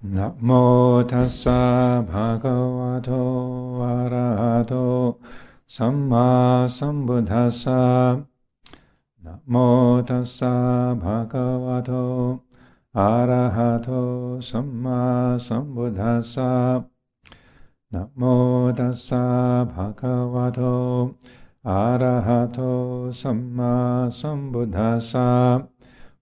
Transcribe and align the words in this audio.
나모 0.00 1.04
타사 1.10 2.06
바가와도 2.08 3.80
아라하도 3.82 5.20
삼마 5.66 6.68
삼부다사 6.68 8.24
나모 9.20 10.04
타사 10.06 10.96
바가와도 11.02 12.44
아라하도 12.92 14.40
삼마 14.40 15.36
삼부다사 15.36 16.84
나모 17.90 18.72
타사 18.76 19.66
바가와도 19.74 21.16
아라하도 21.64 23.10
삼마 23.10 24.10
삼부다사 24.10 25.66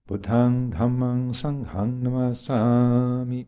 부탕 0.07 0.71
담망 0.71 1.31
상항 1.31 2.01
나마사미 2.01 3.45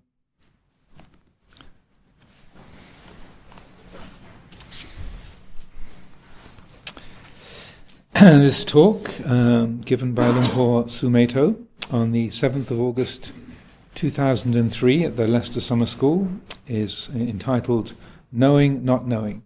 this 8.22 8.66
talk, 8.66 9.18
um, 9.30 9.80
given 9.80 10.14
by 10.14 10.28
Luang 10.28 10.50
Por 10.50 10.84
Sumedho 10.90 11.56
on 11.90 12.12
the 12.12 12.28
7th 12.28 12.70
of 12.70 12.78
August 12.78 13.32
2003 13.96 15.06
at 15.06 15.16
the 15.16 15.26
Leicester 15.26 15.62
Summer 15.62 15.86
School, 15.86 16.28
is 16.68 17.08
entitled 17.16 17.94
Knowing 18.30 18.84
Not 18.84 19.08
Knowing. 19.08 19.44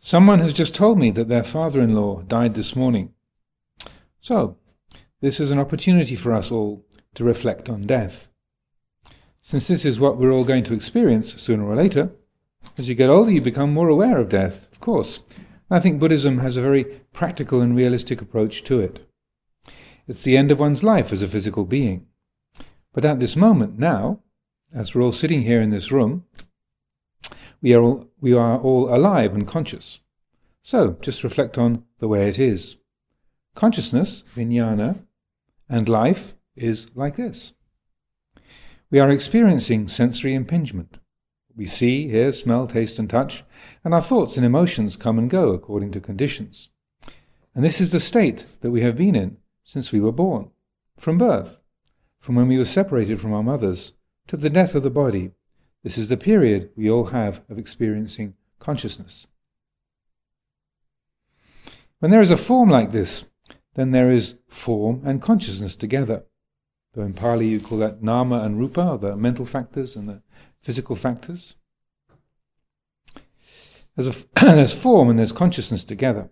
Someone 0.00 0.40
has 0.40 0.52
just 0.52 0.74
told 0.74 0.98
me 0.98 1.12
that 1.12 1.28
their 1.28 1.44
father 1.44 1.80
in 1.80 1.94
law 1.94 2.22
died 2.22 2.56
this 2.56 2.74
morning. 2.74 3.14
So, 4.20 4.56
this 5.20 5.38
is 5.38 5.52
an 5.52 5.60
opportunity 5.60 6.16
for 6.16 6.34
us 6.34 6.50
all 6.50 6.84
to 7.14 7.22
reflect 7.22 7.68
on 7.68 7.86
death. 7.86 8.28
Since 9.40 9.68
this 9.68 9.84
is 9.84 10.00
what 10.00 10.16
we're 10.16 10.32
all 10.32 10.42
going 10.42 10.64
to 10.64 10.74
experience 10.74 11.40
sooner 11.40 11.64
or 11.64 11.76
later, 11.76 12.10
as 12.76 12.88
you 12.88 12.94
get 12.94 13.10
older, 13.10 13.30
you 13.30 13.40
become 13.40 13.72
more 13.72 13.88
aware 13.88 14.18
of 14.18 14.28
death, 14.28 14.70
of 14.72 14.80
course. 14.80 15.20
I 15.70 15.80
think 15.80 15.98
Buddhism 15.98 16.38
has 16.38 16.56
a 16.56 16.62
very 16.62 16.84
practical 17.12 17.60
and 17.60 17.76
realistic 17.76 18.22
approach 18.22 18.64
to 18.64 18.80
it. 18.80 19.06
It's 20.06 20.22
the 20.22 20.36
end 20.36 20.50
of 20.50 20.58
one's 20.58 20.82
life 20.82 21.12
as 21.12 21.20
a 21.20 21.28
physical 21.28 21.64
being. 21.64 22.06
But 22.94 23.04
at 23.04 23.20
this 23.20 23.36
moment, 23.36 23.78
now, 23.78 24.20
as 24.72 24.94
we're 24.94 25.02
all 25.02 25.12
sitting 25.12 25.42
here 25.42 25.60
in 25.60 25.70
this 25.70 25.92
room, 25.92 26.24
we 27.60 27.74
are 27.74 27.82
all, 27.82 28.06
we 28.20 28.32
are 28.32 28.58
all 28.58 28.94
alive 28.94 29.34
and 29.34 29.46
conscious. 29.46 30.00
So, 30.62 30.96
just 31.00 31.24
reflect 31.24 31.58
on 31.58 31.84
the 31.98 32.08
way 32.08 32.28
it 32.28 32.38
is. 32.38 32.76
Consciousness, 33.54 34.22
vijnana, 34.34 35.00
and 35.68 35.88
life 35.88 36.36
is 36.56 36.94
like 36.94 37.16
this. 37.16 37.52
We 38.90 39.00
are 39.00 39.10
experiencing 39.10 39.88
sensory 39.88 40.34
impingement. 40.34 40.98
We 41.58 41.66
see, 41.66 42.08
hear, 42.08 42.30
smell, 42.32 42.68
taste, 42.68 43.00
and 43.00 43.10
touch, 43.10 43.42
and 43.82 43.92
our 43.92 44.00
thoughts 44.00 44.36
and 44.36 44.46
emotions 44.46 44.94
come 44.94 45.18
and 45.18 45.28
go 45.28 45.48
according 45.48 45.90
to 45.90 46.00
conditions. 46.00 46.70
And 47.52 47.64
this 47.64 47.80
is 47.80 47.90
the 47.90 47.98
state 47.98 48.46
that 48.60 48.70
we 48.70 48.82
have 48.82 48.96
been 48.96 49.16
in 49.16 49.38
since 49.64 49.90
we 49.90 49.98
were 49.98 50.12
born, 50.12 50.50
from 50.96 51.18
birth, 51.18 51.58
from 52.20 52.36
when 52.36 52.46
we 52.46 52.56
were 52.56 52.64
separated 52.64 53.20
from 53.20 53.34
our 53.34 53.42
mothers, 53.42 53.94
to 54.28 54.36
the 54.36 54.48
death 54.48 54.76
of 54.76 54.84
the 54.84 54.88
body. 54.88 55.32
This 55.82 55.98
is 55.98 56.08
the 56.08 56.16
period 56.16 56.70
we 56.76 56.88
all 56.88 57.06
have 57.06 57.40
of 57.50 57.58
experiencing 57.58 58.34
consciousness. 58.60 59.26
When 61.98 62.12
there 62.12 62.22
is 62.22 62.30
a 62.30 62.36
form 62.36 62.70
like 62.70 62.92
this, 62.92 63.24
then 63.74 63.90
there 63.90 64.12
is 64.12 64.36
form 64.46 65.02
and 65.04 65.20
consciousness 65.20 65.74
together. 65.74 66.22
Though 66.94 67.02
in 67.02 67.14
Pali 67.14 67.48
you 67.48 67.58
call 67.58 67.78
that 67.78 68.00
nama 68.00 68.42
and 68.42 68.60
rupa, 68.60 68.96
the 69.00 69.16
mental 69.16 69.44
factors 69.44 69.96
and 69.96 70.08
the 70.08 70.22
physical 70.60 70.96
factors. 70.96 71.54
There's, 73.96 74.22
a, 74.22 74.24
there's 74.40 74.74
form 74.74 75.10
and 75.10 75.18
there's 75.18 75.32
consciousness 75.32 75.84
together. 75.84 76.30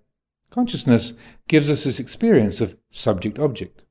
Consciousness 0.51 1.13
gives 1.49 1.69
us 1.69 1.85
this 1.85 1.99
experience 1.99 2.61
of 2.61 2.77
subject 2.91 3.39
object. 3.39 3.83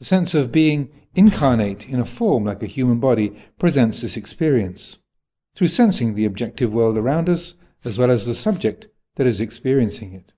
The 0.00 0.04
sense 0.04 0.34
of 0.34 0.52
being 0.52 0.90
incarnate 1.14 1.88
in 1.88 2.00
a 2.00 2.04
form 2.04 2.44
like 2.44 2.62
a 2.62 2.66
human 2.66 3.00
body 3.00 3.40
presents 3.58 4.02
this 4.02 4.16
experience 4.16 4.98
through 5.54 5.68
sensing 5.68 6.14
the 6.14 6.24
objective 6.24 6.72
world 6.72 6.98
around 6.98 7.28
us 7.28 7.54
as 7.84 7.98
well 7.98 8.10
as 8.10 8.26
the 8.26 8.34
subject 8.34 8.88
that 9.16 9.26
is 9.26 9.40
experiencing 9.40 10.12
it. 10.12 10.32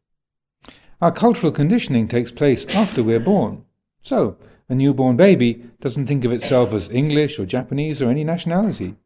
Our 1.01 1.13
cultural 1.13 1.53
conditioning 1.53 2.09
takes 2.09 2.31
place 2.31 2.67
after 2.67 3.03
we're 3.03 3.21
born. 3.21 3.65
So, 4.01 4.37
a 4.69 4.75
newborn 4.75 5.17
baby 5.17 5.65
doesn't 5.81 6.07
think 6.07 6.25
of 6.25 6.33
itself 6.33 6.73
as 6.73 6.89
English 6.91 7.39
or 7.39 7.47
Japanese 7.47 8.01
or 8.01 8.11
any 8.11 8.25
nationality 8.25 8.97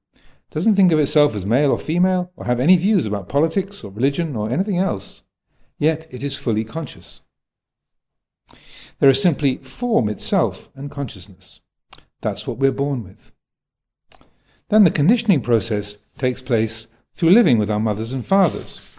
doesn't 0.55 0.77
think 0.77 0.93
of 0.93 1.01
itself 1.01 1.35
as 1.35 1.45
male 1.45 1.73
or 1.73 1.79
female, 1.81 2.31
or 2.37 2.45
have 2.45 2.61
any 2.61 2.77
views 2.77 3.07
about 3.07 3.29
politics 3.29 3.83
or 3.83 3.91
religion 3.91 4.37
or 4.37 4.49
anything 4.49 4.79
else, 4.79 5.25
yet 5.81 6.07
it 6.13 6.23
is 6.23 6.39
fully 6.39 6.63
conscious. 6.63 7.23
There 9.01 9.11
is 9.11 9.21
simply 9.21 9.57
form 9.57 10.09
itself 10.09 10.69
and 10.77 10.93
consciousness. 10.93 11.61
That's 12.21 12.47
what 12.47 12.59
we're 12.59 12.71
born 12.71 13.03
with. 13.03 13.33
Then 14.69 14.85
the 14.85 14.93
conditioning 14.93 15.41
process 15.41 15.97
takes 16.19 16.41
place 16.41 16.87
through 17.13 17.31
living 17.31 17.59
with 17.59 17.69
our 17.69 17.81
mothers 17.81 18.13
and 18.13 18.25
fathers, 18.25 18.97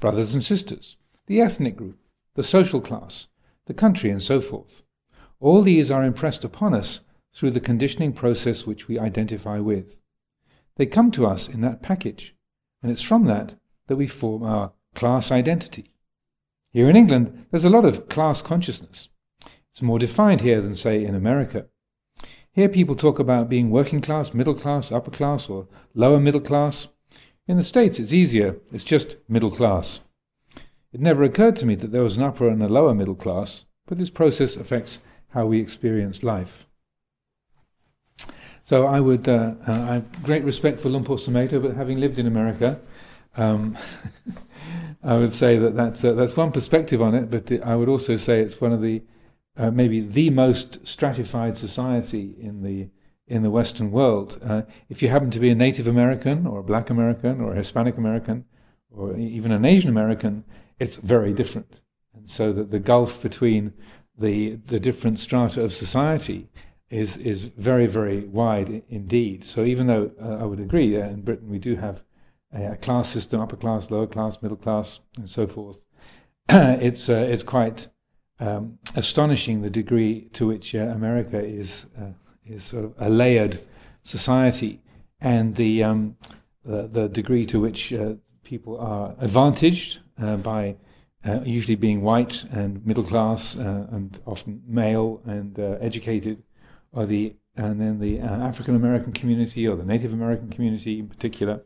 brothers 0.00 0.34
and 0.34 0.44
sisters, 0.44 0.98
the 1.26 1.40
ethnic 1.40 1.76
group, 1.76 1.98
the 2.34 2.42
social 2.42 2.82
class, 2.82 3.28
the 3.64 3.72
country, 3.72 4.10
and 4.10 4.22
so 4.22 4.42
forth. 4.42 4.82
All 5.40 5.62
these 5.62 5.90
are 5.90 6.04
impressed 6.04 6.44
upon 6.44 6.74
us 6.74 7.00
through 7.32 7.52
the 7.52 7.60
conditioning 7.60 8.12
process 8.12 8.66
which 8.66 8.88
we 8.88 8.98
identify 8.98 9.58
with. 9.58 10.00
They 10.78 10.86
come 10.86 11.10
to 11.10 11.26
us 11.26 11.48
in 11.48 11.60
that 11.62 11.82
package, 11.82 12.34
and 12.82 12.90
it's 12.90 13.02
from 13.02 13.24
that 13.26 13.56
that 13.88 13.96
we 13.96 14.06
form 14.06 14.44
our 14.44 14.72
class 14.94 15.30
identity. 15.32 15.90
Here 16.72 16.88
in 16.88 16.96
England, 16.96 17.46
there's 17.50 17.64
a 17.64 17.68
lot 17.68 17.84
of 17.84 18.08
class 18.08 18.40
consciousness. 18.40 19.08
It's 19.68 19.82
more 19.82 19.98
defined 19.98 20.40
here 20.40 20.60
than, 20.60 20.76
say, 20.76 21.04
in 21.04 21.16
America. 21.16 21.66
Here, 22.52 22.68
people 22.68 22.94
talk 22.94 23.18
about 23.18 23.48
being 23.48 23.70
working 23.70 24.00
class, 24.00 24.32
middle 24.32 24.54
class, 24.54 24.92
upper 24.92 25.10
class, 25.10 25.48
or 25.48 25.66
lower 25.94 26.20
middle 26.20 26.40
class. 26.40 26.86
In 27.48 27.56
the 27.56 27.64
States, 27.64 27.98
it's 27.98 28.12
easier. 28.12 28.56
It's 28.72 28.84
just 28.84 29.16
middle 29.28 29.50
class. 29.50 30.00
It 30.92 31.00
never 31.00 31.24
occurred 31.24 31.56
to 31.56 31.66
me 31.66 31.74
that 31.74 31.90
there 31.90 32.02
was 32.02 32.16
an 32.16 32.22
upper 32.22 32.48
and 32.48 32.62
a 32.62 32.68
lower 32.68 32.94
middle 32.94 33.16
class, 33.16 33.64
but 33.86 33.98
this 33.98 34.10
process 34.10 34.56
affects 34.56 35.00
how 35.30 35.46
we 35.46 35.60
experience 35.60 36.22
life. 36.22 36.67
So 38.68 38.84
I 38.84 39.00
would, 39.00 39.26
uh, 39.26 39.54
uh, 39.66 39.72
I 39.72 39.94
have 39.94 40.22
great 40.22 40.44
respect 40.44 40.78
for 40.78 40.90
Luang 40.90 41.02
Por 41.02 41.16
Sumedho, 41.16 41.62
but 41.62 41.74
having 41.74 42.00
lived 42.00 42.18
in 42.18 42.26
America, 42.26 42.78
um, 43.34 43.78
I 45.02 45.16
would 45.16 45.32
say 45.32 45.56
that 45.56 45.74
that's, 45.74 46.04
uh, 46.04 46.12
that's 46.12 46.36
one 46.36 46.52
perspective 46.52 47.00
on 47.00 47.14
it, 47.14 47.30
but 47.30 47.50
I 47.66 47.76
would 47.76 47.88
also 47.88 48.16
say 48.16 48.42
it's 48.42 48.60
one 48.60 48.74
of 48.74 48.82
the, 48.82 49.00
uh, 49.56 49.70
maybe 49.70 50.00
the 50.00 50.28
most 50.28 50.86
stratified 50.86 51.56
society 51.56 52.36
in 52.38 52.62
the, 52.62 52.90
in 53.26 53.42
the 53.42 53.48
Western 53.50 53.90
world. 53.90 54.38
Uh, 54.46 54.62
if 54.90 55.00
you 55.02 55.08
happen 55.08 55.30
to 55.30 55.40
be 55.40 55.48
a 55.48 55.54
Native 55.54 55.86
American 55.86 56.46
or 56.46 56.58
a 56.58 56.62
Black 56.62 56.90
American 56.90 57.40
or 57.40 57.54
a 57.54 57.56
Hispanic 57.56 57.96
American 57.96 58.44
or 58.90 59.16
even 59.16 59.50
an 59.50 59.64
Asian 59.64 59.88
American, 59.88 60.44
it's 60.78 60.96
very 60.96 61.32
different. 61.32 61.80
And 62.14 62.28
so 62.28 62.52
that 62.52 62.70
the 62.70 62.80
gulf 62.80 63.22
between 63.22 63.72
the, 64.18 64.56
the 64.56 64.78
different 64.78 65.20
strata 65.20 65.64
of 65.64 65.72
society 65.72 66.50
is 66.90 67.16
is 67.18 67.44
very 67.44 67.86
very 67.86 68.20
wide 68.26 68.82
indeed. 68.88 69.44
So 69.44 69.64
even 69.64 69.86
though 69.86 70.10
uh, 70.20 70.42
I 70.42 70.44
would 70.44 70.60
agree 70.60 70.96
uh, 70.96 71.06
in 71.06 71.22
Britain 71.22 71.48
we 71.48 71.58
do 71.58 71.76
have 71.76 72.02
a, 72.52 72.72
a, 72.72 72.76
class 72.76 73.10
system, 73.10 73.40
upper 73.40 73.56
class, 73.56 73.90
lower 73.90 74.06
class, 74.06 74.40
middle 74.40 74.56
class, 74.56 75.00
and 75.16 75.28
so 75.28 75.46
forth, 75.46 75.84
it's 76.48 77.08
uh, 77.08 77.26
it's 77.30 77.42
quite 77.42 77.88
um, 78.40 78.78
astonishing 78.94 79.62
the 79.62 79.70
degree 79.70 80.28
to 80.32 80.46
which 80.46 80.74
uh, 80.74 80.78
America 80.78 81.38
is 81.38 81.86
uh, 81.98 82.12
is 82.46 82.64
sort 82.64 82.86
of 82.86 82.94
a 82.98 83.10
layered 83.10 83.60
society, 84.02 84.80
and 85.20 85.56
the 85.56 85.82
um, 85.82 86.16
the, 86.64 86.86
the, 86.86 87.08
degree 87.08 87.44
to 87.46 87.60
which 87.60 87.92
uh, 87.92 88.14
people 88.44 88.78
are 88.78 89.14
advantaged 89.18 89.98
by. 90.42 90.76
usually 91.44 91.76
being 91.76 92.00
white 92.00 92.44
and 92.52 92.86
middle 92.86 93.04
class 93.04 93.54
and 93.54 94.20
often 94.24 94.62
male 94.66 95.20
and 95.26 95.58
educated, 95.58 96.42
or 96.92 97.06
the 97.06 97.36
and 97.58 97.80
then 97.80 97.98
the 97.98 98.20
uh, 98.20 98.24
African 98.24 98.76
American 98.76 99.12
community 99.12 99.66
or 99.66 99.76
the 99.76 99.84
Native 99.84 100.12
American 100.12 100.48
community 100.48 101.00
in 101.00 101.08
particular 101.08 101.62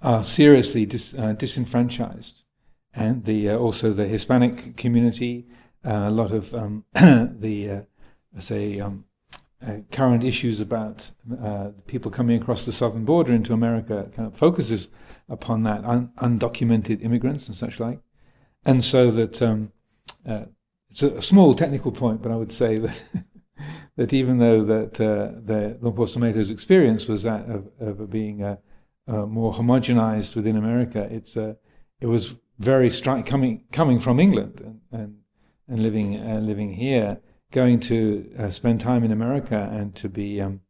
are 0.00 0.22
seriously 0.22 0.86
dis, 0.86 1.14
uh, 1.14 1.32
disenfranchised, 1.32 2.44
and 2.94 3.24
the 3.24 3.50
uh, 3.50 3.56
also 3.56 3.92
the 3.92 4.06
Hispanic 4.06 4.76
community, 4.76 5.46
uh, 5.84 6.04
a 6.06 6.10
lot 6.10 6.30
of 6.30 6.54
um, 6.54 6.84
the 6.94 7.70
uh, 7.70 8.40
say 8.40 8.78
um, 8.78 9.06
uh, 9.66 9.78
current 9.90 10.22
issues 10.22 10.60
about 10.60 11.10
people 11.86 12.10
coming 12.10 12.40
across 12.40 12.64
the 12.64 12.72
southern 12.72 13.04
border 13.04 13.32
into 13.32 13.52
America 13.52 14.10
kind 14.14 14.28
of 14.28 14.36
focuses 14.36 14.88
upon 15.28 15.62
that 15.62 15.84
un- 15.84 16.12
undocumented 16.18 17.02
immigrants 17.02 17.48
and 17.48 17.56
such 17.56 17.80
like, 17.80 17.98
and 18.64 18.84
so 18.84 19.10
that 19.10 19.42
um, 19.42 19.72
it's 20.90 21.02
a, 21.02 21.08
a 21.14 21.22
small 21.22 21.54
technical 21.54 21.90
point, 21.90 22.22
but 22.22 22.30
I 22.30 22.36
would 22.36 22.52
say 22.52 22.78
that. 22.78 22.96
that 23.96 24.12
even 24.12 24.38
though 24.38 24.64
that 24.64 25.00
uh, 25.00 25.32
the 25.44 25.78
Luang 25.80 25.94
Por 25.94 26.06
Sumedho's 26.06 26.50
experience 26.50 27.06
was 27.06 27.22
that 27.22 27.48
of, 27.48 27.68
of 27.80 28.10
being 28.10 28.42
uh, 28.42 28.56
uh, 29.06 29.26
more 29.26 29.54
homogenized 29.54 30.34
within 30.34 30.56
America, 30.56 31.06
it's 31.10 31.36
uh, 31.36 31.54
it 32.00 32.06
was 32.06 32.34
very 32.58 32.88
stri- 32.88 33.24
coming 33.24 33.64
coming 33.72 33.98
from 33.98 34.20
England 34.20 34.60
and 34.60 34.80
and, 34.92 35.16
and 35.68 35.82
living 35.82 36.20
uh, 36.20 36.40
living 36.40 36.74
here, 36.74 37.20
going 37.50 37.80
to 37.80 38.30
uh, 38.38 38.50
spend 38.50 38.80
time 38.80 39.04
in 39.04 39.12
America 39.12 39.68
and 39.72 39.94
to 39.94 40.08
be 40.08 40.40
um, 40.40 40.60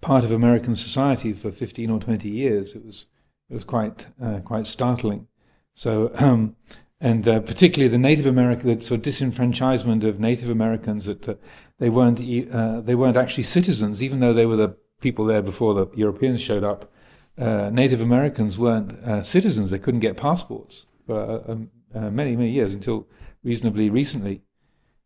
part 0.00 0.24
of 0.24 0.32
American 0.32 0.74
society 0.74 1.32
for 1.32 1.50
fifteen 1.50 1.90
or 1.90 1.98
twenty 1.98 2.28
years. 2.28 2.74
It 2.74 2.84
was 2.84 3.06
it 3.48 3.54
was 3.54 3.64
quite 3.64 4.06
quite 4.44 4.66
startling. 4.66 5.26
So. 5.74 6.12
Um, 6.14 6.56
and 7.00 7.26
uh, 7.26 7.40
particularly 7.40 7.88
the 7.88 7.98
Native 7.98 8.26
American, 8.26 8.76
the 8.76 8.84
sort 8.84 9.06
of 9.06 9.12
disenfranchisement 9.12 10.04
of 10.04 10.20
Native 10.20 10.50
Americans 10.50 11.06
that 11.06 11.28
uh, 11.28 11.34
they 11.78 11.88
weren't 11.88 12.20
uh, 12.20 12.80
they 12.80 12.94
weren't 12.94 13.16
actually 13.16 13.44
citizens, 13.44 14.02
even 14.02 14.20
though 14.20 14.34
they 14.34 14.46
were 14.46 14.56
the 14.56 14.76
people 15.00 15.24
there 15.24 15.40
before 15.40 15.72
the 15.72 15.86
Europeans 15.94 16.42
showed 16.42 16.62
up. 16.62 16.92
Uh, 17.38 17.70
Native 17.72 18.02
Americans 18.02 18.58
weren't 18.58 18.92
uh, 19.02 19.22
citizens; 19.22 19.70
they 19.70 19.78
couldn't 19.78 20.00
get 20.00 20.18
passports 20.18 20.86
for 21.06 21.42
uh, 21.48 21.52
um, 21.52 21.70
many 22.14 22.36
many 22.36 22.50
years 22.50 22.74
until 22.74 23.06
reasonably 23.42 23.88
recently. 23.88 24.42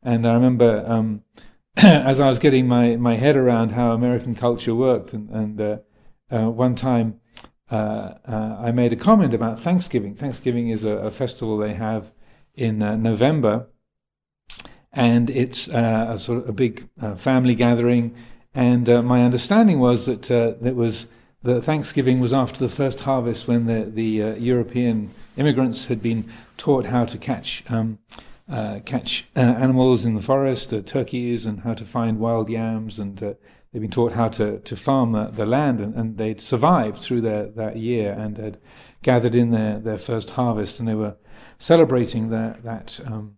And 0.03 0.27
I 0.27 0.35
remember 0.35 0.85
um, 0.87 1.23
as 1.77 2.19
I 2.19 2.29
was 2.29 2.41
getting 2.41 2.67
my, 2.67 2.97
my 2.97 3.15
head 3.17 3.37
around 3.37 3.71
how 3.71 3.93
American 3.93 4.35
culture 4.35 4.75
worked, 4.75 5.13
and, 5.13 5.31
and 5.31 5.81
one 6.29 6.75
time 6.75 7.21
uh, 7.71 8.15
uh, 8.29 8.57
I 8.61 8.73
made 8.73 8.93
a 8.93 8.97
comment 8.97 9.33
about 9.33 9.59
Thanksgiving. 9.59 10.15
Thanksgiving 10.15 10.69
is 10.69 10.85
a, 10.85 10.91
a 10.91 11.11
festival 11.11 11.57
they 11.57 11.75
have 11.75 12.13
in 12.55 12.83
uh, 12.83 12.97
November, 12.97 13.67
and 14.93 15.31
it's 15.31 15.69
uh, 15.69 16.07
a 16.11 16.19
sort 16.19 16.39
of 16.39 16.49
a 16.49 16.53
big 16.53 16.89
uh, 17.01 17.15
family 17.15 17.55
gathering. 17.55 18.15
And 18.55 18.87
my 19.05 19.25
understanding 19.25 19.81
was 19.81 20.07
that 20.07 20.31
it 20.31 20.77
was 20.77 21.09
the 21.43 21.61
Thanksgiving 21.61 22.21
was 22.21 22.33
after 22.33 22.61
the 22.61 22.69
first 22.69 23.01
harvest, 23.01 23.49
when 23.49 23.67
the 23.67 23.91
the 23.91 24.39
European 24.39 25.11
immigrants 25.37 25.87
had 25.87 26.01
been 26.01 26.31
taught 26.57 26.87
how 26.87 27.05
to 27.05 27.19
catch. 27.19 27.65
Um, 27.69 27.99
catch 28.85 29.27
animals 29.35 30.05
in 30.05 30.15
the 30.15 30.21
forest, 30.21 30.73
turkeys, 30.87 31.47
and 31.47 31.61
how 31.61 31.75
to 31.75 31.85
find 31.85 32.21
wild 32.21 32.49
yams, 32.49 33.01
and 33.01 33.37
they'd 33.75 33.81
been 33.81 33.91
taught 33.91 34.13
how 34.13 34.29
to, 34.29 34.61
to 34.61 34.77
farm 34.77 35.13
the, 35.13 35.27
the 35.33 35.45
land 35.45 35.81
and, 35.81 35.95
and, 35.97 36.17
they'd 36.17 36.41
survived 36.41 36.97
through 36.97 37.21
their, 37.21 37.49
that 37.49 37.77
year 37.77 38.13
and 38.13 38.39
had 38.39 38.57
gathered 39.03 39.35
in 39.35 39.51
their, 39.51 39.81
their 39.81 39.99
first 39.99 40.31
harvest 40.31 40.79
and 40.79 40.89
they 40.89 40.95
were 40.95 41.17
celebrating 41.59 42.31
that, 42.31 42.63
that 42.63 43.01
um, 43.05 43.37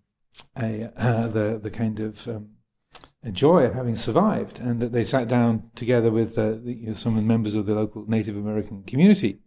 a, 0.59 0.91
uh, 0.97 1.27
the, 1.29 1.59
the 1.61 1.71
kind 1.71 2.01
of 2.01 2.29
um, 2.29 2.51
joy 3.33 3.63
of 3.63 3.75
having 3.75 3.97
survived 3.97 4.61
and 4.61 4.81
that 4.81 4.93
they 4.93 5.03
sat 5.03 5.27
down 5.27 5.71
together 5.75 6.11
with 6.11 6.39
uh, 6.39 6.51
the, 6.51 6.75
you 6.75 6.89
know, 6.89 6.95
some 6.95 7.17
of 7.17 7.23
the 7.23 7.27
members 7.27 7.55
of 7.55 7.65
the 7.65 7.75
local 7.75 8.05
Native 8.07 8.37
American 8.37 8.83
community. 8.83 9.39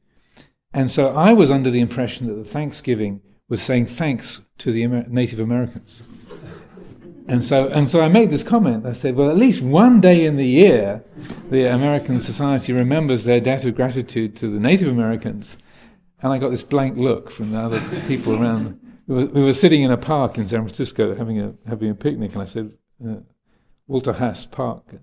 And 0.73 0.89
so 0.89 1.15
I 1.15 1.33
was 1.33 1.51
under 1.51 1.69
the 1.69 1.81
impression 1.81 2.27
that 2.27 2.33
the 2.33 2.43
Thanksgiving 2.43 3.21
was 3.47 3.61
saying 3.61 3.85
thanks 3.85 4.41
to 4.57 4.71
the 4.71 4.83
Amer- 4.83 5.07
Native 5.07 5.39
Americans. 5.39 6.01
And 7.29 7.43
so, 7.43 7.67
and 7.67 7.87
so 7.87 8.01
I 8.01 8.07
made 8.07 8.31
this 8.31 8.43
comment. 8.43 8.87
I 8.87 8.93
said, 8.93 9.15
well, 9.15 9.29
at 9.29 9.37
least 9.37 9.61
one 9.61 10.01
day 10.01 10.25
in 10.25 10.35
the 10.35 10.47
year, 10.47 11.03
the 11.51 11.65
American 11.65 12.17
society 12.17 12.73
remembers 12.73 13.23
their 13.23 13.39
debt 13.39 13.65
of 13.65 13.75
gratitude 13.75 14.35
to 14.37 14.51
the 14.51 14.59
Native 14.59 14.87
Americans. 14.87 15.59
And 16.21 16.33
I 16.33 16.39
got 16.39 16.49
this 16.49 16.63
blank 16.63 16.97
look 16.97 17.29
from 17.29 17.51
the 17.51 17.59
other 17.59 17.79
people 18.07 18.35
around. 18.35 18.79
We 19.05 19.25
were, 19.25 19.53
sitting 19.53 19.83
in 19.83 19.91
a 19.91 19.97
park 19.97 20.37
in 20.37 20.47
San 20.47 20.61
Francisco 20.61 21.15
having 21.15 21.39
a, 21.39 21.53
having 21.67 21.89
a 21.91 21.95
picnic, 21.95 22.33
and 22.33 22.41
I 22.41 22.45
said, 22.45 22.73
uh, 23.07 23.17
Walter 23.87 24.13
Haas 24.13 24.45
Park. 24.45 24.95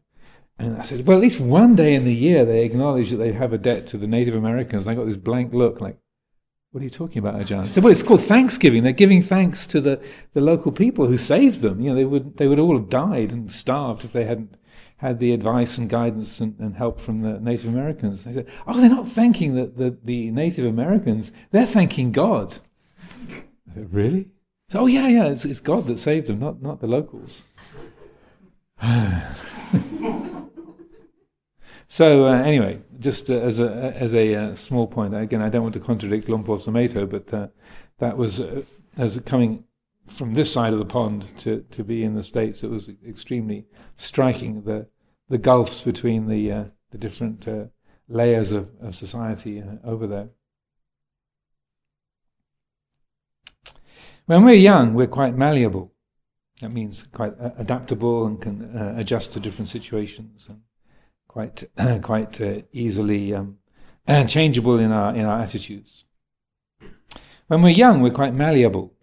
And 0.58 0.78
I 0.78 0.82
said, 0.82 1.06
well, 1.06 1.16
at 1.16 1.22
least 1.22 1.38
one 1.38 1.74
day 1.76 1.94
in 1.94 2.04
the 2.04 2.14
year 2.14 2.44
they 2.44 2.64
acknowledge 2.64 3.10
that 3.10 3.18
they 3.18 3.32
have 3.32 3.52
a 3.52 3.58
debt 3.58 3.86
to 3.88 3.98
the 3.98 4.06
Native 4.06 4.34
Americans. 4.34 4.86
And 4.86 4.92
I 4.92 4.98
got 4.98 5.06
this 5.06 5.16
blank 5.16 5.52
look 5.52 5.80
like, 5.80 5.98
what 6.76 6.82
are 6.82 6.84
you 6.84 6.90
talking 6.90 7.20
about, 7.20 7.40
Ajahn? 7.40 7.66
Said, 7.68 7.82
well, 7.82 7.90
it's 7.90 8.02
called 8.02 8.20
Thanksgiving. 8.20 8.82
They're 8.82 8.92
giving 8.92 9.22
thanks 9.22 9.66
to 9.68 9.80
the, 9.80 9.98
the 10.34 10.42
local 10.42 10.70
people 10.70 11.06
who 11.06 11.16
saved 11.16 11.62
them. 11.62 11.80
You 11.80 11.88
know, 11.88 11.96
they 11.96 12.04
would, 12.04 12.36
they 12.36 12.46
would 12.46 12.58
all 12.58 12.76
have 12.76 12.90
died 12.90 13.32
and 13.32 13.50
starved 13.50 14.04
if 14.04 14.12
they 14.12 14.24
hadn't 14.24 14.58
had 14.98 15.18
the 15.18 15.32
advice 15.32 15.78
and 15.78 15.88
guidance 15.88 16.38
and, 16.38 16.54
and 16.58 16.76
help 16.76 17.00
from 17.00 17.22
the 17.22 17.40
Native 17.40 17.70
Americans. 17.70 18.24
They 18.24 18.34
said, 18.34 18.46
oh, 18.66 18.78
they're 18.78 18.90
not 18.90 19.08
thanking 19.08 19.54
the, 19.54 19.68
the, 19.68 19.96
the 20.04 20.30
Native 20.32 20.66
Americans, 20.66 21.32
they're 21.50 21.64
thanking 21.64 22.12
God. 22.12 22.58
Said, 23.74 23.94
really? 23.94 24.28
Oh, 24.74 24.86
yeah, 24.86 25.08
yeah, 25.08 25.24
it's, 25.28 25.46
it's 25.46 25.60
God 25.60 25.86
that 25.86 25.98
saved 25.98 26.26
them, 26.26 26.40
not, 26.40 26.60
not 26.60 26.82
the 26.82 26.86
locals. 26.86 27.44
So 31.88 32.26
uh, 32.26 32.34
anyway, 32.34 32.80
just 32.98 33.30
uh, 33.30 33.34
as 33.34 33.58
a 33.58 33.94
as 33.96 34.14
a 34.14 34.34
uh, 34.34 34.54
small 34.54 34.86
point, 34.86 35.14
again, 35.14 35.42
I 35.42 35.48
don't 35.48 35.62
want 35.62 35.74
to 35.74 35.80
contradict 35.80 36.28
Luang 36.28 36.44
Por 36.44 36.56
Sumedho, 36.56 37.08
but 37.08 37.32
uh, 37.32 37.48
that 37.98 38.16
was 38.16 38.40
uh, 38.40 38.62
as 38.96 39.20
coming 39.26 39.64
from 40.06 40.34
this 40.34 40.52
side 40.52 40.72
of 40.72 40.78
the 40.78 40.84
pond 40.84 41.26
to, 41.38 41.62
to 41.70 41.82
be 41.82 42.04
in 42.04 42.14
the 42.14 42.22
states. 42.22 42.62
It 42.62 42.70
was 42.70 42.90
extremely 43.06 43.66
striking 43.96 44.62
the 44.62 44.88
the 45.28 45.38
gulfs 45.38 45.80
between 45.80 46.28
the 46.28 46.52
uh, 46.52 46.64
the 46.90 46.98
different 46.98 47.46
layers 48.08 48.52
of, 48.52 48.70
of 48.80 48.94
society 48.94 49.62
over 49.84 50.06
there. 50.06 50.28
When 54.26 54.44
we're 54.44 54.54
young, 54.54 54.94
we're 54.94 55.06
quite 55.06 55.36
malleable. 55.36 55.92
That 56.60 56.70
means 56.70 57.04
quite 57.12 57.34
adaptable 57.58 58.26
and 58.26 58.40
can 58.40 58.76
adjust 58.96 59.32
to 59.32 59.40
different 59.40 59.68
situations. 59.68 60.46
And 60.48 60.62
quite 61.36 61.64
quite 62.02 62.40
uh, 62.40 62.62
easily 62.72 63.34
um, 63.34 63.58
changeable 64.26 64.78
in 64.78 64.90
our 64.90 65.14
in 65.14 65.26
our 65.26 65.42
attitudes. 65.42 66.06
When 67.48 67.60
we're 67.60 67.82
young, 67.84 68.00
we're 68.00 68.20
quite 68.22 68.34
malleable. 68.34 68.94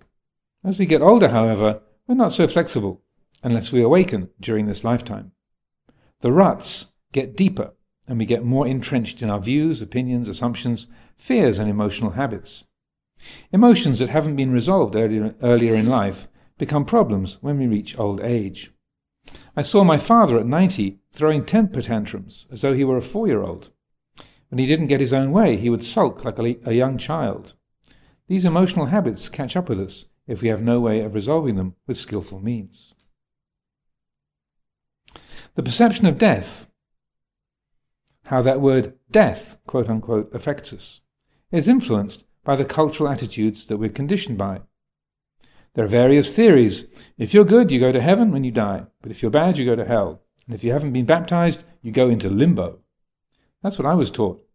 As 0.63 0.79
we 0.79 0.87
get 0.87 1.01
older, 1.01 1.29
however, 1.29 1.81
we're 2.07 2.15
not 2.15 2.33
so 2.33 2.47
flexible 2.47 3.01
unless 3.43 3.71
we 3.71 3.83
awaken 3.83 4.29
during 4.39 4.65
this 4.65 4.83
lifetime. 4.83 5.31
The 6.21 6.31
ruts 6.31 6.93
get 7.11 7.37
deeper, 7.37 7.73
and 8.07 8.17
we 8.17 8.25
get 8.25 8.43
more 8.43 8.65
entrenched 8.65 9.21
in 9.21 9.29
our 9.29 9.39
views, 9.39 9.81
opinions, 9.81 10.27
assumptions, 10.27 10.87
fears, 11.15 11.59
and 11.59 11.69
emotional 11.69 12.11
habits. 12.11 12.63
Emotions 13.51 13.99
that 13.99 14.09
haven't 14.09 14.35
been 14.35 14.51
resolved 14.51 14.95
earlier, 14.95 15.35
earlier 15.43 15.75
in 15.75 15.87
life 15.87 16.27
become 16.57 16.83
problems 16.83 17.37
when 17.41 17.59
we 17.59 17.67
reach 17.67 17.99
old 17.99 18.21
age. 18.21 18.72
I 19.55 19.61
saw 19.61 19.83
my 19.83 19.97
father 19.97 20.37
at 20.37 20.45
90 20.45 20.99
throwing 21.11 21.45
temper 21.45 21.81
tantrums 21.81 22.47
as 22.51 22.61
though 22.61 22.73
he 22.73 22.83
were 22.83 22.97
a 22.97 23.01
four 23.01 23.27
year 23.27 23.43
old. 23.43 23.71
When 24.49 24.59
he 24.59 24.65
didn't 24.65 24.87
get 24.87 24.99
his 24.99 25.13
own 25.13 25.31
way, 25.31 25.57
he 25.57 25.69
would 25.69 25.83
sulk 25.83 26.23
like 26.23 26.37
a, 26.37 26.57
a 26.69 26.73
young 26.73 26.97
child. 26.97 27.53
These 28.27 28.45
emotional 28.45 28.87
habits 28.87 29.29
catch 29.29 29.55
up 29.55 29.69
with 29.69 29.79
us 29.79 30.05
if 30.27 30.41
we 30.41 30.47
have 30.47 30.61
no 30.61 30.79
way 30.79 31.01
of 31.01 31.13
resolving 31.13 31.55
them 31.55 31.75
with 31.87 31.97
skillful 31.97 32.39
means. 32.39 32.93
The 35.55 35.63
perception 35.63 36.05
of 36.05 36.17
death, 36.17 36.67
how 38.25 38.41
that 38.41 38.61
word 38.61 38.93
death, 39.11 39.57
quote 39.67 39.89
unquote, 39.89 40.33
affects 40.33 40.73
us, 40.73 41.01
is 41.51 41.67
influenced 41.67 42.25
by 42.43 42.55
the 42.55 42.65
cultural 42.65 43.09
attitudes 43.09 43.65
that 43.67 43.77
we're 43.77 43.89
conditioned 43.89 44.37
by. 44.37 44.61
There 45.73 45.85
are 45.85 45.87
various 45.87 46.35
theories. 46.35 46.85
If 47.17 47.33
you're 47.33 47.45
good, 47.45 47.71
you 47.71 47.79
go 47.79 47.91
to 47.91 48.01
heaven 48.01 48.31
when 48.31 48.43
you 48.43 48.51
die, 48.51 48.83
but 49.01 49.11
if 49.11 49.21
you're 49.21 49.31
bad, 49.31 49.57
you 49.57 49.65
go 49.65 49.75
to 49.75 49.85
hell. 49.85 50.21
And 50.45 50.53
if 50.53 50.63
you 50.63 50.71
haven't 50.71 50.93
been 50.93 51.05
baptized, 51.05 51.63
you 51.81 51.91
go 51.91 52.09
into 52.09 52.29
limbo. 52.29 52.79
That's 53.61 53.79
what 53.79 53.87
I 53.87 53.95
was 53.95 54.11
taught. 54.11 54.45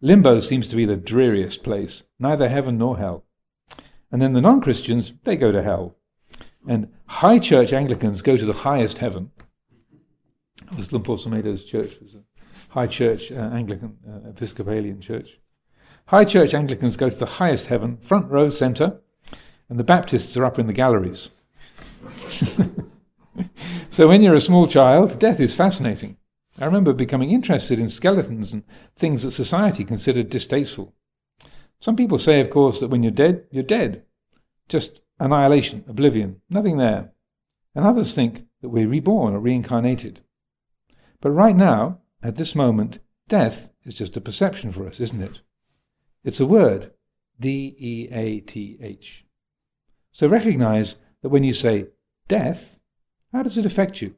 Limbo 0.00 0.40
seems 0.40 0.66
to 0.68 0.76
be 0.76 0.84
the 0.84 0.96
dreariest 0.96 1.62
place, 1.62 2.04
neither 2.18 2.48
heaven 2.48 2.76
nor 2.76 2.98
hell. 2.98 3.24
And 4.10 4.20
then 4.20 4.32
the 4.32 4.40
non 4.40 4.60
Christians, 4.60 5.12
they 5.24 5.36
go 5.36 5.52
to 5.52 5.62
hell. 5.62 5.96
And 6.68 6.88
high 7.06 7.38
church 7.38 7.72
Anglicans 7.72 8.20
go 8.20 8.36
to 8.36 8.44
the 8.44 8.52
highest 8.52 8.98
heaven. 8.98 9.30
It 10.70 10.76
was 10.76 10.88
Sumedho's 10.88 11.64
church, 11.64 11.98
was 12.00 12.14
a 12.14 12.22
high 12.70 12.86
church 12.86 13.32
uh, 13.32 13.36
Anglican, 13.36 13.96
uh, 14.08 14.30
Episcopalian 14.30 15.00
church. 15.00 15.40
High 16.06 16.24
church 16.24 16.52
Anglicans 16.52 16.96
go 16.96 17.08
to 17.08 17.16
the 17.16 17.26
highest 17.26 17.66
heaven, 17.66 17.96
front 17.98 18.30
row, 18.30 18.50
centre, 18.50 19.00
and 19.68 19.78
the 19.78 19.84
Baptists 19.84 20.36
are 20.36 20.44
up 20.44 20.58
in 20.58 20.66
the 20.66 20.72
galleries. 20.72 21.30
so 23.90 24.08
when 24.08 24.22
you're 24.22 24.34
a 24.34 24.40
small 24.40 24.66
child, 24.66 25.18
death 25.18 25.40
is 25.40 25.54
fascinating. 25.54 26.16
I 26.58 26.66
remember 26.66 26.92
becoming 26.92 27.30
interested 27.30 27.78
in 27.78 27.88
skeletons 27.88 28.52
and 28.52 28.64
things 28.94 29.22
that 29.22 29.30
society 29.30 29.84
considered 29.84 30.28
distasteful. 30.28 30.94
Some 31.80 31.96
people 31.96 32.18
say, 32.18 32.40
of 32.40 32.50
course, 32.50 32.80
that 32.80 32.88
when 32.88 33.02
you're 33.02 33.10
dead, 33.10 33.44
you're 33.50 33.62
dead. 33.62 34.04
Just 34.68 35.00
annihilation, 35.18 35.84
oblivion, 35.88 36.40
nothing 36.48 36.76
there. 36.76 37.12
And 37.74 37.84
others 37.84 38.14
think 38.14 38.46
that 38.60 38.68
we're 38.68 38.88
reborn 38.88 39.34
or 39.34 39.40
reincarnated. 39.40 40.20
But 41.20 41.30
right 41.30 41.56
now, 41.56 41.98
at 42.22 42.36
this 42.36 42.54
moment, 42.54 42.98
death 43.28 43.70
is 43.84 43.94
just 43.94 44.16
a 44.16 44.20
perception 44.20 44.72
for 44.72 44.86
us, 44.86 45.00
isn't 45.00 45.22
it? 45.22 45.40
It's 46.24 46.40
a 46.40 46.46
word, 46.46 46.92
D 47.40 47.74
E 47.78 48.08
A 48.12 48.40
T 48.40 48.78
H. 48.80 49.24
So 50.12 50.26
recognize 50.28 50.96
that 51.22 51.30
when 51.30 51.42
you 51.42 51.54
say 51.54 51.86
death, 52.28 52.78
how 53.32 53.42
does 53.42 53.58
it 53.58 53.66
affect 53.66 54.02
you? 54.02 54.14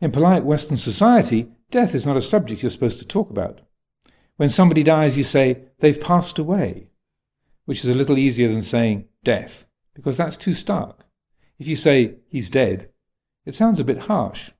In 0.00 0.12
polite 0.12 0.44
Western 0.44 0.76
society, 0.76 1.48
death 1.70 1.94
is 1.94 2.06
not 2.06 2.16
a 2.16 2.22
subject 2.22 2.62
you're 2.62 2.70
supposed 2.70 2.98
to 2.98 3.06
talk 3.06 3.30
about. 3.30 3.62
When 4.36 4.48
somebody 4.48 4.82
dies, 4.82 5.16
you 5.16 5.24
say, 5.24 5.64
they've 5.80 6.00
passed 6.00 6.38
away, 6.38 6.90
which 7.64 7.80
is 7.80 7.90
a 7.90 7.94
little 7.94 8.18
easier 8.18 8.52
than 8.52 8.62
saying 8.62 9.06
death, 9.24 9.66
because 9.94 10.16
that's 10.16 10.36
too 10.36 10.54
stark. 10.54 11.04
If 11.58 11.66
you 11.66 11.74
say 11.74 12.16
he's 12.28 12.50
dead, 12.50 12.90
it 13.44 13.54
sounds 13.54 13.80
a 13.80 13.84
bit 13.84 14.00
harsh, 14.00 14.50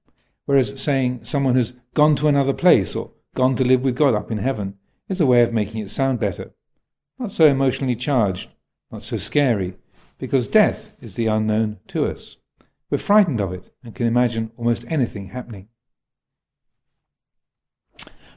whereas 0.46 0.80
saying 0.80 1.24
someone 1.24 1.54
has 1.54 1.74
gone 1.94 2.16
to 2.16 2.28
another 2.28 2.52
place 2.52 2.96
or 2.96 3.12
gone 3.34 3.54
to 3.56 3.64
live 3.64 3.84
with 3.84 3.94
God 3.94 4.14
up 4.14 4.32
in 4.32 4.38
heaven 4.38 4.74
is 5.08 5.20
a 5.20 5.26
way 5.26 5.42
of 5.42 5.52
making 5.52 5.80
it 5.80 5.90
sound 5.90 6.18
better. 6.18 6.50
Not 7.18 7.30
so 7.30 7.46
emotionally 7.46 7.94
charged, 7.94 8.50
not 8.90 9.02
so 9.02 9.16
scary, 9.16 9.74
because 10.18 10.48
death 10.48 10.94
is 11.00 11.14
the 11.14 11.26
unknown 11.26 11.78
to 11.88 12.06
us. 12.06 12.36
We're 12.90 12.98
frightened 12.98 13.40
of 13.40 13.52
it 13.52 13.72
and 13.84 13.94
can 13.94 14.06
imagine 14.06 14.50
almost 14.56 14.84
anything 14.88 15.28
happening. 15.28 15.68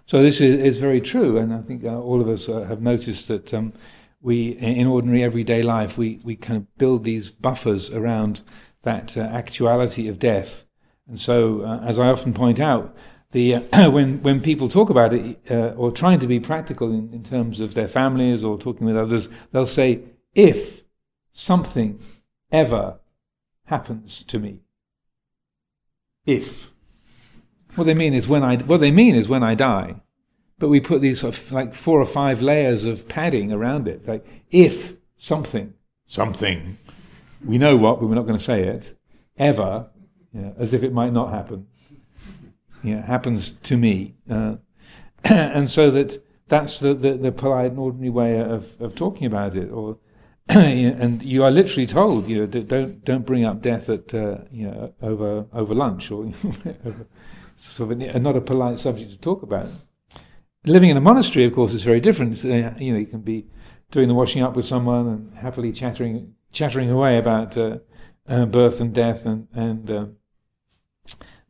So 0.05 0.21
this 0.21 0.41
is, 0.41 0.59
is 0.59 0.79
very 0.79 0.99
true, 0.99 1.37
and 1.37 1.53
I 1.53 1.61
think 1.61 1.85
uh, 1.85 1.99
all 1.99 2.19
of 2.19 2.27
us 2.27 2.49
uh, 2.49 2.63
have 2.63 2.81
noticed 2.81 3.27
that 3.29 3.53
um, 3.53 3.71
we, 4.19 4.49
in 4.49 4.87
ordinary 4.87 5.23
everyday 5.23 5.61
life, 5.61 5.97
we, 5.97 6.19
we 6.23 6.35
kind 6.35 6.57
of 6.57 6.77
build 6.77 7.03
these 7.03 7.31
buffers 7.31 7.89
around 7.89 8.41
that 8.83 9.15
uh, 9.15 9.21
actuality 9.21 10.07
of 10.07 10.19
death. 10.19 10.65
And 11.07 11.17
so, 11.19 11.61
uh, 11.61 11.79
as 11.83 11.97
I 11.97 12.09
often 12.09 12.33
point 12.33 12.59
out, 12.59 12.95
the 13.31 13.55
uh, 13.55 13.89
when 13.91 14.21
when 14.21 14.41
people 14.41 14.67
talk 14.67 14.89
about 14.89 15.13
it 15.13 15.39
uh, 15.49 15.73
or 15.77 15.91
trying 15.91 16.19
to 16.19 16.27
be 16.27 16.39
practical 16.39 16.91
in, 16.91 17.13
in 17.13 17.23
terms 17.23 17.61
of 17.61 17.73
their 17.73 17.87
families 17.87 18.43
or 18.43 18.57
talking 18.57 18.85
with 18.85 18.97
others, 18.97 19.29
they'll 19.51 19.65
say, 19.65 20.01
"If 20.35 20.80
something 21.31 21.99
ever 22.51 22.99
happens 23.65 24.23
to 24.25 24.39
me, 24.39 24.59
if." 26.25 26.71
What 27.75 27.85
they 27.85 27.93
mean 27.93 28.13
is 28.13 28.27
when 28.27 28.43
I 28.43 28.57
what 28.57 28.81
they 28.81 28.91
mean 28.91 29.15
is 29.15 29.29
when 29.29 29.43
I 29.43 29.55
die, 29.55 30.01
but 30.59 30.67
we 30.67 30.81
put 30.81 31.01
these 31.01 31.21
sort 31.21 31.37
of 31.37 31.51
like 31.51 31.73
four 31.73 32.01
or 32.01 32.05
five 32.05 32.41
layers 32.41 32.85
of 32.85 33.07
padding 33.07 33.51
around 33.51 33.87
it. 33.87 34.05
Like 34.05 34.25
if 34.49 34.97
something, 35.15 35.73
something, 36.05 36.77
we 37.45 37.57
know 37.57 37.77
what, 37.77 37.99
but 37.99 38.07
we're 38.07 38.15
not 38.15 38.25
going 38.25 38.37
to 38.37 38.43
say 38.43 38.63
it, 38.63 38.97
ever, 39.37 39.87
you 40.33 40.41
know, 40.41 40.55
as 40.57 40.73
if 40.73 40.83
it 40.83 40.91
might 40.91 41.13
not 41.13 41.31
happen 41.31 41.67
you 42.83 42.95
know, 42.95 43.01
happens 43.01 43.53
to 43.53 43.77
me. 43.77 44.15
Uh, 44.29 44.55
and 45.23 45.69
so 45.69 45.91
that 45.91 46.23
that's 46.47 46.79
the, 46.79 46.93
the, 46.93 47.13
the, 47.13 47.31
polite 47.31 47.71
and 47.71 47.79
ordinary 47.79 48.09
way 48.09 48.39
of, 48.39 48.79
of 48.81 48.95
talking 48.95 49.27
about 49.27 49.55
it. 49.55 49.71
Or 49.71 49.97
and 50.49 51.21
you 51.23 51.43
are 51.43 51.51
literally 51.51 51.85
told, 51.85 52.27
you 52.27 52.39
know, 52.39 52.45
don't 52.45 53.03
don't 53.05 53.25
bring 53.25 53.45
up 53.45 53.61
death 53.61 53.89
at 53.89 54.13
uh, 54.13 54.39
you 54.51 54.67
know 54.67 54.93
over 55.01 55.45
over 55.53 55.73
lunch 55.73 56.11
or 56.11 56.25
over, 56.85 57.07
sort 57.55 57.91
of 57.91 58.01
a, 58.01 58.19
not 58.19 58.35
a 58.35 58.41
polite 58.41 58.79
subject 58.79 59.11
to 59.11 59.17
talk 59.17 59.43
about. 59.43 59.67
Living 60.65 60.89
in 60.89 60.97
a 60.97 61.01
monastery, 61.01 61.45
of 61.45 61.53
course, 61.53 61.73
is 61.73 61.83
very 61.83 61.99
different. 61.99 62.33
Uh, 62.43 62.73
you 62.77 62.93
know, 62.93 62.99
you 62.99 63.05
can 63.05 63.21
be 63.21 63.47
doing 63.91 64.07
the 64.07 64.13
washing 64.13 64.41
up 64.41 64.55
with 64.55 64.65
someone 64.65 65.07
and 65.07 65.37
happily 65.37 65.71
chattering 65.71 66.33
chattering 66.51 66.89
away 66.89 67.17
about 67.17 67.55
uh, 67.57 67.77
uh 68.27 68.45
birth 68.45 68.81
and 68.81 68.93
death 68.93 69.25
and 69.25 69.47
and 69.53 69.89
um, 69.89 70.15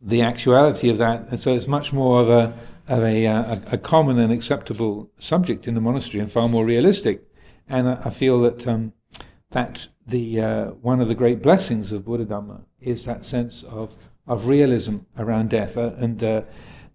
the 0.01 0.21
actuality 0.21 0.89
of 0.89 0.97
that. 0.97 1.27
And 1.29 1.39
so 1.39 1.53
it's 1.53 1.67
much 1.67 1.93
more 1.93 2.21
of 2.21 2.29
a 2.29 2.53
of 2.87 3.03
a, 3.03 3.25
uh, 3.25 3.55
a, 3.55 3.75
a, 3.75 3.77
common 3.77 4.19
and 4.19 4.33
acceptable 4.33 5.09
subject 5.17 5.67
in 5.67 5.75
the 5.75 5.81
monastery 5.81 6.19
and 6.19 6.29
far 6.29 6.49
more 6.49 6.65
realistic. 6.65 7.23
And 7.67 7.89
I, 7.89 8.01
I 8.05 8.09
feel 8.09 8.41
that 8.41 8.67
um, 8.67 8.93
that 9.51 9.87
the 10.05 10.41
uh, 10.41 10.65
one 10.71 11.01
of 11.01 11.07
the 11.07 11.15
great 11.15 11.41
blessings 11.41 11.91
of 11.91 12.05
Buddha 12.05 12.25
Dhamma 12.25 12.61
is 12.79 13.05
that 13.05 13.23
sense 13.23 13.63
of 13.63 13.95
of 14.27 14.47
realism 14.47 14.97
around 15.17 15.49
death. 15.49 15.77
Uh, 15.77 15.91
and 15.97 16.23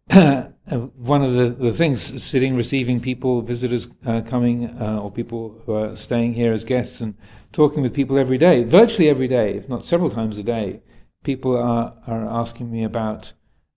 uh, 0.11 0.47
one 0.69 1.23
of 1.23 1.33
the, 1.33 1.51
the 1.51 1.73
things, 1.73 2.23
sitting, 2.23 2.57
receiving 2.57 3.01
people, 3.01 3.43
visitors 3.43 3.89
uh, 4.07 4.21
coming, 4.21 4.67
uh, 4.81 5.01
or 5.01 5.11
people 5.11 5.61
who 5.67 5.75
are 5.75 5.97
staying 5.97 6.35
here 6.35 6.53
as 6.53 6.65
guests 6.65 7.01
and 7.01 7.17
talking 7.53 7.83
with 7.83 7.95
people 7.95 8.19
every 8.19 8.39
day, 8.39 8.63
virtually 8.63 9.09
every 9.09 9.27
day, 9.27 9.55
if 9.55 9.69
not 9.69 9.85
several 9.85 10.11
times 10.11 10.39
a 10.39 10.43
day, 10.43 10.81
people 11.25 11.57
are, 11.57 11.95
are 12.07 12.25
asking 12.29 12.71
me 12.71 12.85
about 12.85 13.33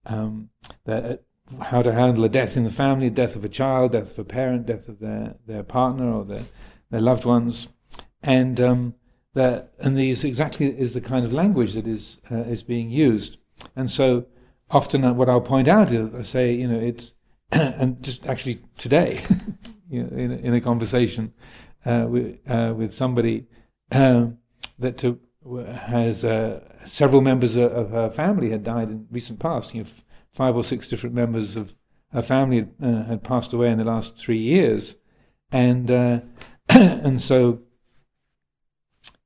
um, 0.06 0.50
the, 0.86 1.20
how 1.62 1.82
to 1.82 1.92
handle 1.92 2.24
a 2.24 2.30
death 2.30 2.56
in 2.56 2.64
the 2.64 2.70
family, 2.70 3.10
death 3.10 3.36
of 3.36 3.44
a 3.44 3.50
child, 3.50 3.94
death 3.94 4.12
of 4.12 4.20
a 4.20 4.24
parent, 4.24 4.68
death 4.68 4.88
of 4.88 5.00
their, 5.00 5.36
their 5.48 5.64
partner 5.64 6.12
or 6.12 6.26
their, 6.26 6.44
their 6.92 7.02
loved 7.02 7.26
ones. 7.26 7.68
And 8.22 8.60
um, 8.60 8.96
that, 9.34 9.74
and 9.80 9.98
these 9.98 10.24
exactly 10.24 10.68
is 10.68 10.94
the 10.94 11.02
kind 11.02 11.26
of 11.26 11.34
language 11.34 11.74
that 11.74 11.88
is 11.88 12.20
uh, 12.32 12.44
is 12.44 12.64
being 12.64 12.90
used. 12.90 13.38
And 13.76 13.90
so 13.90 14.26
often 14.70 15.04
uh, 15.04 15.14
what 15.14 15.30
I'll 15.30 15.42
point 15.42 15.68
out 15.68 15.92
is 15.92 16.14
I 16.14 16.24
say, 16.24 16.54
you 16.54 16.68
know, 16.68 16.80
it's 16.80 17.14
and 17.52 18.02
just 18.04 18.28
actually 18.28 18.62
today, 18.78 19.24
you 19.90 20.04
know, 20.04 20.18
in, 20.18 20.32
in 20.32 20.54
a 20.54 20.62
conversation 20.62 21.34
uh, 21.86 22.06
with 22.08 22.38
uh, 22.50 22.74
with 22.76 22.94
somebody 22.94 23.48
um, 23.92 24.38
that 24.78 24.98
to, 25.00 25.20
has 25.74 26.24
uh, 26.24 26.62
several 26.86 27.22
members 27.22 27.56
of 27.56 27.92
her 27.92 28.12
family 28.12 28.52
had 28.52 28.64
died 28.64 28.90
in 28.90 29.08
recent 29.10 29.40
past. 29.40 29.74
You 29.74 29.84
know, 29.84 29.90
five 30.32 30.56
or 30.56 30.64
six 30.64 30.88
different 30.88 31.16
members 31.16 31.56
of 31.56 31.76
her 32.12 32.22
family 32.22 32.58
had, 32.58 32.74
uh, 32.84 33.04
had 33.04 33.24
passed 33.24 33.54
away 33.54 33.70
in 33.72 33.78
the 33.78 33.84
last 33.84 34.18
three 34.18 34.40
years, 34.40 34.96
and 35.52 35.90
and 37.06 37.20
so 37.20 37.60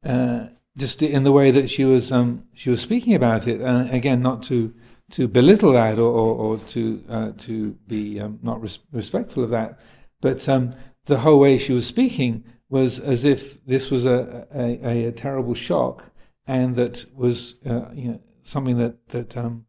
uh, 0.05 0.47
just 0.77 1.01
in 1.01 1.23
the 1.23 1.31
way 1.31 1.51
that 1.51 1.69
she 1.69 1.85
was 1.85 2.12
um, 2.12 2.45
she 2.55 2.69
was 2.69 2.81
speaking 2.81 3.13
about 3.13 3.47
it, 3.47 3.62
uh, 3.62 3.88
again, 3.91 4.21
not 4.21 4.43
to 4.43 4.73
to 5.12 5.27
belittle 5.27 5.73
that 5.73 6.00
or, 6.00 6.12
or, 6.12 6.35
or 6.35 6.57
to 6.57 7.03
uh, 7.09 7.31
to 7.38 7.71
be 7.88 8.19
um, 8.19 8.39
not 8.41 8.62
res- 8.62 8.79
respectful 8.91 9.43
of 9.43 9.50
that, 9.50 9.79
but 10.21 10.47
um, 10.47 10.73
the 11.05 11.19
whole 11.19 11.39
way 11.39 11.57
she 11.57 11.73
was 11.73 11.85
speaking 11.85 12.43
was 12.69 13.00
as 13.00 13.25
if 13.25 13.63
this 13.65 13.91
was 13.91 14.05
a, 14.05 14.47
a, 14.55 15.07
a 15.07 15.12
terrible 15.12 15.53
shock 15.53 16.05
and 16.47 16.75
that 16.75 17.05
was 17.15 17.55
uh, 17.65 17.89
you 17.93 18.12
know, 18.12 18.19
something 18.41 18.77
that 18.77 19.07
that 19.09 19.38
um, 19.38 19.65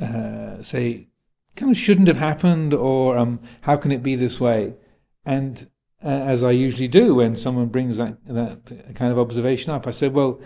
uh, 0.00 0.62
say 0.62 1.08
kind 1.56 1.72
of 1.72 1.76
shouldn't 1.76 2.08
have 2.08 2.16
happened, 2.16 2.72
or 2.72 3.18
um, 3.18 3.40
how 3.62 3.76
can 3.76 3.90
it 3.90 4.02
be 4.02 4.14
this 4.14 4.40
way? 4.40 4.74
And 5.24 5.68
as 6.02 6.44
I 6.44 6.52
usually 6.52 6.88
do 6.88 7.16
when 7.16 7.36
someone 7.36 7.66
brings 7.66 7.96
that 7.96 8.18
that 8.26 8.94
kind 8.94 9.12
of 9.12 9.18
observation 9.18 9.72
up, 9.72 9.86
I 9.86 9.90
said, 9.90 10.14
well, 10.14 10.40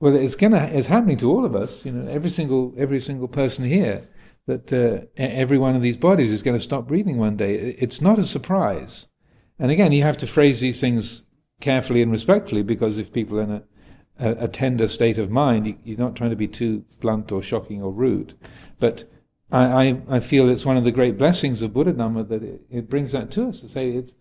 well, 0.00 0.14
it's 0.14 0.36
gonna 0.36 0.70
it's 0.72 0.88
happening 0.88 1.18
to 1.18 1.30
all 1.30 1.44
of 1.44 1.54
us. 1.54 1.84
You 1.84 1.92
know, 1.92 2.10
every 2.10 2.30
single 2.30 2.74
every 2.76 3.00
single 3.00 3.28
person 3.28 3.64
here. 3.64 4.08
That 4.46 4.70
uh, 4.70 5.06
every 5.16 5.56
one 5.56 5.74
of 5.74 5.80
these 5.80 5.96
bodies 5.96 6.30
is 6.30 6.42
going 6.42 6.58
to 6.58 6.62
stop 6.62 6.86
breathing 6.86 7.16
one 7.16 7.34
day. 7.34 7.54
It's 7.78 8.02
not 8.02 8.18
a 8.18 8.24
surprise. 8.24 9.06
And 9.58 9.70
again, 9.70 9.90
you 9.90 10.02
have 10.02 10.18
to 10.18 10.26
phrase 10.26 10.60
these 10.60 10.82
things 10.82 11.22
carefully 11.62 12.02
and 12.02 12.12
respectfully 12.12 12.60
because 12.60 12.98
if 12.98 13.10
people 13.10 13.38
are 13.38 13.42
in 13.42 13.50
a 13.50 13.62
a, 14.18 14.30
a 14.44 14.48
tender 14.48 14.88
state 14.88 15.18
of 15.18 15.30
mind. 15.30 15.78
You, 15.84 15.94
are 15.94 15.98
not 15.98 16.16
trying 16.16 16.30
to 16.30 16.36
be 16.36 16.48
too 16.48 16.84
blunt 17.00 17.32
or 17.32 17.42
shocking 17.42 17.82
or 17.82 17.92
rude. 17.92 18.34
But 18.78 19.04
I, 19.50 19.64
I, 19.64 20.02
I 20.08 20.20
feel 20.20 20.48
it's 20.48 20.64
one 20.64 20.76
of 20.76 20.84
the 20.84 20.92
great 20.92 21.18
blessings 21.18 21.62
of 21.62 21.74
Buddha 21.74 21.92
Dhamma 21.92 22.28
that 22.28 22.42
it, 22.42 22.62
it 22.70 22.90
brings 22.90 23.12
that 23.12 23.30
to 23.32 23.48
us 23.48 23.60
to 23.60 23.68
say 23.68 23.90
it's 23.90 24.14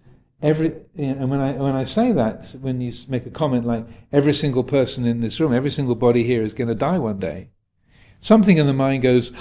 every 0.43 0.73
and 0.97 1.29
when 1.29 1.39
I 1.39 1.53
when 1.53 1.75
I 1.75 1.85
say 1.85 2.11
that 2.11 2.53
when 2.61 2.81
you 2.81 2.91
make 3.07 3.25
a 3.25 3.31
comment 3.31 3.65
like 3.65 3.87
every 4.11 4.33
single 4.33 4.63
person 4.63 5.05
in 5.05 5.21
this 5.21 5.39
room 5.39 5.53
every 5.53 5.71
single 5.71 5.95
body 5.95 6.23
here 6.23 6.43
is 6.43 6.53
going 6.53 6.67
to 6.67 6.75
die 6.75 6.99
one 6.99 7.17
day 7.17 7.49
something 8.19 8.57
in 8.57 8.67
the 8.67 8.73
mind 8.73 9.01
goes 9.01 9.31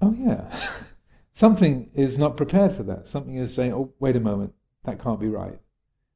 oh 0.00 0.16
yeah 0.18 0.56
something 1.34 1.90
is 1.92 2.16
not 2.16 2.36
prepared 2.36 2.74
for 2.74 2.84
that 2.84 3.08
something 3.08 3.36
is 3.36 3.52
saying 3.52 3.74
oh 3.74 3.92
wait 3.98 4.16
a 4.16 4.20
moment 4.20 4.54
that 4.84 5.02
can't 5.02 5.20
be 5.20 5.28
right 5.28 5.58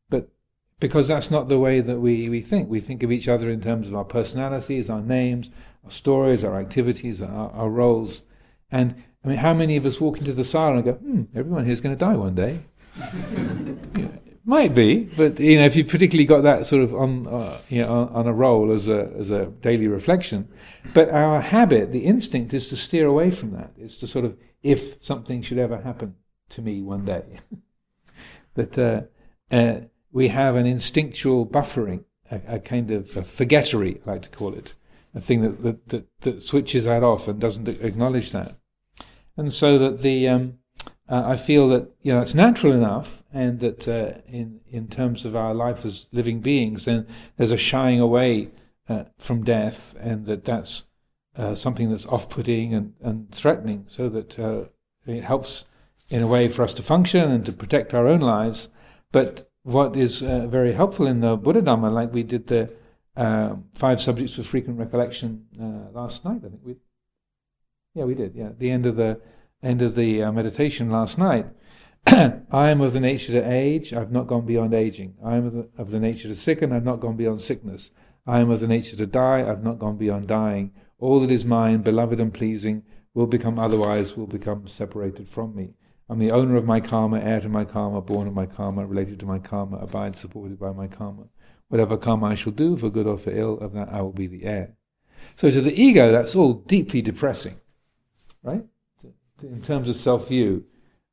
But 0.09 0.30
because 0.78 1.09
that's 1.09 1.30
not 1.30 1.49
the 1.49 1.59
way 1.59 1.80
that 1.80 1.99
we, 1.99 2.28
we 2.28 2.40
think. 2.40 2.70
We 2.70 2.80
think 2.80 3.02
of 3.02 3.12
each 3.12 3.28
other 3.28 3.50
in 3.50 3.61
terms 3.61 3.88
of 3.88 3.94
our 3.94 4.04
personalities, 4.04 4.88
our 4.88 5.02
names, 5.02 5.50
our 5.85 5.90
stories, 5.90 6.42
our 6.42 6.59
activities, 6.59 7.20
our, 7.20 7.50
our 7.50 7.68
roles. 7.68 8.23
And 8.70 8.94
I 9.25 9.28
mean, 9.28 9.38
how 9.38 9.52
many 9.52 9.76
of 9.76 9.85
us 9.85 10.00
walk 10.00 10.18
into 10.18 10.32
the 10.32 10.44
sala 10.44 10.76
and 10.76 10.85
go, 10.85 10.92
hmm, 10.92 11.23
everyone 11.35 11.66
here's 11.66 11.80
going 11.80 11.94
to 11.94 12.04
die 12.04 12.14
one 12.14 12.37
day? 12.37 12.61
Know, 13.00 14.11
might 14.45 14.75
be, 14.75 15.04
but 15.16 15.38
you 15.38 15.59
know, 15.59 15.64
if 15.64 15.76
you've 15.76 15.88
particularly 15.88 16.26
got 16.26 16.42
that 16.42 16.66
sort 16.66 16.83
of 16.83 16.95
on, 16.95 17.26
uh, 17.26 17.59
you 17.69 17.83
know, 17.83 17.92
on, 17.92 18.09
on, 18.09 18.26
a 18.26 18.33
roll 18.33 18.73
as 18.73 18.88
a 18.88 19.12
as 19.19 19.30
a 19.30 19.47
daily 19.47 19.87
reflection, 19.87 20.49
but 20.95 21.09
our 21.11 21.40
habit, 21.40 21.92
the 21.92 22.04
instinct, 22.04 22.54
is 22.54 22.69
to 22.69 22.76
steer 22.76 23.07
away 23.07 23.30
from 23.30 23.52
that. 23.52 23.73
It's 23.76 23.99
to 24.00 24.07
sort 24.07 24.25
of, 24.25 24.37
if 24.62 25.02
something 25.02 25.42
should 25.42 25.59
ever 25.59 25.80
happen 25.83 26.16
to 26.50 26.62
me 26.62 26.83
one 26.83 27.04
day, 27.04 27.40
that 28.54 28.78
uh, 28.78 29.02
uh, 29.54 29.80
we 30.12 30.28
have 30.28 30.57
an 30.57 30.66
instinctual 30.66 31.47
buffering, 31.47 32.04
a, 32.30 32.57
a 32.57 32.59
kind 32.59 32.90
of 32.90 33.16
a 33.16 33.25
forgettery, 33.25 34.00
I 34.07 34.12
like 34.12 34.23
to 34.23 34.30
call 34.30 34.54
it, 34.54 34.75
a 35.14 35.21
thing 35.21 35.42
that, 35.42 35.62
that, 35.62 35.88
that, 35.88 36.07
that, 36.21 36.42
switches 36.42 36.85
that 36.85 37.02
off 37.02 37.28
and 37.28 37.40
doesn't 37.40 37.69
acknowledge 37.69 38.30
that. 38.33 38.57
And 39.37 39.52
so 39.52 39.78
that 39.78 40.02
the, 40.02 40.28
um, 40.28 40.59
uh, 41.11 41.25
I 41.26 41.37
feel 41.37 41.69
that 41.71 41.90
you 42.02 42.12
know 42.12 42.21
it's 42.21 42.35
natural 42.35 42.73
enough, 42.73 43.25
and 43.33 43.59
that 43.61 43.88
uh, 43.88 44.21
in 44.29 44.61
in 44.71 44.87
terms 44.87 45.25
of 45.25 45.35
our 45.35 45.52
life 45.52 45.85
as 45.85 46.09
living 46.12 46.40
beings, 46.40 46.85
then 46.85 47.07
there's 47.37 47.50
a 47.50 47.57
shying 47.57 48.00
away 48.00 48.50
uh, 48.88 49.05
from 49.19 49.43
death, 49.43 49.97
and 49.99 50.26
that 50.26 50.45
that's 50.45 50.85
uh, 51.37 51.55
something 51.55 51.90
that's 51.90 52.07
off-putting 52.07 52.75
and, 52.75 52.95
and 53.02 53.31
threatening, 53.33 53.85
so 53.88 54.09
that 54.09 54.38
uh, 54.38 54.64
it 55.07 55.25
helps 55.25 55.64
in 56.09 56.23
a 56.23 56.26
way 56.26 56.49
for 56.49 56.62
us 56.62 56.75
to 56.75 56.83
function 56.83 57.31
and 57.31 57.45
to 57.47 57.52
protect 57.52 57.93
our 57.93 58.07
own 58.07 58.21
lives. 58.21 58.69
But 59.11 59.50
what 59.62 59.97
is 59.97 60.23
uh, 60.23 60.47
very 60.47 60.73
helpful 60.73 61.07
in 61.07 61.21
the 61.21 61.37
Buddha 61.37 61.62
Dhamma, 61.62 61.93
like 61.93 62.12
we 62.12 62.23
did 62.23 62.47
the 62.47 62.73
uh, 63.17 63.57
five 63.75 64.00
subjects 64.00 64.35
for 64.35 64.43
frequent 64.43 64.79
recollection 64.79 65.47
last 65.93 66.25
night, 66.25 66.43
I 66.45 66.49
think 66.49 66.62
we, 66.64 66.76
yeah, 67.95 68.05
we 68.05 68.14
did. 68.14 68.35
Yeah, 68.35 68.47
at 68.47 68.59
the 68.59 68.71
end 68.71 68.87
of 68.87 68.97
the 68.97 69.21
end 69.62 69.83
of 69.83 69.95
the 69.95 70.23
uh, 70.23 70.33
meditation 70.33 70.90
last 70.90 71.19
night. 71.19 71.47
I 72.07 72.71
am 72.71 72.81
of 72.81 72.93
the 72.93 73.00
nature 73.00 73.33
to 73.33 73.50
age. 73.50 73.93
I've 73.93 74.12
not 74.12 74.26
gone 74.26 74.47
beyond 74.47 74.75
aging. 74.75 75.14
I 75.25 75.37
am 75.37 75.47
of 75.47 75.52
the, 75.52 75.69
of 75.76 75.90
the 75.90 76.00
nature 76.00 76.29
to 76.29 76.35
sicken. 76.35 76.73
I've 76.73 76.85
not 76.85 77.00
gone 77.00 77.17
beyond 77.17 77.40
sickness. 77.40 77.90
I 78.26 78.40
am 78.40 78.50
of 78.50 78.61
the 78.61 78.69
nature 78.69 78.97
to 78.97 79.07
die. 79.07 79.49
I've 79.49 79.62
not 79.62 79.79
gone 79.79 79.97
beyond 79.97 80.29
dying. 80.29 80.73
All 80.99 81.21
that 81.21 81.31
is 81.31 81.45
mine, 81.45 81.83
beloved 81.83 82.21
and 82.21 82.33
pleasing, 82.33 82.85
will 83.14 83.26
become 83.26 83.59
otherwise. 83.59 84.17
Will 84.17 84.26
become 84.26 84.67
separated 84.67 85.29
from 85.29 85.55
me. 85.55 85.75
I'm 86.09 86.19
the 86.19 86.33
owner 86.33 86.57
of 86.57 86.64
my 86.64 86.81
karma, 86.81 87.21
heir 87.21 87.40
to 87.40 87.49
my 87.49 87.64
karma, 87.64 88.00
born 88.00 88.26
of 88.26 88.35
my 88.35 88.47
karma, 88.47 88.85
related 88.85 89.21
to 89.21 89.26
my 89.26 89.38
karma, 89.38 89.76
abide 89.76 90.17
supported 90.17 90.59
by 90.59 90.73
my 90.73 90.88
karma. 90.88 91.29
Whatever 91.69 91.97
karma 91.97 92.26
I 92.26 92.35
shall 92.35 92.52
do, 92.52 92.76
for 92.76 92.90
good 92.90 93.07
or 93.07 93.17
for 93.17 93.31
ill, 93.31 93.59
of 93.59 93.75
that 93.75 93.90
I 93.93 94.00
will 94.02 94.12
be 94.12 94.26
the 94.26 94.45
heir. 94.45 94.75
So 95.37 95.50
to 95.50 95.61
the 95.61 95.81
ego, 95.81 96.11
that's 96.11 96.35
all 96.35 96.55
deeply 96.55 97.00
depressing, 97.00 97.61
right? 98.43 98.64
In 99.42 99.62
terms 99.62 99.88
of 99.88 99.97
self-view, 99.97 100.64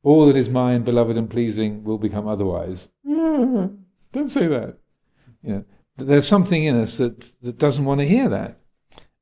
all 0.04 0.26
that 0.28 0.36
is 0.36 0.50
mine, 0.50 0.84
beloved 0.84 1.18
and 1.18 1.30
pleasing, 1.30 1.84
will 1.84 1.98
become 1.98 2.28
otherwise. 2.28 2.90
Don't 3.06 4.30
say 4.30 4.48
that. 4.48 4.78
You 5.44 5.54
know, 5.54 5.66
there's 5.98 6.28
something 6.28 6.64
in 6.64 6.76
us 6.76 6.98
that 6.98 7.22
that 7.42 7.58
doesn't 7.58 7.86
want 7.86 8.00
to 8.02 8.08
hear 8.08 8.30
that, 8.30 8.60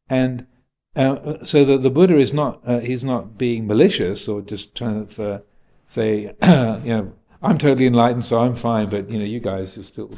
and 0.10 0.48
uh, 0.96 1.44
so 1.44 1.66
that 1.66 1.84
the 1.84 1.90
Buddha 1.90 2.18
is 2.18 2.34
not 2.34 2.62
uh, 2.66 2.80
he's 2.80 3.04
not 3.04 3.38
being 3.38 3.68
malicious 3.68 4.28
or 4.28 4.42
just 4.42 4.76
trying 4.76 5.08
to 5.08 5.24
uh, 5.24 5.40
say, 5.88 6.36
you 6.44 6.94
know, 6.94 7.14
I'm 7.42 7.58
totally 7.58 7.88
enlightened, 7.88 8.26
so 8.26 8.40
I'm 8.40 8.56
fine, 8.56 8.90
but 8.90 9.10
you 9.10 9.20
know, 9.20 9.26
you 9.26 9.40
guys 9.40 9.78
are 9.78 9.84
still 9.84 10.12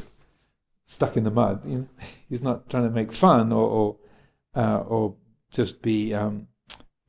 stuck 0.85 1.17
in 1.17 1.23
the 1.23 1.31
mud. 1.31 1.61
You 1.65 1.77
know? 1.77 1.87
He's 2.29 2.41
not 2.41 2.69
trying 2.69 2.83
to 2.83 2.89
make 2.89 3.11
fun 3.11 3.51
or 3.51 3.67
or, 3.69 3.95
uh, 4.55 4.79
or 4.79 5.15
just 5.51 5.81
be, 5.81 6.13
um, 6.13 6.47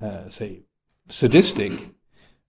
uh, 0.01 0.29
say, 0.29 0.63
sadistic, 1.09 1.91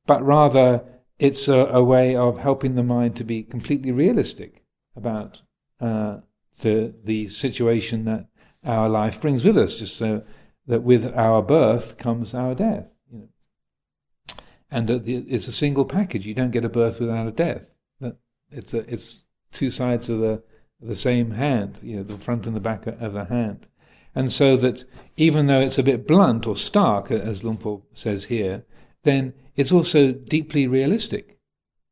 but 0.06 0.24
rather 0.24 0.84
it's 1.18 1.48
a, 1.48 1.66
a, 1.68 1.84
way 1.84 2.16
of 2.16 2.38
helping 2.38 2.76
the 2.76 2.84
mind 2.84 3.16
to 3.18 3.24
be 3.24 3.44
completely 3.44 3.92
realistic 3.92 4.64
about 4.96 5.42
uh, 5.82 6.18
the 6.62 6.94
the 7.04 7.28
situation 7.28 8.06
that 8.06 8.28
our 8.64 8.90
life 8.90 9.20
brings 9.20 9.44
with 9.44 9.58
us. 9.58 9.76
Just 9.76 9.98
so 9.98 10.24
that 10.68 10.84
with 10.84 11.14
our 11.16 11.42
birth 11.42 11.98
comes 11.98 12.34
our 12.34 12.56
death 12.56 12.88
and 14.72 14.88
that 14.88 15.08
it's 15.08 15.48
a 15.48 15.52
single 15.52 15.86
package. 15.86 16.26
You 16.26 16.34
don't 16.34 16.52
get 16.52 16.66
a 16.66 16.70
birth 16.70 17.00
without 17.00 17.28
a 17.28 17.32
death. 17.32 17.76
That 18.00 18.18
it's 18.52 18.74
a, 18.74 18.92
it's 18.92 19.26
two 19.52 19.70
sides 19.70 20.10
of 20.10 20.20
the 20.20 20.44
the 20.82 20.96
same 20.96 21.32
hand, 21.32 21.80
you 21.82 21.98
know, 21.98 22.04
the 22.04 22.18
front 22.18 22.48
and 22.48 22.56
the 22.56 22.62
back 22.62 22.88
of 22.88 23.14
the 23.14 23.26
hand. 23.26 23.66
And 24.16 24.32
so 24.32 24.58
that 24.58 24.86
even 25.18 25.48
though 25.48 25.60
it's 25.60 25.78
a 25.78 25.84
bit 25.84 26.08
blunt 26.08 26.48
or 26.48 26.56
stark, 26.56 27.12
as 27.12 27.44
Luang 27.44 27.58
Por 27.58 27.84
says 27.94 28.26
here, 28.26 28.66
then 29.04 29.34
it's 29.56 29.72
also 29.72 30.12
deeply 30.12 30.68
realistic. 30.68 31.40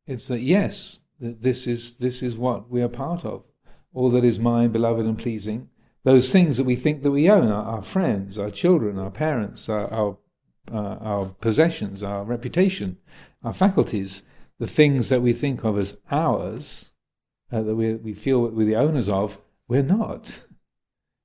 It's 0.06 0.28
that 0.28 0.40
yes, 0.40 1.00
this 1.20 1.66
is 1.66 1.94
this 1.94 2.22
is 2.22 2.36
what 2.36 2.70
we 2.70 2.82
are 2.82 2.88
part 2.88 3.24
of. 3.24 3.44
All 3.92 4.10
that 4.10 4.24
is 4.24 4.38
mine, 4.38 4.70
beloved 4.70 5.04
and 5.04 5.18
pleasing. 5.18 5.68
Those 6.04 6.32
things 6.32 6.56
that 6.56 6.64
we 6.64 6.76
think 6.76 7.02
that 7.02 7.10
we 7.10 7.28
own, 7.28 7.50
our, 7.50 7.64
our 7.64 7.82
friends, 7.82 8.38
our 8.38 8.50
children, 8.50 8.98
our 8.98 9.10
parents, 9.10 9.68
our, 9.68 9.92
our 9.92 10.18
uh, 10.72 10.98
our 11.00 11.26
possessions, 11.40 12.02
our 12.02 12.24
reputation, 12.24 12.98
our 13.42 13.52
faculties, 13.52 14.22
the 14.58 14.66
things 14.66 15.08
that 15.08 15.22
we 15.22 15.32
think 15.32 15.64
of 15.64 15.78
as 15.78 15.96
ours, 16.10 16.90
uh, 17.52 17.62
that 17.62 17.74
we, 17.74 17.94
we 17.94 18.12
feel 18.12 18.40
we're 18.40 18.66
the 18.66 18.76
owners 18.76 19.08
of, 19.08 19.38
we're 19.66 19.82
not. 19.82 20.40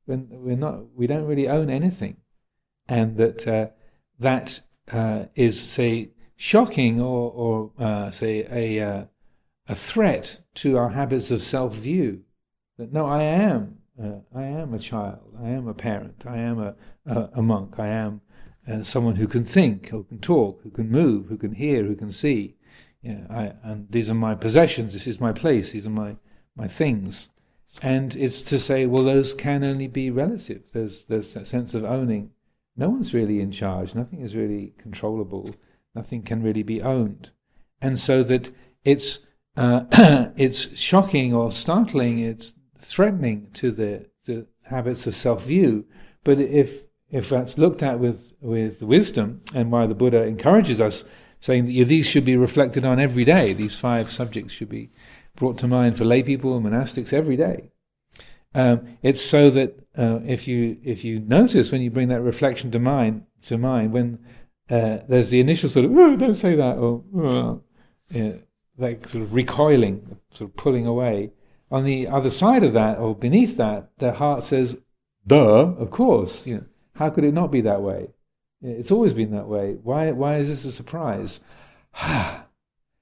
We're, 0.06 0.24
we're 0.30 0.56
not. 0.56 0.96
We 0.96 1.08
don't 1.08 1.26
really 1.26 1.48
own 1.48 1.70
anything, 1.70 2.18
and 2.88 3.18
that 3.18 3.48
uh, 3.48 3.68
that 4.20 4.62
uh, 4.92 5.26
is, 5.36 5.60
say, 5.60 6.12
shocking 6.36 7.00
or, 7.00 7.32
or 7.32 7.72
uh, 7.80 8.12
say, 8.12 8.48
a 8.52 8.86
uh, 8.86 9.06
a 9.68 9.76
threat 9.76 10.40
to 10.56 10.78
our 10.78 10.90
habits 10.90 11.32
of 11.32 11.42
self-view. 11.42 12.22
That 12.78 12.92
no, 12.92 13.06
I 13.06 13.24
am. 13.24 13.80
I 14.36 14.44
am 14.44 14.74
a 14.74 14.80
child. 14.80 15.36
I 15.42 15.50
am 15.50 15.68
a 15.68 15.74
parent. 15.74 16.24
I 16.26 16.38
am 16.38 16.60
a, 16.60 16.76
a, 17.06 17.30
a 17.36 17.42
monk. 17.42 17.76
I 17.78 17.88
am 17.88 18.22
uh, 18.68 18.82
someone 18.84 19.18
who 19.18 19.28
can 19.28 19.46
think, 19.46 19.90
who 19.90 20.04
can 20.04 20.20
talk, 20.20 20.64
who 20.64 20.72
can 20.72 20.90
move, 20.90 21.28
who 21.28 21.38
can 21.38 21.54
hear, 21.54 21.84
who 21.84 21.96
can 21.96 22.12
see. 22.12 22.56
Yeah, 23.04 23.28
I, 23.30 23.54
and 23.64 23.88
these 23.92 24.10
are 24.10 24.16
my 24.16 24.34
possessions. 24.34 24.94
This 24.94 25.08
is 25.08 25.20
my 25.20 25.32
place. 25.32 25.74
These 25.74 25.86
are 25.86 25.92
my 25.92 26.16
my 26.56 26.68
things. 26.68 27.30
And 27.82 28.16
it's 28.16 28.42
to 28.44 28.60
say, 28.60 28.86
well, 28.86 29.04
those 29.04 29.34
can 29.34 29.64
only 29.64 29.88
be 29.88 30.10
relative. 30.12 30.64
There's 30.74 31.06
there's 31.06 31.34
that 31.34 31.48
sense 31.48 31.74
of 31.74 31.84
owning. 31.84 32.32
No 32.76 32.90
one's 32.90 33.14
really 33.14 33.40
in 33.40 33.52
charge. 33.52 33.94
Nothing 33.96 34.22
is 34.22 34.36
really 34.36 34.74
controllable. 34.78 35.56
Nothing 35.96 36.24
can 36.24 36.42
really 36.42 36.64
be 36.64 36.82
owned. 36.82 37.32
And 37.82 38.00
so 38.00 38.24
that 38.24 38.52
it's 38.84 39.20
uh, 39.58 39.86
it's 40.38 40.78
shocking 40.78 41.34
or 41.34 41.52
startling. 41.52 42.20
It's 42.20 42.56
threatening 42.80 43.50
to 43.54 43.72
the 43.72 44.08
the 44.26 44.48
habits 44.66 45.08
of 45.08 45.16
self 45.16 45.46
view. 45.46 45.86
But 46.24 46.40
if 46.40 46.84
if 47.14 47.30
that's 47.30 47.60
looked 47.60 47.84
at 47.84 48.00
with, 48.00 48.34
with 48.42 48.82
wisdom, 48.82 49.42
and 49.54 49.72
why 49.72 49.86
the 49.86 49.94
Buddha 49.94 50.24
encourages 50.24 50.82
us, 50.82 51.06
saying 51.40 51.66
that 51.66 51.86
these 51.86 52.08
should 52.08 52.26
be 52.26 52.36
reflected 52.36 52.84
on 52.84 53.00
every 53.00 53.24
day, 53.24 53.54
these 53.54 53.76
five 53.76 54.10
subjects 54.10 54.52
should 54.52 54.70
be 54.70 54.90
brought 55.36 55.58
to 55.60 55.68
mind 55.68 55.98
for 55.98 56.06
lay 56.06 56.24
people 56.24 56.56
and 56.56 56.66
monastics 56.66 57.14
every 57.14 57.36
day. 57.36 57.72
Um, 58.56 58.98
it's 59.02 59.22
so 59.22 59.50
that 59.50 59.80
uh, 59.98 60.20
if 60.26 60.48
you 60.48 60.78
if 60.84 61.04
you 61.04 61.20
notice 61.20 61.72
when 61.72 61.82
you 61.82 61.90
bring 61.90 62.10
that 62.10 62.22
reflection 62.22 62.72
to 62.72 62.80
mind 62.80 63.26
to 63.44 63.58
mind 63.58 63.92
when 63.92 64.20
uh, 64.70 65.00
there's 65.10 65.30
the 65.30 65.40
initial 65.40 65.70
sort 65.70 65.86
of 65.86 65.98
oh 65.98 66.16
don't 66.16 66.36
say 66.36 66.56
that 66.56 66.78
or 66.78 67.04
oh, 67.16 67.64
yeah, 68.12 68.34
like 68.78 69.08
sort 69.08 69.24
of 69.24 69.34
recoiling, 69.34 70.18
sort 70.34 70.52
of 70.52 70.58
pulling 70.58 70.86
away. 70.86 71.32
On 71.72 71.84
the 71.84 72.08
other 72.08 72.30
side 72.30 72.64
of 72.64 72.74
that 72.74 73.00
or 73.00 73.16
beneath 73.16 73.58
that, 73.58 73.90
the 73.98 74.14
heart 74.14 74.44
says, 74.44 74.78
"Duh, 75.26 75.74
of 75.74 75.90
course." 75.90 76.46
You 76.46 76.56
know, 76.56 76.66
how 76.96 77.10
could 77.10 77.24
it 77.24 77.34
not 77.34 77.52
be 77.52 77.62
that 77.62 77.82
way? 77.82 78.10
It's 78.64 78.92
always 78.92 79.14
been 79.14 79.32
that 79.32 79.48
way. 79.48 79.78
Why, 79.84 80.12
why 80.12 80.38
is 80.38 80.48
this 80.48 80.64
a 80.64 80.72
surprise? 80.72 81.42
and 82.02 82.44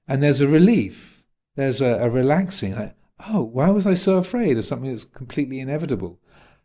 there's 0.08 0.40
a 0.40 0.48
relief. 0.48 1.11
There's 1.56 1.80
a, 1.80 1.98
a 1.98 2.10
relaxing. 2.10 2.74
Like, 2.76 2.96
oh, 3.28 3.42
why 3.42 3.70
was 3.70 3.86
I 3.86 3.94
so 3.94 4.16
afraid 4.16 4.58
of 4.58 4.64
something 4.64 4.90
that's 4.90 5.04
completely 5.04 5.60
inevitable? 5.60 6.20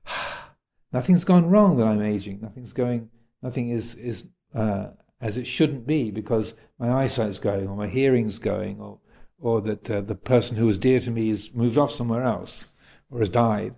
Nothing's 0.94 1.26
gone 1.26 1.50
wrong 1.50 1.78
that 1.78 1.88
I'm 1.88 2.02
aging. 2.02 2.40
Nothing's 2.42 2.74
going. 2.74 3.10
Nothing 3.42 3.70
is 3.70 3.96
is 3.96 4.28
uh, 4.56 4.88
as 5.20 5.38
it 5.38 5.46
shouldn't 5.46 5.86
be 5.86 6.12
because 6.12 6.54
my 6.80 7.04
eyesight's 7.04 7.40
going, 7.40 7.68
or 7.68 7.76
my 7.76 7.88
hearing's 7.88 8.40
going, 8.40 8.80
or 8.80 9.00
or 9.40 9.62
that 9.62 9.90
uh, 9.90 10.02
the 10.02 10.16
person 10.16 10.58
who 10.58 10.66
was 10.66 10.78
dear 10.78 11.00
to 11.00 11.12
me 11.12 11.30
has 11.30 11.54
moved 11.54 11.78
off 11.78 11.92
somewhere 11.92 12.24
else, 12.24 12.66
or 13.12 13.20
has 13.20 13.30
died. 13.30 13.76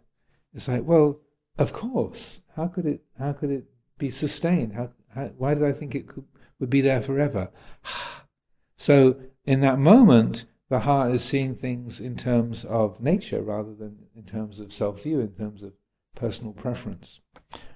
It's 0.53 0.67
like, 0.67 0.83
well, 0.83 1.19
of 1.57 1.73
course. 1.73 2.41
How 2.55 2.67
could 2.67 2.85
it? 2.85 3.01
How 3.17 3.33
could 3.33 3.49
it 3.49 3.65
be 3.97 4.09
sustained? 4.09 4.73
How, 4.73 4.89
how, 5.13 5.25
why 5.37 5.53
did 5.53 5.63
I 5.63 5.73
think 5.73 5.95
it 5.95 6.07
could, 6.07 6.25
would 6.59 6.69
be 6.69 6.81
there 6.81 7.01
forever? 7.01 7.49
so 8.77 9.19
in 9.45 9.61
that 9.61 9.79
moment, 9.79 10.45
the 10.69 10.81
heart 10.81 11.11
is 11.13 11.23
seeing 11.23 11.55
things 11.55 11.99
in 11.99 12.15
terms 12.15 12.63
of 12.65 13.01
nature 13.01 13.41
rather 13.41 13.73
than 13.73 13.97
in 14.15 14.23
terms 14.23 14.59
of 14.59 14.71
self-view, 14.71 15.19
in 15.19 15.31
terms 15.31 15.63
of 15.63 15.73
personal 16.15 16.53
preference. 16.53 17.19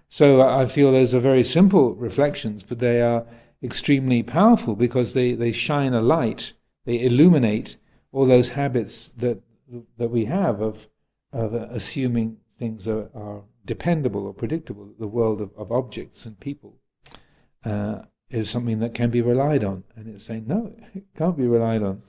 So 0.09 0.41
I 0.41 0.67
feel 0.67 0.91
those 0.91 1.13
are 1.15 1.19
very 1.19 1.43
simple 1.43 1.95
reflections, 1.95 2.61
but 2.61 2.79
they 2.79 3.01
are 3.01 3.25
extremely 3.63 4.21
powerful 4.21 4.75
because 4.75 5.13
they, 5.13 5.33
they 5.33 5.51
shine 5.51 5.93
a 5.93 6.01
light, 6.01 6.53
they 6.85 7.01
illuminate 7.01 7.77
all 8.11 8.27
those 8.27 8.49
habits 8.49 9.09
that 9.17 9.41
that 9.97 10.09
we 10.09 10.25
have 10.25 10.61
of 10.61 10.87
of 11.31 11.53
assuming 11.53 12.37
things 12.47 12.87
are, 12.87 13.09
are 13.15 13.41
dependable 13.65 14.25
or 14.25 14.33
predictable, 14.33 14.93
the 14.99 15.07
world 15.07 15.41
of, 15.41 15.51
of 15.57 15.71
objects 15.71 16.25
and 16.25 16.39
people, 16.39 16.77
uh, 17.65 18.03
is 18.29 18.49
something 18.49 18.79
that 18.79 18.93
can 18.93 19.09
be 19.09 19.21
relied 19.21 19.63
on. 19.63 19.83
And 19.95 20.07
it's 20.07 20.25
saying, 20.25 20.45
no, 20.47 20.75
it 20.93 21.05
can't 21.17 21.37
be 21.37 21.47
relied 21.47 21.81
on. 21.81 22.03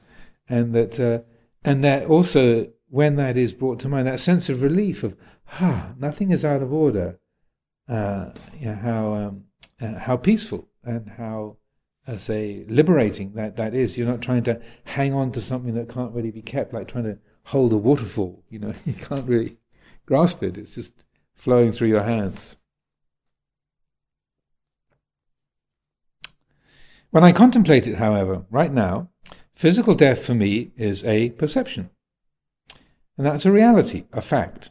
And 0.48 0.74
that, 0.74 1.00
uh, 1.00 1.20
and 1.64 1.82
that 1.84 2.06
also, 2.06 2.68
when 2.88 3.16
that 3.16 3.36
is 3.36 3.52
brought 3.52 3.80
to 3.80 3.88
mind, 3.88 4.06
that 4.06 4.20
sense 4.20 4.48
of 4.48 4.62
relief 4.62 5.02
of, 5.02 5.16
ah, 5.60 5.92
nothing 5.98 6.30
is 6.30 6.44
out 6.44 6.62
of 6.62 6.72
order, 6.72 7.18
uh, 7.88 8.30
you 8.58 8.66
know, 8.66 8.74
how, 8.74 9.14
um, 9.14 9.44
uh, 9.80 9.98
how 9.98 10.16
peaceful 10.16 10.68
and 10.84 11.12
how, 11.16 11.56
uh, 12.06 12.16
say, 12.16 12.64
liberating 12.68 13.32
that, 13.34 13.56
that 13.56 13.74
is. 13.74 13.96
You're 13.96 14.06
not 14.06 14.20
trying 14.20 14.42
to 14.44 14.60
hang 14.84 15.14
on 15.14 15.32
to 15.32 15.40
something 15.40 15.74
that 15.74 15.88
can't 15.88 16.12
really 16.12 16.30
be 16.30 16.42
kept, 16.42 16.74
like 16.74 16.88
trying 16.88 17.04
to 17.04 17.18
hold 17.44 17.72
a 17.72 17.78
waterfall. 17.78 18.44
You 18.50 18.58
know, 18.58 18.74
you 18.84 18.94
can't 18.94 19.28
really 19.28 19.56
grasp 20.06 20.42
it. 20.42 20.58
It's 20.58 20.74
just 20.74 21.04
flowing 21.34 21.72
through 21.72 21.88
your 21.88 22.04
hands. 22.04 22.56
When 27.10 27.22
I 27.22 27.32
contemplate 27.32 27.86
it, 27.86 27.96
however, 27.96 28.44
right 28.50 28.72
now, 28.72 29.10
physical 29.54 29.94
death 29.94 30.24
for 30.24 30.34
me 30.34 30.72
is 30.76 31.04
a 31.04 31.30
perception. 31.30 31.90
And 33.16 33.26
that's 33.26 33.46
a 33.46 33.52
reality, 33.52 34.04
a 34.12 34.20
fact. 34.20 34.70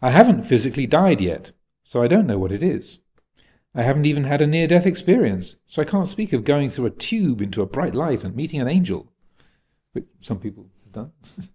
I 0.00 0.10
haven't 0.10 0.44
physically 0.44 0.86
died 0.86 1.20
yet, 1.20 1.52
so 1.82 2.02
I 2.02 2.08
don't 2.08 2.26
know 2.26 2.38
what 2.38 2.52
it 2.52 2.62
is. 2.62 2.98
I 3.74 3.82
haven't 3.82 4.06
even 4.06 4.24
had 4.24 4.40
a 4.40 4.46
near 4.46 4.66
death 4.66 4.86
experience, 4.86 5.56
so 5.66 5.82
I 5.82 5.84
can't 5.84 6.08
speak 6.08 6.32
of 6.32 6.44
going 6.44 6.70
through 6.70 6.86
a 6.86 6.90
tube 6.90 7.40
into 7.40 7.62
a 7.62 7.66
bright 7.66 7.94
light 7.94 8.24
and 8.24 8.34
meeting 8.34 8.60
an 8.60 8.68
angel, 8.68 9.12
which 9.92 10.06
some 10.20 10.38
people 10.38 10.68
have 10.84 10.92
done. 10.92 11.12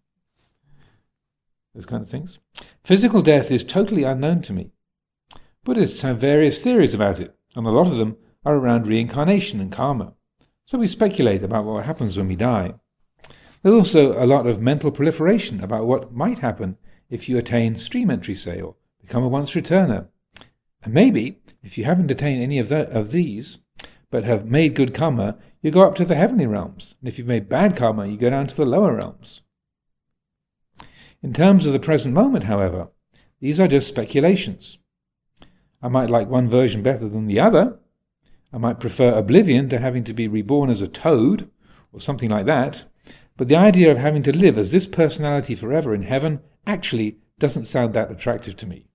Those 1.76 1.86
kind 1.86 2.04
of 2.04 2.10
things. 2.10 2.40
Physical 2.84 3.22
death 3.22 3.50
is 3.52 3.64
totally 3.64 4.04
unknown 4.04 4.42
to 4.44 4.54
me. 4.54 4.72
Buddhists 5.64 6.02
have 6.02 6.20
various 6.20 6.64
theories 6.64 6.94
about 6.94 7.20
it, 7.20 7.36
and 7.56 7.66
a 7.66 7.72
lot 7.72 7.88
of 7.88 7.98
them 7.98 8.18
are 8.46 8.56
around 8.56 8.88
reincarnation 8.88 9.60
and 9.60 9.72
karma. 9.72 10.14
So 10.66 10.78
we 10.78 10.88
speculate 10.88 11.44
about 11.44 11.66
what 11.66 11.86
happens 11.86 12.18
when 12.18 12.28
we 12.28 12.36
die. 12.36 12.76
There's 13.62 13.76
also 13.76 14.22
a 14.22 14.26
lot 14.26 14.48
of 14.48 14.62
mental 14.62 14.92
proliferation 14.92 15.64
about 15.64 15.86
what 15.86 16.14
might 16.14 16.40
happen 16.40 16.78
if 17.10 17.30
you 17.30 17.38
attain 17.38 17.76
stream 17.76 18.10
entry, 18.10 18.36
say, 18.36 18.62
or 18.62 18.76
become 19.02 19.24
a 19.24 19.28
once 19.28 19.52
returner. 19.52 20.08
And 20.84 20.94
maybe, 20.94 21.40
if 21.62 21.78
you 21.78 21.86
haven't 21.86 22.12
attained 22.12 22.42
any 22.42 22.60
of, 22.60 22.70
the, 22.70 22.90
of 22.90 23.12
these, 23.12 23.60
but 24.10 24.24
have 24.24 24.46
made 24.46 24.76
good 24.76 24.94
karma, 24.94 25.38
you 25.62 25.72
go 25.72 25.82
up 25.82 25.96
to 25.96 26.06
the 26.06 26.16
heavenly 26.16 26.46
realms. 26.46 26.96
And 27.00 27.08
if 27.08 27.18
you've 27.18 27.28
made 27.28 27.50
bad 27.50 27.76
karma, 27.78 28.06
you 28.08 28.18
go 28.18 28.30
down 28.30 28.48
to 28.48 28.56
the 28.56 28.66
lower 28.66 28.96
realms. 28.96 29.42
In 31.22 31.34
terms 31.34 31.66
of 31.66 31.74
the 31.74 31.80
present 31.80 32.14
moment, 32.14 32.46
however, 32.46 32.90
these 33.40 33.60
are 33.60 33.68
just 33.68 33.88
speculations. 33.88 34.78
I 35.82 35.88
might 35.88 36.10
like 36.10 36.30
one 36.30 36.50
version 36.50 36.84
better 36.84 37.08
than 37.08 37.28
the 37.28 37.40
other, 37.40 37.80
I 38.54 38.60
might 38.60 38.80
prefer 38.80 39.12
oblivion 39.12 39.68
to 39.70 39.80
having 39.80 40.04
to 40.04 40.14
be 40.14 40.28
reborn 40.28 40.70
as 40.70 40.82
a 40.82 40.88
toad 40.88 41.50
or 41.92 42.00
something 42.00 42.30
like 42.30 42.46
that. 42.46 42.84
But 43.36 43.48
the 43.48 43.56
idea 43.56 43.92
of 43.92 43.98
having 43.98 44.22
to 44.24 44.38
live 44.38 44.60
as 44.60 44.72
this 44.72 44.86
personality 44.86 45.56
forever 45.56 45.96
in 45.96 46.04
heaven 46.04 46.40
actually 46.68 47.18
doesn't 47.40 47.66
sound 47.66 47.94
that 47.94 48.12
attractive 48.12 48.56
to 48.58 48.68
me. 48.68 48.86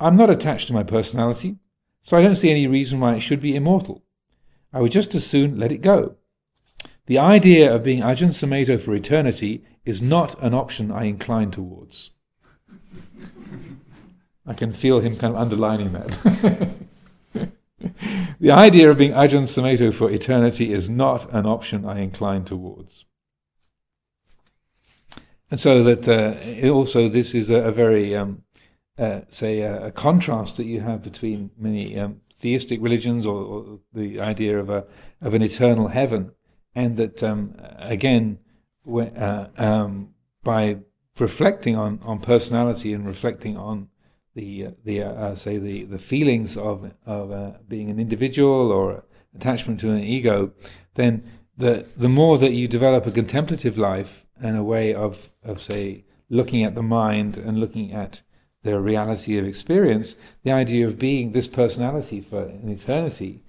I'm 0.00 0.16
not 0.16 0.30
attached 0.30 0.68
to 0.68 0.72
my 0.72 0.82
personality, 0.82 1.56
so 2.00 2.16
I 2.16 2.22
don't 2.22 2.34
see 2.34 2.50
any 2.50 2.66
reason 2.66 2.98
why 2.98 3.14
it 3.14 3.20
should 3.20 3.40
be 3.40 3.54
immortal. 3.54 4.02
I 4.72 4.80
would 4.80 4.92
just 4.92 5.14
as 5.14 5.26
soon 5.26 5.58
let 5.58 5.70
it 5.72 5.82
go. 5.82 6.16
The 7.06 7.18
idea 7.18 7.72
of 7.72 7.84
being 7.84 8.02
Ajahn 8.02 8.30
Sumedho 8.30 8.80
for 8.80 8.94
eternity 8.94 9.64
is 9.84 10.02
not 10.02 10.40
an 10.42 10.54
option 10.54 10.90
I 10.90 11.04
incline 11.04 11.50
towards. 11.50 12.10
I 14.46 14.54
can 14.54 14.72
feel 14.72 15.00
him 15.00 15.16
kind 15.16 15.34
of 15.34 15.40
underlining 15.40 15.92
that. 15.92 16.70
the 18.40 18.50
idea 18.50 18.90
of 18.90 18.98
being 18.98 19.12
Ajahn 19.12 19.42
Sumedho 19.42 19.92
for 19.92 20.10
eternity 20.10 20.72
is 20.72 20.88
not 20.88 21.32
an 21.32 21.46
option 21.46 21.84
I 21.84 22.00
incline 22.00 22.44
towards. 22.44 23.04
And 25.50 25.60
so 25.60 25.84
that 25.84 26.08
uh, 26.08 26.68
also 26.72 27.08
this 27.08 27.34
is 27.34 27.50
a, 27.50 27.58
a 27.58 27.72
very, 27.72 28.16
um, 28.16 28.42
uh, 28.98 29.20
say, 29.28 29.60
a, 29.60 29.86
a, 29.86 29.90
contrast 29.92 30.56
that 30.56 30.64
you 30.64 30.80
have 30.80 31.02
between 31.02 31.50
many 31.56 31.98
um, 31.98 32.20
theistic 32.32 32.80
religions 32.82 33.26
or, 33.26 33.42
or, 33.42 33.80
the 33.92 34.20
idea 34.20 34.58
of 34.58 34.70
a 34.70 34.84
of 35.20 35.34
an 35.34 35.42
eternal 35.42 35.88
heaven, 35.88 36.32
and 36.74 36.96
that 36.96 37.22
um, 37.22 37.54
again, 37.78 38.38
uh, 38.88 39.46
um, 39.56 40.14
by 40.42 40.78
reflecting 41.18 41.76
on 41.76 42.00
on 42.02 42.18
personality 42.18 42.92
and 42.92 43.06
reflecting 43.06 43.56
on 43.56 43.88
the 44.36 44.66
uh, 44.66 44.70
the 44.84 45.02
uh, 45.02 45.12
uh, 45.12 45.34
say 45.34 45.58
the 45.58 45.84
the 45.84 45.98
feelings 45.98 46.56
of 46.56 46.92
of 47.04 47.32
uh, 47.32 47.52
being 47.66 47.90
an 47.90 47.98
individual 47.98 48.70
or 48.70 49.02
attachment 49.34 49.80
to 49.80 49.90
an 49.90 49.98
ego, 49.98 50.52
then 50.94 51.24
the 51.56 51.86
the 51.96 52.08
more 52.08 52.38
that 52.38 52.52
you 52.52 52.68
develop 52.68 53.06
a 53.06 53.10
contemplative 53.10 53.76
life 53.76 54.26
and 54.40 54.56
a 54.56 54.62
way 54.62 54.94
of 54.94 55.30
of 55.42 55.58
say 55.60 56.04
looking 56.28 56.62
at 56.62 56.74
the 56.74 56.82
mind 56.82 57.38
and 57.38 57.58
looking 57.58 57.92
at 57.92 58.22
the 58.62 58.78
reality 58.80 59.38
of 59.38 59.46
experience, 59.46 60.16
the 60.42 60.52
idea 60.52 60.86
of 60.86 60.98
being 60.98 61.32
this 61.32 61.48
personality 61.48 62.20
for 62.20 62.42
an 62.42 62.68
eternity, 62.68 63.42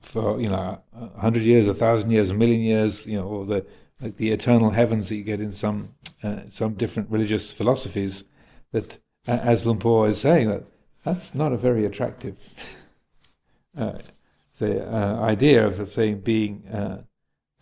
for 0.00 0.40
you 0.40 0.48
know 0.48 0.80
a 0.94 1.20
hundred 1.20 1.42
years, 1.42 1.66
a 1.66 1.74
thousand 1.74 2.10
years, 2.10 2.30
a 2.30 2.34
million 2.34 2.60
years, 2.60 3.06
you 3.06 3.18
know, 3.18 3.26
or 3.26 3.44
the 3.44 3.66
like 4.00 4.16
the 4.16 4.30
eternal 4.30 4.70
heavens 4.70 5.08
that 5.08 5.16
you 5.16 5.24
get 5.24 5.40
in 5.40 5.52
some 5.52 5.94
uh, 6.22 6.40
some 6.48 6.72
different 6.74 7.10
religious 7.10 7.52
philosophies, 7.52 8.24
that 8.72 8.98
as 9.26 9.64
Luang 9.64 9.78
Por 9.78 10.08
is 10.08 10.20
saying, 10.20 10.48
that 10.48 10.64
that's 11.04 11.34
not 11.34 11.52
a 11.52 11.56
very 11.56 11.84
attractive 11.84 12.54
uh, 13.76 13.98
say, 14.52 14.80
uh, 14.80 15.20
idea 15.20 15.66
of 15.66 15.88
say 15.88 16.14
being 16.14 16.66
uh, 16.68 17.02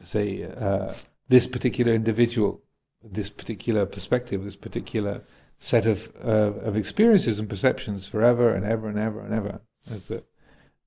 say 0.03 0.45
uh, 0.45 0.95
this 1.29 1.47
particular 1.47 1.93
individual, 1.93 2.63
this 3.03 3.31
particular 3.31 3.87
perspective, 3.87 4.45
this 4.45 4.57
particular 4.57 5.23
set 5.59 5.87
of 5.87 6.13
uh, 6.25 6.53
of 6.63 6.77
experiences 6.77 7.39
and 7.39 7.49
perceptions 7.49 8.09
forever 8.09 8.55
and 8.55 8.65
ever 8.65 8.89
and 8.89 8.99
ever 8.99 9.21
and 9.21 9.35
ever. 9.35 9.61
As 9.91 10.09
the 10.09 10.25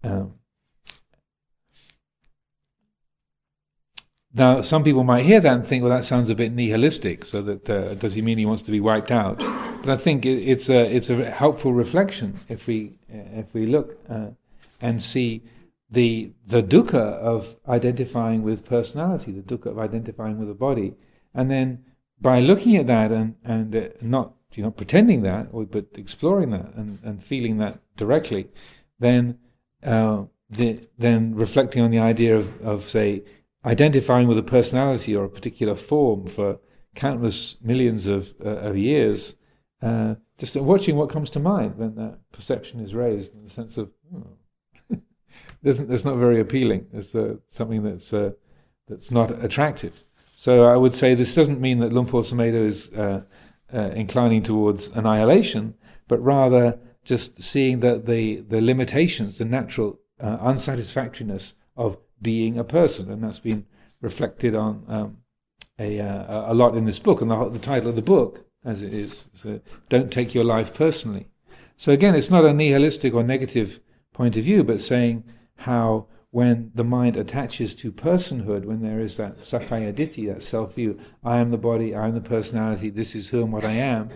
um, 0.04 0.36
Now, 4.36 4.62
some 4.62 4.84
people 4.84 5.04
might 5.04 5.26
hear 5.26 5.40
that 5.40 5.54
and 5.54 5.68
think, 5.68 5.84
well, 5.84 5.96
that 5.96 6.04
sounds 6.04 6.32
a 6.32 6.36
bit 6.36 6.54
nihilistic. 6.54 7.24
So 7.24 7.44
that 7.44 7.70
uh, 7.70 7.94
does 7.94 8.16
he 8.16 8.22
mean 8.24 8.40
he 8.40 8.48
wants 8.48 8.64
to 8.64 8.72
be 8.72 8.80
wiped 8.80 9.12
out? 9.12 9.40
But 9.84 9.92
I 9.92 9.98
think 9.98 10.26
it, 10.26 10.40
it's 10.48 10.70
a 10.70 10.96
it's 10.96 11.10
a 11.10 11.30
helpful 11.30 11.74
reflection 11.74 12.40
if 12.48 12.68
we 12.68 12.94
if 13.10 13.54
we 13.54 13.66
look 13.66 14.00
uh, 14.10 14.28
and 14.80 15.04
see 15.04 15.44
the 15.90 16.32
the 16.48 16.64
dukkha 16.64 16.96
of 16.96 17.58
identifying 17.68 18.44
with 18.44 18.66
personality, 18.66 19.34
the 19.34 19.42
dukkha 19.42 19.72
of 19.72 19.80
identifying 19.80 20.40
with 20.40 20.48
the 20.48 20.54
body, 20.54 20.96
and 21.34 21.52
then 21.52 21.84
by 22.22 22.40
looking 22.40 22.78
at 22.78 22.88
that 22.88 23.12
and 23.12 23.36
and 23.44 23.76
uh, 23.76 23.90
not 24.02 24.34
you 24.54 24.64
know 24.64 24.72
pretending 24.72 25.22
that, 25.24 25.50
or, 25.52 25.66
but 25.66 25.88
exploring 25.96 26.52
that 26.52 26.74
and, 26.76 27.00
and 27.04 27.22
feeling 27.22 27.58
that 27.58 27.80
directly, 27.98 28.48
then 29.00 29.38
uh, 29.84 30.24
the, 30.50 30.80
then 30.98 31.36
reflecting 31.36 31.82
on 31.84 31.92
the 31.92 32.00
idea 32.00 32.38
of, 32.38 32.62
of 32.62 32.84
say 32.84 33.22
identifying 33.66 34.30
with 34.30 34.38
a 34.38 34.44
personality 34.44 35.14
or 35.14 35.26
a 35.26 35.30
particular 35.30 35.76
form 35.76 36.26
for 36.28 36.60
countless 36.96 37.58
millions 37.62 38.08
of, 38.08 38.34
uh, 38.46 38.50
of 38.50 38.78
years, 38.78 39.36
uh, 39.84 40.16
just 40.38 40.56
watching 40.56 40.96
what 40.96 41.10
comes 41.10 41.30
to 41.32 41.40
mind 41.40 41.78
when 41.78 41.96
that 41.96 42.18
perception 42.32 42.80
is 42.80 42.94
raised 42.94 43.34
in 43.34 43.44
the 43.44 43.50
sense 43.50 43.78
of, 43.78 43.92
oh, 44.16 45.02
that's 45.62 46.06
not 46.06 46.18
very 46.18 46.40
appealing. 46.40 46.88
It's 46.94 47.14
uh, 47.14 47.36
something 47.48 47.84
that's, 47.84 48.14
uh, 48.14 48.32
that's 48.88 49.12
not 49.12 49.44
attractive. 49.44 50.04
So 50.36 50.66
I 50.66 50.78
would 50.78 50.94
say 50.94 51.14
this 51.14 51.36
doesn't 51.36 51.62
mean 51.62 51.80
that 51.80 51.92
Luang 51.92 52.08
Por 52.08 52.22
Sumedho 52.22 52.66
is 52.66 52.92
uh, 52.94 53.24
uh, 53.74 53.80
inclining 53.90 54.44
towards 54.44 54.88
annihilation, 54.88 55.76
but 56.08 56.24
rather 56.24 56.80
just 57.04 57.42
seeing 57.42 57.82
that 57.82 58.06
the, 58.06 58.38
the 58.38 58.62
limitations, 58.62 59.38
the 59.38 59.46
natural 59.46 60.00
unsatisfactoriness 60.20 61.56
of 61.76 61.98
being 62.22 62.58
a 62.58 62.64
person, 62.64 63.12
and 63.12 63.24
that's 63.24 63.40
been 63.40 63.66
reflected 64.00 64.56
on 64.56 64.86
um, 64.88 65.18
a, 65.78 66.00
uh, 66.00 66.52
a 66.52 66.54
lot 66.54 66.76
in 66.76 66.86
this 66.86 67.00
book. 67.00 67.22
And 67.22 67.30
the, 67.30 67.50
the 67.50 67.60
title 67.60 67.90
of 67.90 67.96
the 67.96 68.02
book, 68.02 68.46
as 68.66 68.82
it 68.82 68.94
is, 68.94 69.28
so 69.34 69.60
"Don't 69.90 70.12
Take 70.12 70.34
Your 70.34 70.44
Life 70.44 70.74
Personally." 70.74 71.28
So 71.78 71.92
again, 71.92 72.16
it's 72.16 72.30
not 72.30 72.46
a 72.46 72.54
nihilistic 72.54 73.14
or 73.14 73.24
negative 73.24 73.80
point 74.14 74.38
of 74.38 74.44
view, 74.44 74.64
but 74.64 74.82
saying 74.82 75.24
how 75.58 76.08
when 76.34 76.72
the 76.74 76.84
mind 76.84 77.16
attaches 77.16 77.76
to 77.76 77.92
personhood, 77.92 78.66
when 78.66 78.82
there 78.82 79.00
is 79.00 79.18
that 79.18 79.40
sakkaya 79.40 79.94
ditthi, 79.94 80.28
that 80.34 80.42
self-view, 80.42 81.00
I 81.24 81.38
am 81.38 81.52
the 81.52 81.58
body, 81.58 81.94
I 81.94 82.08
am 82.08 82.16
the 82.16 82.22
personality, 82.22 82.90
this 82.90 83.14
is 83.14 83.30
who 83.30 83.44
and 83.44 83.54
what 83.54 83.64
I 83.64 83.74
am, 83.74 84.10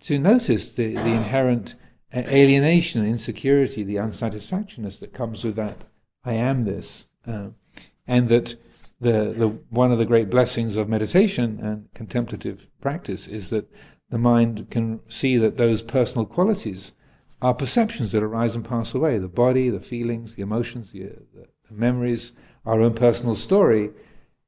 to 0.00 0.18
notice 0.18 0.74
the, 0.74 0.94
the 0.94 1.12
inherent 1.12 1.76
uh, 2.12 2.22
alienation, 2.26 3.06
insecurity, 3.06 3.84
the 3.84 3.98
unsatisfactoriness 3.98 4.98
that 4.98 5.14
comes 5.14 5.44
with 5.44 5.54
that 5.56 5.84
I 6.24 6.32
am 6.32 6.64
this. 6.64 7.06
Uh, 7.24 7.50
and 8.04 8.28
that 8.28 8.56
the, 9.00 9.34
the, 9.36 9.48
one 9.70 9.92
of 9.92 9.98
the 9.98 10.04
great 10.04 10.28
blessings 10.28 10.76
of 10.76 10.88
meditation 10.88 11.58
and 11.62 11.88
contemplative 11.94 12.68
practice 12.80 13.26
is 13.26 13.50
that 13.50 13.70
the 14.10 14.18
mind 14.18 14.68
can 14.70 15.00
see 15.08 15.36
that 15.38 15.56
those 15.56 15.82
personal 15.82 16.26
qualities 16.26 16.92
are 17.40 17.54
perceptions 17.54 18.12
that 18.12 18.22
arise 18.22 18.54
and 18.54 18.64
pass 18.64 18.94
away. 18.94 19.18
The 19.18 19.28
body, 19.28 19.70
the 19.70 19.80
feelings, 19.80 20.34
the 20.34 20.42
emotions, 20.42 20.92
the, 20.92 21.04
the, 21.34 21.46
the 21.68 21.74
memories, 21.74 22.32
our 22.66 22.80
own 22.82 22.94
personal 22.94 23.34
story. 23.34 23.90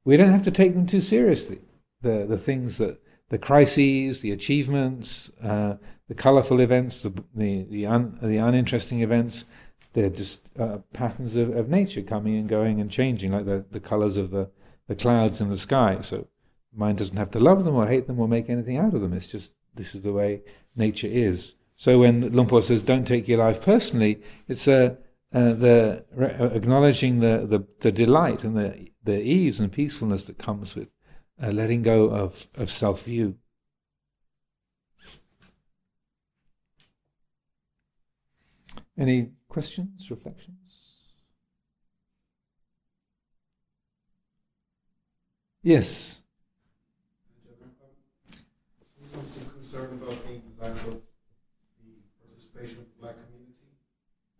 We 0.05 0.17
don't 0.17 0.31
have 0.31 0.43
to 0.43 0.51
take 0.51 0.75
them 0.75 0.85
too 0.85 1.01
seriously. 1.01 1.61
The, 2.01 2.25
the 2.29 2.37
things 2.37 2.77
that, 2.77 2.99
the 3.29 3.37
crises, 3.39 4.21
the 4.21 4.31
achievements, 4.31 5.31
uh, 5.41 5.75
the 6.07 6.13
colorful 6.13 6.59
events, 6.59 7.01
the, 7.01 7.23
the, 7.33 7.65
the, 7.69 7.85
un, 7.87 8.19
the 8.21 8.37
uninteresting 8.37 9.01
events, 9.01 9.45
they're 9.93 10.09
just 10.09 10.49
uh, 10.59 10.79
patterns 10.93 11.35
of, 11.35 11.55
of 11.55 11.69
nature 11.69 12.01
coming 12.01 12.35
and 12.35 12.49
going 12.49 12.81
and 12.81 12.89
changing, 12.89 13.31
like 13.31 13.45
the, 13.45 13.65
the 13.71 13.79
colors 13.79 14.17
of 14.17 14.31
the, 14.31 14.49
the 14.87 14.95
clouds 14.95 15.39
in 15.39 15.49
the 15.49 15.57
sky. 15.57 15.99
So 16.01 16.27
mind 16.75 16.97
doesn't 16.97 17.17
have 17.17 17.31
to 17.31 17.39
love 17.39 17.63
them 17.63 17.75
or 17.75 17.87
hate 17.87 18.07
them 18.07 18.19
or 18.19 18.27
make 18.27 18.49
anything 18.49 18.77
out 18.77 18.93
of 18.93 19.01
them. 19.01 19.13
It's 19.13 19.31
just 19.31 19.53
this 19.75 19.95
is 19.95 20.01
the 20.01 20.13
way 20.13 20.41
nature 20.75 21.07
is. 21.07 21.55
So 21.75 21.99
when 21.99 22.31
Luang 22.31 22.47
Por 22.47 22.61
says, 22.61 22.83
"Don't 22.83 23.07
take 23.07 23.27
your 23.27 23.39
life 23.39 23.61
personally," 23.61 24.21
it's 24.47 24.67
a 24.67 24.97
uh, 25.33 25.53
the 25.53 26.05
uh, 26.19 26.45
acknowledging 26.55 27.19
the, 27.19 27.45
the, 27.47 27.65
the 27.79 27.91
delight 27.91 28.43
and 28.43 28.55
the 28.55 28.87
the 29.03 29.21
ease 29.21 29.59
and 29.59 29.71
peacefulness 29.71 30.25
that 30.25 30.37
comes 30.37 30.75
with 30.75 30.89
uh, 31.41 31.47
letting 31.47 31.81
go 31.81 32.05
of, 32.09 32.47
of 32.55 32.71
self 32.71 33.03
view. 33.03 33.35
Any 38.97 39.31
questions, 39.53 40.09
reflections? 40.09 40.93
Yes. 45.61 46.21
I'm 49.13 49.49
concerned 49.51 50.01
about 50.01 50.17
the 50.25 50.41
of 50.89 51.05
the 51.85 52.01
participation 52.17 52.79
of 52.81 52.89
the 52.89 52.97
black 52.99 53.13
community 53.21 53.77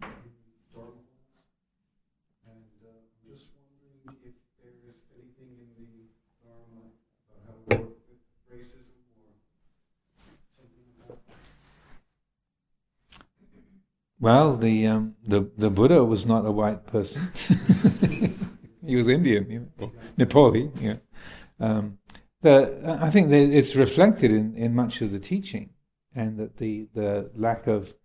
in 0.01 0.33
Dharma 0.73 0.97
halls. 0.97 1.05
And 2.49 2.73
uh, 2.81 2.89
I'm 2.89 3.29
just 3.29 3.53
wondering 3.53 4.17
if 4.25 4.33
there 4.57 4.73
is 4.89 4.97
anything 5.13 5.61
in 5.61 5.69
the 5.77 6.09
Dharma 6.41 6.89
about 7.29 7.45
how 7.45 7.53
to 7.53 7.85
work 7.85 8.01
with 8.09 8.17
racism 8.49 8.97
or 9.21 9.29
something 10.57 10.89
like 10.97 11.21
that. 11.21 11.43
Well, 14.23 14.55
the 14.55 14.87
um, 14.87 15.15
the 15.27 15.51
the 15.57 15.69
Buddha 15.69 16.01
was 16.05 16.25
not 16.25 16.45
a 16.45 16.51
white 16.51 16.87
person. 16.87 17.29
he 18.85 18.95
was 18.95 19.05
Indian, 19.05 19.51
you 19.51 19.67
know, 19.77 19.91
Nepali. 20.17 20.71
Yeah. 20.81 20.99
Um, 21.59 21.97
the, 22.41 22.97
I 23.01 23.09
think 23.09 23.29
it's 23.33 23.75
reflected 23.75 24.31
in, 24.31 24.55
in 24.55 24.73
much 24.73 25.01
of 25.01 25.11
the 25.11 25.19
teaching, 25.19 25.71
and 26.15 26.39
that 26.39 26.55
the, 26.55 26.87
the 26.93 27.31
lack 27.35 27.67
of 27.67 27.95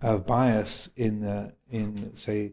of 0.00 0.26
bias 0.26 0.88
in 0.96 1.20
the, 1.20 1.52
in 1.70 2.16
say 2.16 2.52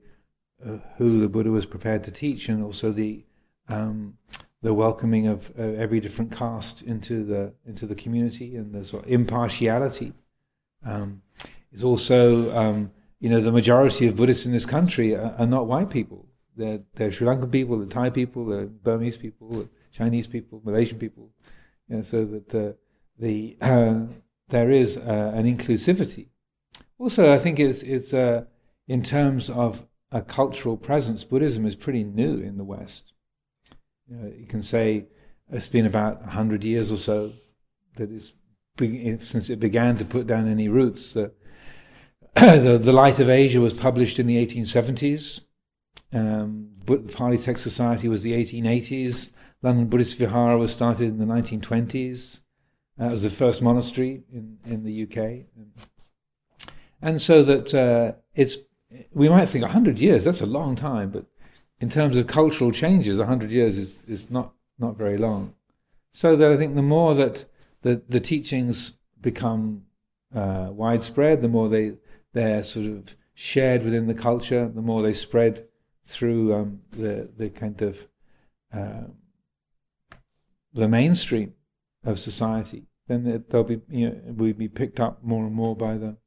uh, 0.64 0.78
who 0.98 1.20
the 1.20 1.28
Buddha 1.28 1.50
was 1.50 1.66
prepared 1.66 2.04
to 2.04 2.12
teach, 2.12 2.50
and 2.50 2.64
also 2.64 2.92
the 2.92 3.26
um, 3.68 4.20
the 4.62 4.76
welcoming 4.76 5.26
of 5.26 5.52
uh, 5.58 5.64
every 5.64 6.00
different 6.00 6.32
caste 6.32 6.84
into 6.84 7.24
the 7.24 7.54
into 7.66 7.88
the 7.88 7.96
community, 7.96 8.56
and 8.56 8.76
the 8.76 8.86
sort 8.86 9.06
of 9.06 9.12
impartiality 9.12 10.14
um, 10.86 11.24
is 11.72 11.84
also 11.84 12.56
um, 12.56 12.92
you 13.20 13.30
know 13.30 13.42
the 13.42 13.52
majority 13.52 14.08
of 14.08 14.16
Buddhists 14.16 14.46
in 14.46 14.52
this 14.52 14.66
country 14.66 15.16
are, 15.16 15.36
are 15.38 15.48
not 15.48 15.68
white 15.68 15.90
people. 15.90 16.28
They're, 16.56 16.80
they're 16.96 17.12
Sri 17.12 17.28
Lankan 17.28 17.52
people, 17.52 17.78
the 17.78 17.86
Thai 17.86 18.10
people, 18.10 18.46
the 18.46 18.66
Burmese 18.66 19.18
people, 19.18 19.70
Chinese 19.92 20.26
people, 20.26 20.62
Malaysian 20.64 20.98
people, 20.98 21.30
you 21.88 21.98
know, 21.98 22.02
so 22.02 22.26
that 22.26 22.78
the 23.20 23.58
uh, 23.62 24.06
there 24.50 24.72
is 24.72 24.98
uh, 24.98 25.32
an 25.36 25.46
inclusivity. 25.46 26.28
Also, 27.00 27.32
I 27.32 27.40
think 27.40 27.60
it's 27.60 27.84
it's 27.84 28.14
uh, 28.14 28.46
in 28.88 29.04
terms 29.04 29.50
of 29.50 29.86
a 30.12 30.22
cultural 30.22 30.78
presence. 30.78 31.24
Buddhism 31.24 31.66
is 31.66 31.76
pretty 31.76 32.04
new 32.04 32.40
in 32.40 32.58
the 32.58 32.64
West. 32.64 33.14
You, 34.08 34.16
know, 34.16 34.32
you 34.38 34.46
can 34.46 34.62
say 34.62 35.06
it's 35.52 35.68
been 35.68 35.86
about 35.86 36.24
hundred 36.30 36.64
years 36.64 36.92
or 36.92 36.98
so 36.98 37.34
that 37.98 38.12
it's 38.12 38.34
since 39.28 39.50
it 39.50 39.60
began 39.60 39.98
to 39.98 40.06
put 40.06 40.28
down 40.28 40.48
any 40.48 40.70
roots. 40.70 41.18
the, 42.40 42.78
the 42.80 42.92
Light 42.92 43.20
of 43.20 43.30
Asia 43.30 43.60
was 43.60 43.74
published 43.74 44.20
in 44.20 44.28
the 44.28 44.46
1870s. 44.46 45.42
Um, 46.14 46.70
the 46.86 46.98
Pali 46.98 47.38
Text 47.40 47.64
Society 47.64 48.08
was 48.08 48.22
the 48.22 48.34
1880s. 48.34 49.32
London 49.64 49.88
Buddhist 49.88 50.20
Vihara 50.20 50.56
was 50.56 50.72
started 50.72 51.08
in 51.08 51.18
the 51.18 51.26
1920s. 51.26 52.42
Uh, 53.02 53.06
it 53.06 53.12
was 53.12 53.24
the 53.24 53.32
first 53.32 53.64
monastery 53.64 54.22
in, 54.32 54.60
in 54.66 54.84
the 54.84 55.04
UK. 55.04 55.46
And 57.02 57.20
so 57.20 57.42
that 57.42 57.74
uh, 57.74 58.20
it's, 58.36 58.58
we 59.14 59.30
might 59.30 59.48
think 59.48 59.64
100 59.64 60.00
years, 60.00 60.24
that's 60.24 60.42
a 60.42 60.46
long 60.46 60.76
time, 60.76 61.10
but 61.10 61.26
in 61.82 61.90
terms 61.90 62.18
of 62.18 62.28
cultural 62.28 62.72
changes, 62.72 63.18
100 63.18 63.50
years 63.50 63.78
is, 63.78 64.04
is 64.08 64.30
not, 64.30 64.54
not 64.78 64.96
very 64.96 65.18
long. 65.18 65.56
So 66.12 66.36
that 66.36 66.52
I 66.52 66.58
think 66.58 66.76
the 66.76 66.84
more 66.84 67.16
that 67.16 67.46
the, 67.82 68.04
the 68.08 68.20
teachings 68.20 68.94
become 69.20 69.86
uh, 70.36 70.68
widespread, 70.70 71.42
the 71.42 71.48
more 71.48 71.68
they, 71.68 71.94
they're 72.34 72.64
sort 72.64 72.86
of 72.86 73.16
shared 73.34 73.84
within 73.84 74.08
the 74.08 74.14
culture, 74.14 74.68
the 74.68 74.82
more 74.82 75.02
they 75.02 75.14
spread 75.14 75.66
through 76.04 76.54
um, 76.54 76.80
the, 76.92 77.30
the 77.38 77.50
kind 77.50 77.82
of 77.82 78.08
uh, 78.74 79.04
the 80.74 80.88
mainstream 80.88 81.54
of 82.04 82.20
society, 82.20 82.86
then 83.08 83.44
they'll 83.50 83.64
be 83.64 83.82
you 83.90 84.10
know 84.10 84.22
will 84.34 84.54
be 84.54 84.68
picked 84.68 85.00
up 85.00 85.24
more 85.24 85.46
and 85.46 85.54
more 85.54 85.76
by 85.76 85.98
the 85.98 86.18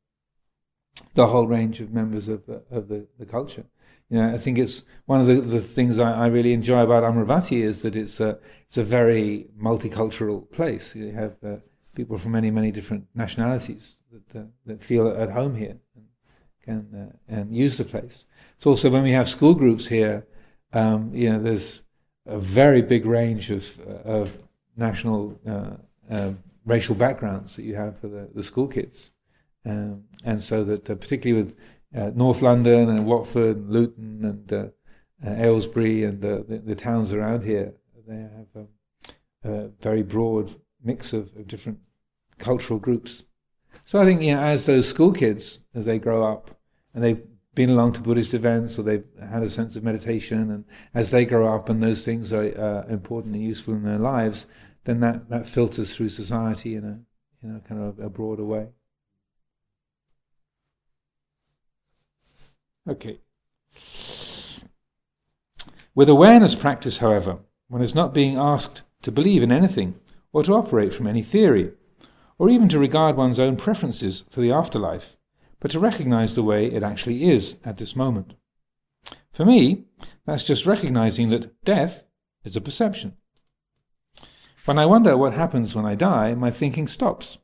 the 1.14 1.28
whole 1.28 1.46
range 1.46 1.80
of 1.80 1.92
members 1.92 2.28
of 2.28 2.46
the, 2.46 2.62
of 2.70 2.88
the, 2.88 3.06
the 3.18 3.26
culture. 3.26 3.64
You 4.08 4.18
know, 4.18 4.34
I 4.34 4.38
think 4.38 4.58
it's 4.58 4.84
one 5.06 5.20
of 5.20 5.26
the, 5.26 5.40
the 5.40 5.60
things 5.60 5.98
I, 5.98 6.24
I 6.24 6.26
really 6.26 6.52
enjoy 6.52 6.82
about 6.82 7.04
Amaravati 7.04 7.62
is 7.62 7.82
that 7.82 7.94
it's 7.96 8.20
a 8.20 8.38
it's 8.66 8.76
a 8.76 8.84
very 8.84 9.46
multicultural 9.60 10.50
place. 10.50 10.94
You 10.94 11.12
have 11.12 11.36
uh, 11.44 11.56
people 12.00 12.18
from 12.18 12.32
many 12.32 12.50
many 12.50 12.70
different 12.70 13.04
nationalities 13.14 14.02
that 14.12 14.40
uh, 14.40 14.44
that 14.66 14.82
feel 14.82 15.08
at 15.24 15.30
home 15.30 15.54
here 15.64 15.76
and 15.96 16.06
can 16.64 16.80
uh, 17.02 17.34
and 17.36 17.54
use 17.64 17.74
the 17.78 17.84
place. 17.84 18.24
It's 18.56 18.66
also 18.66 18.90
when 18.90 19.02
we 19.02 19.12
have 19.12 19.28
school 19.28 19.54
groups 19.54 19.88
here, 19.88 20.26
um, 20.72 21.10
you 21.14 21.30
know, 21.30 21.40
there's 21.42 21.82
a 22.26 22.38
very 22.38 22.82
big 22.82 23.04
range 23.06 23.50
of, 23.50 23.78
uh, 23.80 24.18
of 24.18 24.30
national 24.76 25.38
uh, 25.46 26.14
uh, 26.14 26.32
racial 26.64 26.94
backgrounds 26.94 27.56
that 27.56 27.64
you 27.64 27.74
have 27.74 27.98
for 27.98 28.08
the, 28.08 28.28
the 28.34 28.42
school 28.42 28.68
kids. 28.68 29.12
Um, 29.66 30.04
and 30.24 30.40
so 30.40 30.64
that, 30.64 30.84
particularly 30.84 31.42
with 31.42 32.16
North 32.16 32.40
London 32.40 32.88
and 32.88 33.04
Watford 33.04 33.56
and 33.56 33.70
Luton 33.70 34.24
and 34.24 34.52
uh, 34.52 34.66
Aylesbury 35.44 36.04
and 36.04 36.20
the, 36.22 36.62
the, 36.64 36.74
towns 36.74 37.12
around 37.12 37.44
here, 37.44 37.74
they 38.06 38.16
have 38.16 38.46
um, 38.56 38.68
a 39.44 39.68
very 39.82 40.02
broad 40.02 40.54
mix 40.82 41.12
of, 41.12 41.36
of 41.36 41.46
different 41.46 41.78
cultural 42.40 42.80
groups. 42.80 43.24
So 43.84 44.00
I 44.00 44.04
think, 44.04 44.22
you 44.22 44.34
know, 44.34 44.40
as 44.40 44.66
those 44.66 44.88
school 44.88 45.12
kids, 45.12 45.60
as 45.74 45.84
they 45.84 45.98
grow 45.98 46.24
up 46.24 46.58
and 46.94 47.04
they've 47.04 47.22
been 47.54 47.70
along 47.70 47.92
to 47.92 48.00
Buddhist 48.00 48.34
events 48.34 48.78
or 48.78 48.82
they've 48.82 49.04
had 49.30 49.42
a 49.42 49.50
sense 49.50 49.76
of 49.76 49.84
meditation, 49.84 50.50
and 50.50 50.64
as 50.94 51.10
they 51.10 51.24
grow 51.24 51.54
up 51.54 51.68
and 51.68 51.82
those 51.82 52.04
things 52.04 52.32
are 52.32 52.44
uh, 52.58 52.92
important 52.92 53.34
and 53.34 53.44
useful 53.44 53.74
in 53.74 53.84
their 53.84 53.98
lives, 53.98 54.46
then 54.84 55.00
that, 55.00 55.28
that 55.28 55.46
filters 55.46 55.94
through 55.94 56.08
society 56.08 56.74
in 56.74 56.84
a 56.84 57.00
in 57.42 57.56
a 57.56 57.60
kind 57.60 57.82
of 57.82 57.98
a 57.98 58.10
broader 58.10 58.44
way. 58.44 58.68
Okay. 62.88 63.20
With 65.94 66.08
awareness 66.08 66.54
practice, 66.54 66.98
however, 66.98 67.38
one 67.68 67.82
is 67.82 67.94
not 67.94 68.14
being 68.14 68.36
asked 68.36 68.82
to 69.02 69.12
believe 69.12 69.42
in 69.42 69.52
anything 69.52 69.94
or 70.32 70.42
to 70.42 70.52
operate 70.54 70.92
from 70.92 71.06
any 71.06 71.22
theory, 71.22 71.72
or 72.40 72.48
even 72.48 72.68
to 72.70 72.78
regard 72.78 73.16
one's 73.16 73.38
own 73.38 73.54
preferences 73.54 74.24
for 74.30 74.40
the 74.40 74.50
afterlife 74.50 75.16
but 75.60 75.70
to 75.70 75.78
recognize 75.78 76.34
the 76.34 76.42
way 76.42 76.66
it 76.66 76.82
actually 76.82 77.30
is 77.30 77.56
at 77.64 77.76
this 77.76 77.94
moment. 77.94 78.34
For 79.30 79.44
me, 79.44 79.84
that's 80.26 80.44
just 80.44 80.66
recognizing 80.66 81.28
that 81.30 81.62
death 81.64 82.06
is 82.44 82.56
a 82.56 82.60
perception. 82.60 83.16
When 84.64 84.78
I 84.78 84.86
wonder 84.86 85.16
what 85.16 85.34
happens 85.34 85.74
when 85.74 85.84
I 85.84 85.94
die, 85.94 86.34
my 86.34 86.50
thinking 86.50 86.88
stops. 86.88 87.38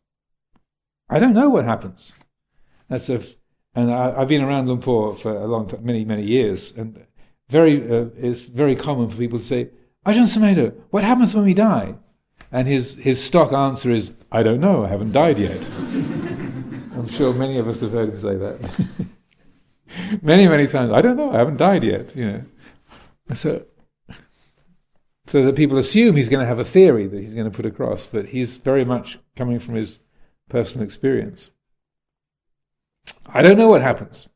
I 1.09 1.19
don't 1.19 1.35
know 1.35 1.51
what 1.51 1.65
happens. 1.65 2.15
That's 2.89 3.09
a, 3.09 3.23
and 3.75 3.93
I, 3.93 4.19
have 4.19 4.29
been 4.29 4.43
around 4.43 4.67
Luang 4.67 4.81
Por 4.81 5.15
for 5.15 5.37
a 5.37 5.47
long 5.47 5.69
time, 5.69 5.85
many, 5.85 6.05
many 6.05 6.25
years, 6.25 6.73
and 6.73 7.05
very, 7.49 7.83
uh, 7.83 8.07
it's 8.17 8.47
very 8.47 8.75
common 8.75 9.11
for 9.11 9.17
people 9.17 9.39
to 9.39 9.45
say, 9.45 9.69
Ajahn 10.07 10.25
Sumedho, 10.25 10.73
what 10.91 11.05
happens 11.05 11.35
when 11.35 11.45
we 11.45 11.55
die? 11.55 11.97
And 12.51 12.67
his, 12.69 12.97
his 12.97 13.23
stock 13.23 13.53
answer 13.53 13.91
is, 13.91 14.13
I 14.37 14.43
don't 14.43 14.61
know, 14.61 14.85
I 14.85 14.89
haven't 14.89 15.13
died 15.13 15.39
yet. 15.39 15.57
I'm 16.95 17.09
sure 17.09 17.33
many 17.33 17.57
of 17.57 17.67
us 17.69 17.81
have 17.81 17.93
heard 17.93 18.11
him 18.11 18.21
say 18.21 18.37
that. 18.37 18.87
many, 20.23 20.47
many 20.47 20.67
times. 20.67 20.93
I 20.93 21.01
don't 21.01 21.17
know, 21.17 21.33
I 21.33 21.39
haven't 21.39 21.57
died 21.57 21.83
yet, 21.83 22.15
you 22.15 22.31
know. 22.31 22.45
So, 23.33 23.65
so 25.27 25.43
that 25.43 25.57
people 25.57 25.79
assume 25.79 26.17
he's 26.17 26.29
going 26.29 26.43
to 26.43 26.47
have 26.47 26.59
a 26.59 26.65
theory 26.65 27.07
that 27.07 27.19
he's 27.19 27.33
going 27.33 27.51
to 27.51 27.57
put 27.57 27.65
across, 27.65 28.07
but 28.07 28.27
he's 28.27 28.59
very 28.59 28.85
much 28.85 29.19
coming 29.37 29.59
from 29.59 29.75
his 29.75 30.01
personal 30.51 30.85
experience. 30.85 31.49
I 33.27 33.41
don't 33.41 33.57
know 33.57 33.69
what 33.69 33.81
happens. 33.81 34.29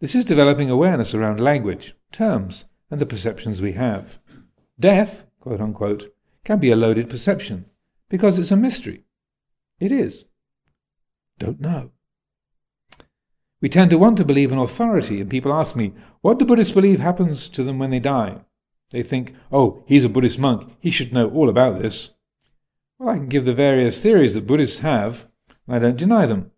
This 0.00 0.14
is 0.14 0.24
developing 0.24 0.70
awareness 0.70 1.12
around 1.12 1.38
language, 1.38 1.94
terms, 2.12 2.64
and 2.90 2.98
the 2.98 3.04
perceptions 3.04 3.60
we 3.60 3.74
have. 3.74 4.18
Death, 4.80 5.26
quote 5.38 5.60
unquote, 5.60 6.14
can 6.46 6.58
be 6.58 6.70
a 6.70 6.76
loaded 6.76 7.10
perception 7.10 7.66
because 8.12 8.38
it's 8.38 8.50
a 8.50 8.56
mystery. 8.56 9.04
It 9.80 9.90
is 9.90 10.26
don't 11.38 11.60
know. 11.60 11.90
We 13.60 13.68
tend 13.68 13.90
to 13.90 13.98
want 13.98 14.16
to 14.18 14.24
believe 14.24 14.52
in 14.52 14.58
authority, 14.58 15.20
and 15.20 15.30
people 15.30 15.52
ask 15.52 15.74
me, 15.74 15.92
what 16.20 16.38
do 16.38 16.44
Buddhists 16.44 16.74
believe 16.74 17.00
happens 17.00 17.48
to 17.48 17.64
them 17.64 17.78
when 17.78 17.90
they 17.90 17.98
die? 17.98 18.42
They 18.90 19.02
think, 19.02 19.34
oh, 19.50 19.82
he's 19.86 20.04
a 20.04 20.08
Buddhist 20.08 20.38
monk, 20.38 20.70
he 20.78 20.90
should 20.90 21.12
know 21.12 21.28
all 21.30 21.48
about 21.48 21.80
this. 21.80 22.10
Well, 22.98 23.08
I 23.08 23.16
can 23.16 23.28
give 23.28 23.44
the 23.44 23.54
various 23.54 24.00
theories 24.00 24.34
that 24.34 24.46
Buddhists 24.46 24.80
have, 24.80 25.26
and 25.66 25.74
I 25.74 25.78
don't 25.80 25.96
deny 25.96 26.26
them. 26.26 26.52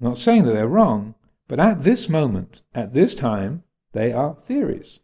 I'm 0.00 0.08
not 0.08 0.18
saying 0.18 0.44
that 0.44 0.52
they're 0.52 0.66
wrong, 0.66 1.14
but 1.48 1.60
at 1.60 1.84
this 1.84 2.08
moment, 2.08 2.62
at 2.74 2.92
this 2.92 3.14
time, 3.14 3.62
They 3.92 4.12
are 4.12 4.36
theories, 4.42 5.00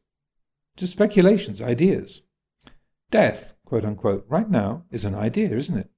just 0.76 0.92
speculations, 0.92 1.62
ideas. 1.62 2.20
Death, 3.12 3.52
quote 3.66 3.84
unquote, 3.84 4.24
right 4.26 4.48
now 4.48 4.84
is 4.90 5.04
an 5.04 5.14
idea, 5.14 5.54
isn't 5.54 5.76
it? 5.76 5.90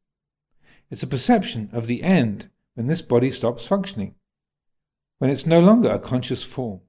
It's 0.91 1.05
a 1.05 1.07
perception 1.07 1.71
of 1.73 1.87
the 1.87 2.03
end 2.03 2.51
when 2.75 2.89
this 2.89 3.03
body 3.03 3.31
stops 3.31 3.67
functioning, 3.67 4.17
when 5.19 5.31
it's 5.31 5.47
no 5.47 5.61
longer 5.61 5.91
a 5.91 6.01
conscious 6.01 6.43
form. 6.43 6.81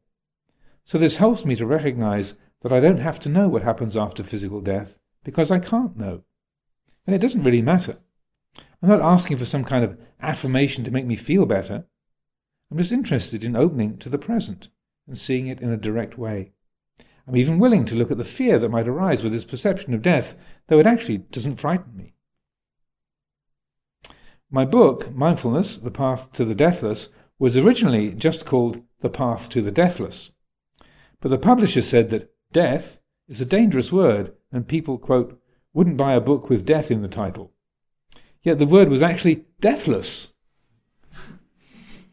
So 0.84 0.98
this 0.98 1.18
helps 1.18 1.46
me 1.46 1.56
to 1.58 1.66
recognize 1.66 2.34
that 2.62 2.74
I 2.74 2.80
don't 2.80 2.98
have 2.98 3.20
to 3.20 3.30
know 3.30 3.48
what 3.48 3.62
happens 3.62 3.96
after 3.96 4.24
physical 4.24 4.62
death 4.62 4.98
because 5.24 5.52
I 5.52 5.60
can't 5.60 5.96
know. 5.96 6.24
And 7.06 7.16
it 7.16 7.22
doesn't 7.22 7.44
really 7.44 7.62
matter. 7.62 7.98
I'm 8.82 8.90
not 8.90 9.02
asking 9.02 9.38
for 9.38 9.46
some 9.46 9.64
kind 9.64 9.86
of 9.86 9.96
affirmation 10.20 10.84
to 10.86 10.92
make 10.92 11.06
me 11.06 11.16
feel 11.16 11.46
better. 11.46 11.86
I'm 12.72 12.80
just 12.80 12.92
interested 12.92 13.44
in 13.44 13.56
opening 13.56 14.00
to 14.00 14.10
the 14.10 14.18
present 14.18 14.70
and 15.06 15.16
seeing 15.16 15.46
it 15.46 15.62
in 15.62 15.72
a 15.72 15.78
direct 15.78 16.18
way. 16.18 16.54
I'm 17.28 17.36
even 17.36 17.60
willing 17.60 17.86
to 17.86 17.96
look 17.96 18.12
at 18.12 18.18
the 18.18 18.24
fear 18.24 18.60
that 18.60 18.70
might 18.70 18.88
arise 18.88 19.24
with 19.24 19.32
this 19.32 19.46
perception 19.46 19.94
of 19.94 20.02
death, 20.02 20.36
though 20.68 20.80
it 20.80 20.88
actually 20.88 21.18
doesn't 21.18 21.60
frighten 21.60 21.96
me. 21.96 22.14
My 24.52 24.64
book, 24.64 25.14
Mindfulness 25.14 25.78
The 25.78 25.92
Path 25.92 26.32
to 26.34 26.46
the 26.46 26.56
Deathless, 26.56 27.10
was 27.40 27.58
originally 27.58 28.12
just 28.12 28.46
called 28.46 28.82
The 29.00 29.10
Path 29.10 29.50
to 29.50 29.62
the 29.62 29.72
Deathless. 29.72 30.32
But 31.20 31.30
the 31.30 31.38
publisher 31.38 31.82
said 31.82 32.10
that 32.12 32.32
death 32.52 33.00
is 33.28 33.42
a 33.42 33.46
dangerous 33.46 33.92
word, 33.92 34.34
and 34.52 34.68
people, 34.68 34.98
quote, 34.98 35.42
wouldn't 35.74 35.98
buy 35.98 36.14
a 36.14 36.22
book 36.22 36.50
with 36.50 36.66
death 36.66 36.92
in 36.92 37.02
the 37.02 37.08
title. 37.08 37.52
Yet 38.44 38.60
the 38.60 38.68
word 38.68 38.90
was 38.90 39.02
actually 39.02 39.46
deathless. 39.60 40.32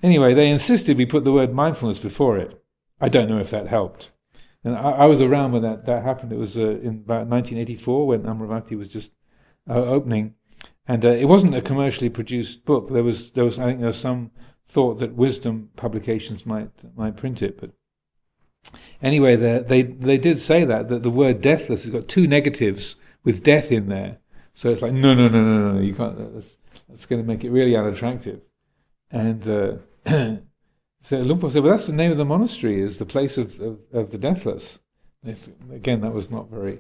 Anyway, 0.03 0.33
they 0.35 0.51
insisted 0.51 0.97
we 0.97 1.07
put 1.07 1.25
the 1.25 1.33
word 1.33 1.53
mindfulness 1.53 1.99
before 1.99 2.39
it. 2.39 2.65
I 3.01 3.09
don't 3.09 3.29
know 3.29 3.39
if 3.39 3.51
that 3.51 3.69
helped. 3.69 4.11
And 4.65 4.77
I, 4.77 4.91
I 4.91 5.07
was 5.07 5.21
around 5.21 5.53
when 5.53 5.63
that, 5.63 5.87
that 5.87 6.03
happened. 6.03 6.33
It 6.33 6.39
was 6.39 6.57
uh, 6.57 6.63
in 6.63 7.03
about 7.05 7.27
1984 7.27 8.07
when 8.07 8.23
Amaravati 8.23 8.77
was 8.77 8.93
just 8.93 9.13
uh, 9.69 9.75
opening. 9.75 10.35
And 10.87 11.05
uh, 11.05 11.09
it 11.09 11.27
wasn't 11.27 11.55
a 11.55 11.63
commercially 11.63 12.11
produced 12.11 12.65
book. 12.65 12.91
There 12.91 13.03
was, 13.03 13.33
there 13.33 13.45
was, 13.45 13.59
I 13.59 13.67
think 13.67 13.79
there 13.79 13.89
was 13.89 13.99
some 13.99 14.31
thought 14.67 14.99
that 14.99 15.15
Wisdom 15.15 15.71
publications 15.77 16.47
might, 16.47 16.71
might 16.97 17.17
print 17.17 17.43
it. 17.43 17.61
But 17.61 17.71
anyway, 19.03 19.37
they, 19.37 19.83
they 19.83 20.19
did 20.19 20.39
say 20.39 20.65
that, 20.65 20.89
that 20.89 21.03
the 21.03 21.11
word 21.11 21.41
deathless 21.41 21.85
has 21.85 21.93
got 21.93 22.09
two 22.09 22.27
negatives 22.27 22.97
with 23.25 23.43
death 23.43 23.71
in 23.71 23.89
there. 23.89 24.19
So 24.55 24.71
it's 24.71 24.83
like, 24.83 24.93
no, 24.93 25.15
no, 25.15 25.29
no, 25.29 25.43
no, 25.43 25.73
no, 25.73 25.81
you 25.81 25.95
can't, 25.95 26.35
that's, 26.35 26.59
that's 26.89 27.07
going 27.07 27.23
to 27.23 27.27
make 27.27 27.43
it 27.43 27.51
really 27.51 27.77
unattractive. 27.77 28.41
And 29.11 29.49
uh, 29.49 29.77
so 31.03 31.19
Luang 31.19 31.51
said, 31.51 31.63
well, 31.63 31.73
that's 31.73 31.87
the 31.87 31.93
name 31.93 32.13
of 32.13 32.17
the 32.17 32.25
monastery, 32.25 32.81
is 32.81 32.99
the 32.99 33.07
place 33.07 33.37
of, 33.37 33.61
of, 33.61 33.79
of 33.93 34.11
the 34.13 34.19
deathless. 34.19 34.81
Again, 35.71 36.01
that 36.01 36.15
was 36.15 36.31
not 36.31 36.49
very. 36.49 36.77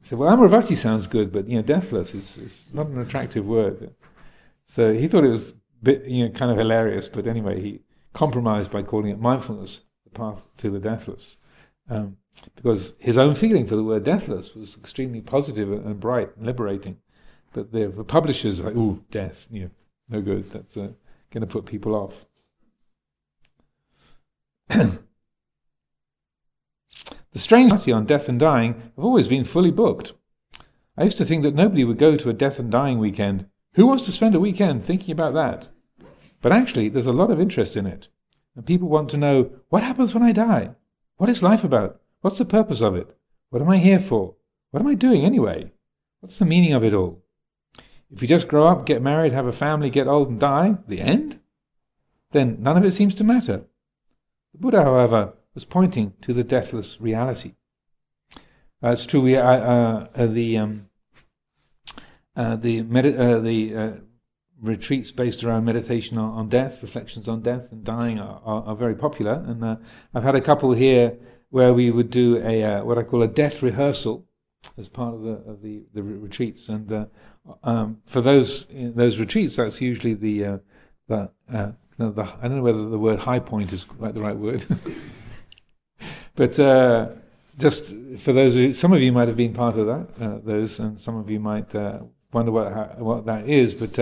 He 0.00 0.08
said, 0.08 0.18
well, 0.18 0.36
Amaravati 0.36 0.76
sounds 0.76 1.06
good, 1.06 1.32
but, 1.32 1.48
you 1.48 1.56
know, 1.56 1.62
deathless 1.62 2.14
is, 2.14 2.36
is 2.38 2.66
not 2.72 2.88
an 2.88 3.00
attractive 3.00 3.46
word. 3.46 3.94
So 4.66 4.92
he 4.92 5.08
thought 5.08 5.24
it 5.24 5.30
was 5.30 5.54
bit, 5.82 6.04
you 6.04 6.24
know, 6.24 6.32
kind 6.32 6.50
of 6.50 6.58
hilarious, 6.58 7.08
but 7.08 7.26
anyway, 7.26 7.60
he 7.60 7.80
compromised 8.12 8.70
by 8.70 8.82
calling 8.82 9.10
it 9.10 9.18
mindfulness, 9.18 9.82
the 10.04 10.10
path 10.10 10.46
to 10.58 10.70
the 10.70 10.78
deathless. 10.78 11.38
Um, 11.90 12.18
because 12.54 12.94
his 12.98 13.18
own 13.18 13.34
feeling 13.34 13.66
for 13.66 13.76
the 13.76 13.82
word 13.82 14.04
deathless 14.04 14.54
was 14.54 14.76
extremely 14.76 15.20
positive 15.20 15.70
and 15.72 16.00
bright 16.00 16.30
and 16.36 16.46
liberating. 16.46 16.98
But 17.52 17.72
the, 17.72 17.88
the 17.88 18.04
publishers 18.04 18.62
like, 18.62 18.74
ooh, 18.76 19.04
death, 19.10 19.48
you 19.50 19.62
know, 19.62 19.70
no 20.08 20.20
good. 20.22 20.50
That's 20.52 20.76
uh, 20.76 20.92
going 21.30 21.42
to 21.42 21.46
put 21.46 21.66
people 21.66 21.94
off. 21.94 22.24
The 24.72 24.98
strange 27.36 27.70
party 27.70 27.92
on 27.92 28.06
death 28.06 28.28
and 28.28 28.40
dying 28.40 28.74
have 28.96 29.04
always 29.04 29.28
been 29.28 29.44
fully 29.44 29.70
booked. 29.70 30.14
I 30.96 31.04
used 31.04 31.18
to 31.18 31.24
think 31.24 31.42
that 31.42 31.54
nobody 31.54 31.84
would 31.84 31.98
go 31.98 32.16
to 32.16 32.30
a 32.30 32.34
death 32.34 32.58
and 32.58 32.70
dying 32.70 32.98
weekend. 32.98 33.46
Who 33.74 33.86
wants 33.86 34.04
to 34.06 34.12
spend 34.12 34.34
a 34.34 34.40
weekend 34.40 34.84
thinking 34.84 35.12
about 35.12 35.34
that? 35.34 35.68
But 36.40 36.52
actually, 36.52 36.88
there's 36.88 37.06
a 37.06 37.12
lot 37.12 37.30
of 37.30 37.40
interest 37.40 37.76
in 37.76 37.86
it. 37.86 38.08
And 38.54 38.66
people 38.66 38.88
want 38.88 39.08
to 39.10 39.16
know 39.16 39.50
what 39.68 39.82
happens 39.82 40.12
when 40.12 40.22
I 40.22 40.32
die? 40.32 40.70
What 41.16 41.30
is 41.30 41.42
life 41.42 41.64
about? 41.64 42.00
What's 42.20 42.38
the 42.38 42.44
purpose 42.44 42.80
of 42.80 42.94
it? 42.94 43.16
What 43.50 43.62
am 43.62 43.70
I 43.70 43.78
here 43.78 44.00
for? 44.00 44.34
What 44.70 44.80
am 44.80 44.88
I 44.88 44.94
doing 44.94 45.24
anyway? 45.24 45.72
What's 46.20 46.38
the 46.38 46.44
meaning 46.44 46.72
of 46.72 46.84
it 46.84 46.94
all? 46.94 47.22
If 48.10 48.20
you 48.20 48.28
just 48.28 48.48
grow 48.48 48.68
up, 48.68 48.84
get 48.84 49.00
married, 49.00 49.32
have 49.32 49.46
a 49.46 49.52
family, 49.52 49.88
get 49.88 50.06
old, 50.06 50.28
and 50.28 50.40
die, 50.40 50.76
the 50.86 51.00
end? 51.00 51.40
Then 52.32 52.58
none 52.60 52.76
of 52.76 52.84
it 52.84 52.92
seems 52.92 53.14
to 53.16 53.24
matter. 53.24 53.64
The 54.52 54.58
Buddha, 54.58 54.82
however, 54.82 55.34
was 55.54 55.64
pointing 55.64 56.14
to 56.22 56.32
the 56.32 56.44
deathless 56.44 57.00
reality. 57.00 57.54
Uh, 58.82 58.90
it's 58.90 59.06
true. 59.06 59.20
We, 59.20 59.36
uh, 59.36 59.42
uh, 59.44 60.26
the 60.26 60.58
um, 60.58 60.88
uh, 62.34 62.56
the 62.56 62.80
uh, 62.80 63.38
the 63.38 63.76
uh, 63.76 63.90
retreats 64.60 65.12
based 65.12 65.44
around 65.44 65.64
meditation 65.64 66.18
on, 66.18 66.34
on, 66.34 66.48
death, 66.48 66.82
reflections 66.82 67.28
on 67.28 67.42
death 67.42 67.70
and 67.70 67.84
dying 67.84 68.18
are, 68.18 68.40
are, 68.44 68.62
are 68.64 68.76
very 68.76 68.94
popular. 68.94 69.44
And 69.46 69.78
I've 70.14 70.22
had 70.22 70.34
a 70.34 70.40
couple 70.40 70.72
here 70.72 71.16
where 71.52 71.74
we 71.74 71.90
would 71.90 72.10
do 72.10 72.38
a 72.38 72.62
uh, 72.62 72.84
what 72.84 72.98
I 72.98 73.02
call 73.02 73.22
a 73.22 73.28
death 73.28 73.62
rehearsal 73.62 74.26
as 74.78 74.88
part 74.88 75.14
of 75.14 75.22
the 75.22 75.50
of 75.50 75.62
the, 75.62 75.84
the 75.92 76.02
retreats. 76.02 76.68
And 76.68 76.90
uh, 76.90 77.04
um, 77.62 77.98
for 78.06 78.20
those 78.22 78.66
those 78.70 79.18
retreats, 79.18 79.56
that's 79.56 79.80
usually 79.80 80.14
the 80.14 80.44
uh, 80.44 80.58
the, 81.08 81.30
uh, 81.52 81.72
the, 81.98 82.22
I 82.40 82.48
don't 82.48 82.58
know 82.58 82.62
whether 82.62 82.88
the 82.88 82.98
word 82.98 83.20
high 83.20 83.38
point 83.38 83.72
is 83.72 83.84
quite 83.84 84.14
the 84.14 84.20
right 84.20 84.36
word, 84.36 84.64
but 86.34 86.58
uh, 86.58 87.10
just 87.58 87.94
for 88.18 88.32
those, 88.32 88.54
who, 88.54 88.72
some 88.72 88.92
of 88.92 89.02
you 89.02 89.12
might 89.12 89.28
have 89.28 89.36
been 89.36 89.52
part 89.52 89.76
of 89.76 89.86
that 89.86 90.24
uh, 90.24 90.38
those, 90.42 90.78
and 90.78 91.00
some 91.00 91.16
of 91.16 91.30
you 91.30 91.40
might 91.40 91.74
wonder 92.32 92.50
what 92.50 92.72
how, 92.72 92.84
what 92.98 93.26
that 93.26 93.48
is, 93.48 93.74
but. 93.74 93.94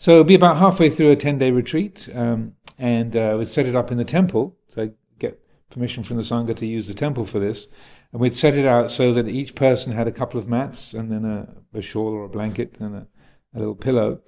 so 0.00 0.12
it'll 0.12 0.24
be 0.24 0.34
about 0.34 0.56
halfway 0.56 0.88
through 0.88 1.10
a 1.10 1.16
10 1.16 1.38
day 1.38 1.50
retreat, 1.50 2.08
um, 2.14 2.54
and 2.78 3.14
we'd 3.38 3.48
set 3.48 3.66
it 3.66 3.76
up 3.76 3.90
in 3.90 3.98
the 3.98 4.04
temple. 4.04 4.56
So 4.68 4.82
I 4.82 4.90
get 5.18 5.40
permission 5.70 6.02
from 6.02 6.16
the 6.16 6.22
Sangha 6.22 6.56
to 6.56 6.66
use 6.66 6.88
the 6.88 6.94
temple 6.94 7.26
for 7.26 7.38
this. 7.38 7.68
And 8.12 8.20
we'd 8.20 8.36
set 8.36 8.54
it 8.54 8.66
out 8.66 8.90
so 8.90 9.12
that 9.12 9.28
each 9.28 9.54
person 9.54 9.92
had 9.92 10.08
a 10.08 10.12
couple 10.12 10.38
of 10.38 10.48
mats 10.48 10.94
and 10.94 11.12
then 11.12 11.24
a, 11.24 11.48
a 11.76 11.82
shawl 11.82 12.08
or 12.08 12.24
a 12.24 12.28
blanket 12.28 12.76
and 12.80 12.96
a, 12.96 13.06
a 13.54 13.58
little 13.58 13.74
pillow. 13.74 14.20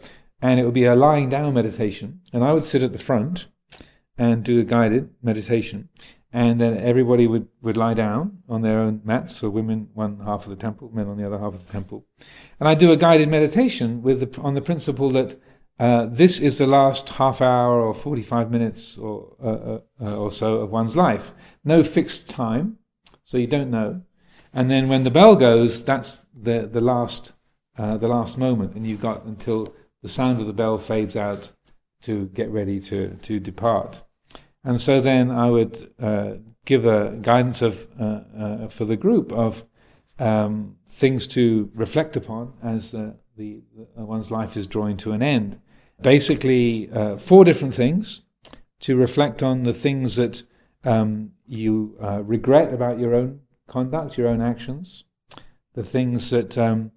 And 0.43 0.59
it 0.59 0.65
would 0.65 0.75
be 0.75 0.85
a 0.85 0.95
lying 0.95 1.29
down 1.29 1.55
meditation. 1.55 2.21
And 2.33 2.43
I 2.45 2.53
would 2.53 2.65
sit 2.65 2.83
at 2.83 2.93
the 2.93 2.99
front 2.99 3.49
and 4.17 4.45
do 4.45 4.61
a 4.61 4.65
guided 4.65 5.11
meditation. 5.23 5.89
And 6.33 6.61
then 6.61 6.77
everybody 6.77 7.27
would, 7.27 7.49
would 7.61 7.77
lie 7.77 7.95
down 7.95 8.43
on 8.49 8.63
their 8.63 8.79
own 8.79 9.01
mats, 9.05 9.37
so 9.37 9.51
women 9.51 9.89
one 9.95 10.21
half 10.21 10.45
of 10.45 10.51
the 10.51 10.57
temple, 10.57 10.91
men 10.95 11.09
on 11.09 11.17
the 11.17 11.27
other 11.27 11.39
half 11.39 11.55
of 11.55 11.67
the 11.67 11.73
temple. 11.73 12.07
And 12.61 12.69
I 12.69 12.75
do 12.75 12.93
a 12.93 12.97
guided 12.97 13.29
meditation 13.29 14.03
with 14.03 14.21
the, 14.21 14.41
on 14.41 14.55
the 14.55 14.61
principle 14.61 15.11
that 15.11 15.41
uh, 15.81 16.07
this 16.07 16.39
is 16.39 16.59
the 16.59 16.67
last 16.67 17.09
half 17.09 17.41
hour 17.41 17.81
or 17.81 17.95
45 17.95 18.51
minutes 18.51 18.99
or, 18.99 19.35
uh, 19.43 19.49
uh, 19.49 19.81
uh, 20.01 20.17
or 20.17 20.31
so 20.31 20.57
of 20.57 20.71
one's 20.71 20.95
life. 20.95 21.33
No 21.65 21.83
fixed 21.83 22.29
time, 22.29 22.77
so 23.25 23.39
you 23.39 23.47
don't 23.47 23.71
know. 23.71 24.03
And 24.53 24.71
then 24.71 24.89
when 24.89 25.05
the 25.05 25.11
bell 25.11 25.37
goes, 25.37 25.83
that's 25.83 26.27
the, 26.35 26.69
the, 26.71 26.83
last, 26.83 27.33
uh, 27.79 27.97
the 27.97 28.09
last 28.09 28.37
moment, 28.37 28.75
and 28.75 28.87
you've 28.87 29.01
got 29.01 29.25
until 29.25 29.75
the 30.03 30.09
sound 30.09 30.41
of 30.41 30.47
the 30.47 30.53
bell 30.53 30.79
fades 30.79 31.17
out 31.17 31.53
to 32.03 32.27
get 32.27 32.51
ready 32.51 32.81
to, 32.81 33.17
to 33.23 33.39
depart. 33.39 34.03
And 34.65 34.81
so 34.81 35.01
then 35.01 35.31
I 35.31 35.51
would 35.51 35.91
give 36.65 36.85
a 36.85 37.17
guidance 37.21 37.63
of, 37.63 37.89
for 38.73 38.85
the 38.85 38.97
group 38.97 39.33
of 39.33 39.65
um, 40.19 40.77
things 40.89 41.27
to 41.29 41.71
reflect 41.75 42.17
upon 42.17 42.55
as 42.63 42.93
the, 42.93 43.17
the, 43.37 43.63
one's 43.97 44.31
life 44.31 44.57
is 44.57 44.67
drawing 44.67 44.97
to 44.99 45.13
an 45.13 45.23
end 45.23 45.61
basically 46.03 46.91
uh, 46.91 47.17
four 47.17 47.45
different 47.45 47.75
things 47.75 48.23
to 48.81 48.97
reflect 48.97 49.43
on 49.43 49.65
the 49.65 49.73
things 49.73 50.17
that 50.17 50.43
um, 50.85 51.33
you 51.47 51.97
uh, 52.03 52.23
regret 52.23 52.73
about 52.73 52.99
your 52.99 53.15
own 53.15 53.41
conduct, 53.67 54.17
your 54.17 54.29
own 54.29 54.41
actions, 54.41 55.05
the 55.75 55.85
things 55.85 56.31
that 56.31 56.57
um, 56.57 56.91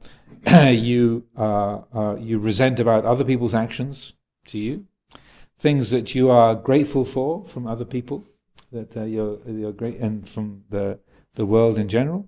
you 0.70 1.26
uh, 1.38 1.80
uh, 1.94 2.16
you 2.20 2.38
resent 2.38 2.80
about 2.80 3.06
other 3.06 3.24
people's 3.24 3.54
actions 3.54 4.14
to 4.46 4.58
you, 4.58 4.86
things 5.56 5.90
that 5.92 6.14
you 6.14 6.30
are 6.30 6.54
grateful 6.54 7.06
for 7.06 7.46
from 7.46 7.66
other 7.66 7.86
people, 7.86 8.26
that 8.72 8.96
uh, 8.98 9.04
you're, 9.04 9.40
you're 9.48 9.72
great, 9.72 10.00
and 10.00 10.28
from 10.28 10.64
the 10.70 11.00
the 11.36 11.46
world 11.46 11.78
in 11.78 11.88
general, 11.88 12.28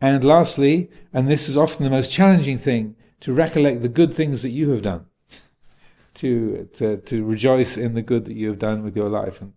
and 0.00 0.24
lastly, 0.24 0.90
and 1.12 1.28
this 1.28 1.48
is 1.48 1.56
often 1.56 1.84
the 1.84 1.90
most 1.90 2.10
challenging 2.10 2.58
thing, 2.58 2.96
to 3.20 3.32
recollect 3.32 3.82
the 3.82 3.88
good 3.88 4.12
things 4.12 4.42
that 4.42 4.50
you 4.50 4.70
have 4.70 4.82
done 4.82 5.06
to 6.14 6.68
to 6.72 6.96
to 6.96 7.24
rejoice 7.24 7.76
in 7.76 7.94
the 7.94 8.02
good 8.02 8.24
that 8.24 8.36
you 8.36 8.48
have 8.48 8.58
done 8.58 8.82
with 8.82 8.96
your 8.96 9.08
life, 9.08 9.40
and 9.40 9.52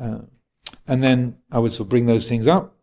uh, 0.00 0.22
and 0.88 1.00
then 1.00 1.36
I 1.52 1.60
would 1.60 1.72
sort 1.72 1.86
of 1.86 1.90
bring 1.90 2.06
those 2.06 2.28
things 2.28 2.48
up, 2.48 2.74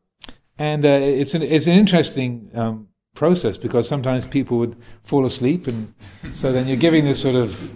and 0.58 0.86
uh, 0.86 1.00
it's 1.02 1.34
an 1.34 1.42
it's 1.42 1.68
an 1.68 1.74
interesting 1.74 2.50
um, 2.54 2.88
process 3.14 3.58
because 3.58 3.88
sometimes 3.88 4.26
people 4.26 4.58
would 4.58 4.76
fall 5.04 5.26
asleep, 5.26 5.68
and 5.68 5.94
so 6.32 6.52
then 6.52 6.68
you're 6.68 6.78
giving 6.78 7.06
this 7.06 7.22
sort 7.22 7.36
of 7.36 7.72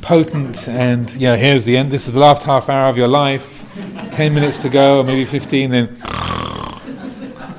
potent 0.00 0.68
and 0.68 1.10
yeah, 1.16 1.36
here's 1.36 1.64
the 1.64 1.76
end. 1.76 1.90
This 1.90 2.06
is 2.06 2.14
the 2.14 2.20
last 2.20 2.44
half 2.44 2.68
hour 2.68 2.88
of 2.88 2.96
your 2.96 3.08
life. 3.08 3.64
10 4.12 4.34
minutes 4.34 4.58
to 4.58 4.68
go 4.68 5.00
or 5.00 5.04
maybe 5.04 5.24
15 5.24 5.70
then 5.70 5.96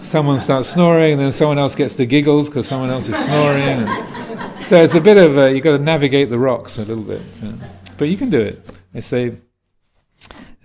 someone 0.02 0.40
starts 0.40 0.70
snoring 0.70 1.14
and 1.14 1.22
then 1.22 1.32
someone 1.32 1.58
else 1.58 1.76
gets 1.76 1.96
the 1.96 2.06
giggles 2.06 2.50
because 2.50 2.68
someone 2.68 2.90
else 2.90 3.08
is 3.08 3.18
snoring. 3.18 3.62
And 3.62 4.66
so 4.66 4.82
it's 4.82 4.96
a 4.96 5.02
bit 5.02 5.18
of 5.18 5.38
a, 5.38 5.54
you've 5.54 5.64
got 5.64 5.78
to 5.78 5.84
navigate 5.84 6.30
the 6.30 6.40
rocks 6.40 6.78
a 6.78 6.86
little 6.86 7.04
bit. 7.04 7.22
But 7.98 8.08
you 8.08 8.18
can 8.18 8.30
do 8.30 8.40
it. 8.40 8.66
I 8.94 9.02
say 9.02 9.38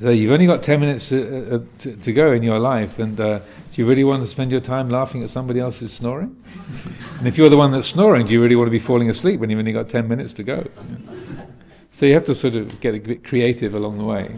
so 0.04 0.10
you've 0.10 0.32
only 0.32 0.44
got 0.44 0.62
10 0.62 0.80
minutes 0.80 1.08
to, 1.08 1.54
uh, 1.54 1.58
to, 1.78 1.96
to, 1.96 2.12
go 2.12 2.32
in 2.32 2.42
your 2.42 2.58
life, 2.58 2.98
and 2.98 3.18
uh, 3.18 3.38
do 3.38 3.80
you 3.80 3.88
really 3.88 4.04
want 4.04 4.20
to 4.20 4.28
spend 4.28 4.50
your 4.50 4.60
time 4.60 4.90
laughing 4.90 5.22
at 5.22 5.30
somebody 5.30 5.60
else's 5.60 5.94
snoring? 5.94 6.36
and 7.18 7.26
if 7.26 7.38
you're 7.38 7.48
the 7.48 7.56
one 7.56 7.72
that's 7.72 7.88
snoring, 7.88 8.26
do 8.26 8.34
you 8.34 8.42
really 8.42 8.54
want 8.54 8.66
to 8.66 8.70
be 8.70 8.78
falling 8.78 9.08
asleep 9.08 9.40
when 9.40 9.48
you've 9.48 9.58
only 9.58 9.72
got 9.72 9.88
10 9.88 10.06
minutes 10.06 10.34
to 10.34 10.42
go? 10.42 10.66
So 11.90 12.04
you 12.04 12.12
have 12.12 12.24
to 12.24 12.34
sort 12.34 12.54
of 12.54 12.80
get 12.80 12.94
a 12.94 12.98
bit 12.98 13.24
creative 13.24 13.72
along 13.72 13.96
the 13.96 14.04
way. 14.04 14.36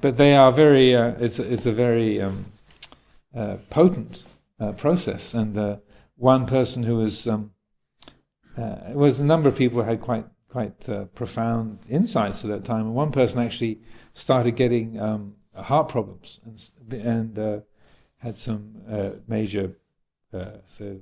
But 0.00 0.16
they 0.16 0.36
are 0.36 0.52
very, 0.52 0.94
uh, 0.94 1.14
it's, 1.18 1.40
it's 1.40 1.66
a 1.66 1.72
very 1.72 2.22
um, 2.22 2.44
uh, 3.34 3.56
potent 3.70 4.22
uh, 4.60 4.72
process. 4.72 5.34
And 5.34 5.58
uh, 5.58 5.78
one 6.14 6.46
person 6.46 6.84
who 6.84 6.98
was, 6.98 7.26
um, 7.26 7.50
it 8.56 8.94
was 8.94 9.18
a 9.18 9.24
number 9.24 9.48
of 9.48 9.56
people 9.56 9.82
who 9.82 9.88
had 9.88 10.00
quite, 10.00 10.26
quite 10.48 10.88
profound 11.16 11.80
insights 11.90 12.44
at 12.44 12.50
that 12.50 12.62
time. 12.62 12.82
And 12.82 12.94
one 12.94 13.10
person 13.10 13.40
actually 13.42 13.80
started 14.14 14.56
getting 14.56 14.98
um, 14.98 15.34
heart 15.54 15.88
problems 15.88 16.40
and, 16.44 16.92
and 16.92 17.38
uh, 17.38 17.58
had 18.18 18.36
some 18.36 18.76
uh, 18.90 19.10
major 19.28 19.76
uh, 20.32 20.46
so 20.66 20.98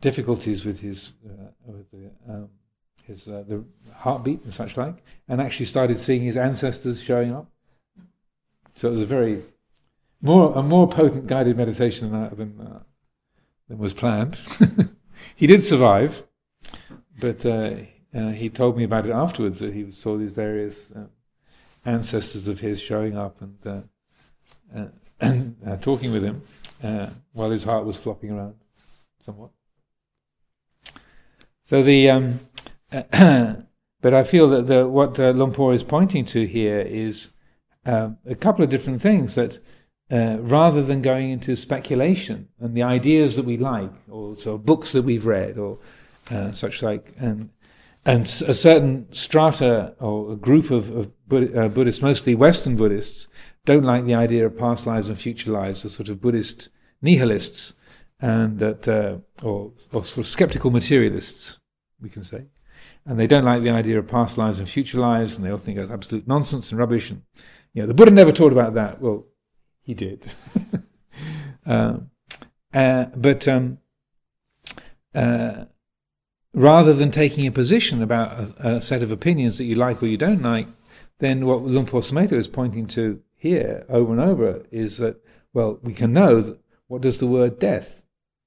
difficulties 0.00 0.64
with 0.64 0.80
his 0.80 1.12
uh, 1.24 1.50
with 1.66 1.90
the, 1.90 2.10
um, 2.28 2.48
his 3.04 3.28
uh, 3.28 3.44
the 3.46 3.64
heartbeat 3.94 4.42
and 4.42 4.52
such 4.52 4.76
like, 4.76 5.02
and 5.28 5.40
actually 5.40 5.66
started 5.66 5.98
seeing 5.98 6.22
his 6.22 6.36
ancestors 6.36 7.02
showing 7.02 7.32
up. 7.32 7.50
So 8.74 8.88
it 8.88 8.92
was 8.92 9.00
a 9.02 9.06
very 9.06 9.42
more 10.20 10.52
a 10.56 10.62
more 10.62 10.88
potent 10.88 11.26
guided 11.26 11.56
meditation 11.56 12.10
than 12.10 12.36
than, 12.36 12.80
than 13.68 13.78
was 13.78 13.92
planned. 13.92 14.38
he 15.36 15.46
did 15.46 15.62
survive, 15.62 16.24
but 17.18 17.42
he 18.34 18.48
told 18.48 18.76
me 18.76 18.84
about 18.84 19.06
it 19.06 19.12
afterwards 19.12 19.60
that 19.60 19.74
he 19.74 19.90
saw 19.90 20.16
these 20.16 20.32
various 20.32 20.90
ancestors 21.84 22.48
of 22.48 22.60
his 22.60 22.80
showing 22.80 23.16
up 23.16 23.40
and 23.40 23.56
uh, 23.66 23.80
uh, 24.76 24.86
uh, 25.66 25.76
talking 25.80 26.12
with 26.12 26.22
him 26.22 26.42
while 27.32 27.50
his 27.50 27.64
heart 27.64 27.84
was 27.84 27.96
flopping 27.96 28.30
around 28.30 28.54
somewhat. 29.24 29.50
So 31.64 31.82
the 31.82 32.10
um, 32.10 32.40
but 32.90 34.14
I 34.14 34.24
feel 34.24 34.48
that 34.50 34.66
the, 34.66 34.88
what 34.88 35.18
uh, 35.20 35.30
Luang 35.30 35.52
Por 35.52 35.72
is 35.72 35.82
pointing 35.82 36.24
to 36.26 36.46
here 36.46 36.80
is 36.80 37.30
uh, 37.86 38.10
a 38.26 38.34
couple 38.34 38.64
of 38.64 38.70
different 38.70 39.00
things 39.00 39.34
that 39.36 39.60
uh, 40.10 40.38
rather 40.40 40.82
than 40.82 41.02
going 41.02 41.30
into 41.30 41.54
speculation 41.54 42.48
and 42.58 42.74
the 42.74 42.82
ideas 42.82 43.36
that 43.36 43.44
we 43.44 43.56
like, 43.56 43.92
or 44.10 44.36
so 44.36 44.58
books 44.58 44.92
that 44.92 45.02
we've 45.02 45.24
read, 45.24 45.56
or 45.56 45.78
uh, 46.30 46.50
such 46.50 46.82
like, 46.82 47.12
and 47.18 47.50
and 48.04 48.22
a 48.22 48.54
certain 48.54 49.06
strata 49.12 49.94
or 50.00 50.32
a 50.32 50.36
group 50.36 50.70
of, 50.70 50.90
of 50.90 51.06
uh, 51.06 51.10
Buddhists, 51.30 52.02
mostly 52.02 52.34
Western 52.34 52.76
Buddhists, 52.76 53.28
don't 53.64 53.84
like 53.84 54.04
the 54.04 54.14
idea 54.14 54.44
of 54.44 54.58
past 54.58 54.86
lives 54.86 55.08
and 55.08 55.18
future 55.18 55.50
lives, 55.50 55.82
the 55.82 55.90
sort 55.90 56.08
of 56.08 56.20
Buddhist 56.20 56.68
nihilists, 57.00 57.74
and 58.20 58.58
that, 58.58 58.86
uh, 58.86 59.16
or, 59.42 59.72
or 59.92 60.04
sort 60.04 60.18
of 60.18 60.26
skeptical 60.26 60.70
materialists, 60.70 61.58
we 62.00 62.10
can 62.10 62.24
say. 62.24 62.44
And 63.06 63.18
they 63.18 63.26
don't 63.26 63.44
like 63.44 63.62
the 63.62 63.70
idea 63.70 63.98
of 63.98 64.06
past 64.06 64.36
lives 64.36 64.58
and 64.58 64.68
future 64.68 64.98
lives, 64.98 65.36
and 65.36 65.44
they 65.44 65.50
all 65.50 65.58
think 65.58 65.78
that's 65.78 65.90
absolute 65.90 66.28
nonsense 66.28 66.70
and 66.70 66.78
rubbish. 66.78 67.10
And 67.10 67.22
you 67.72 67.82
know, 67.82 67.88
the 67.88 67.94
Buddha 67.94 68.10
never 68.10 68.32
taught 68.32 68.52
about 68.52 68.74
that. 68.74 69.00
Well, 69.00 69.26
he 69.82 69.94
did. 69.94 70.34
uh, 71.66 71.98
uh, 72.74 73.04
but 73.16 73.48
um, 73.48 73.78
uh, 75.14 75.64
rather 76.54 76.92
than 76.92 77.10
taking 77.10 77.46
a 77.46 77.52
position 77.52 78.02
about 78.02 78.32
a, 78.32 78.68
a, 78.68 78.80
set 78.80 79.02
of 79.02 79.12
opinions 79.12 79.58
that 79.58 79.64
you 79.64 79.74
like 79.74 80.02
or 80.02 80.06
you 80.06 80.16
don't 80.16 80.42
like, 80.42 80.66
then 81.20 81.46
what 81.46 81.62
Luang 81.62 81.86
Por 81.86 82.00
Sumedho 82.00 82.32
is 82.32 82.48
pointing 82.48 82.86
to 82.88 83.20
here 83.36 83.84
over 83.88 84.12
and 84.12 84.20
over 84.20 84.64
is 84.70 84.98
that, 84.98 85.22
well, 85.52 85.78
we 85.82 85.94
can 85.94 86.12
know 86.12 86.40
that 86.40 86.58
what 86.88 87.02
does 87.02 87.18
the 87.18 87.26
word 87.26 87.58
death 87.58 88.02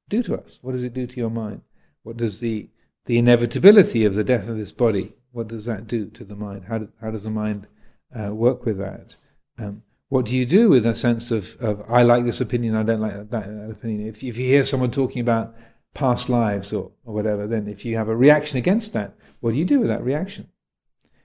do 0.09 0.21
to 0.23 0.35
us? 0.35 0.59
What 0.61 0.73
does 0.73 0.83
it 0.83 0.93
do 0.93 1.07
to 1.07 1.17
your 1.17 1.29
mind? 1.29 1.61
What 2.03 2.17
does 2.17 2.39
the, 2.39 2.69
the 3.05 3.17
inevitability 3.17 4.05
of 4.05 4.15
the 4.15 4.23
death 4.23 4.47
of 4.47 4.57
this 4.57 4.71
body, 4.71 5.13
what 5.31 5.47
does 5.47 5.65
that 5.65 5.87
do 5.87 6.09
to 6.09 6.23
the 6.23 6.35
mind? 6.35 6.65
How, 6.67 6.79
do, 6.79 6.89
how 7.01 7.11
does 7.11 7.23
the 7.23 7.29
mind 7.29 7.67
uh, 8.13 8.33
work 8.33 8.65
with 8.65 8.77
that? 8.79 9.15
Um, 9.57 9.83
what 10.09 10.25
do 10.25 10.35
you 10.35 10.45
do 10.45 10.69
with 10.69 10.85
a 10.85 10.93
sense 10.93 11.31
of, 11.31 11.55
of 11.59 11.83
I 11.89 12.03
like 12.03 12.23
this 12.23 12.41
opinion, 12.41 12.75
I 12.75 12.83
don't 12.83 13.01
like 13.01 13.13
that, 13.13 13.31
that 13.31 13.71
opinion? 13.71 14.07
If, 14.07 14.23
if 14.23 14.37
you 14.37 14.45
hear 14.45 14.63
someone 14.63 14.91
talking 14.91 15.21
about 15.21 15.55
past 15.93 16.29
lives 16.29 16.73
or, 16.73 16.91
or 17.05 17.13
whatever, 17.13 17.47
then 17.47 17.67
if 17.67 17.85
you 17.85 17.97
have 17.97 18.09
a 18.09 18.15
reaction 18.15 18.57
against 18.57 18.93
that, 18.93 19.15
what 19.39 19.51
do 19.51 19.57
you 19.57 19.65
do 19.65 19.79
with 19.79 19.89
that 19.89 20.03
reaction? 20.03 20.49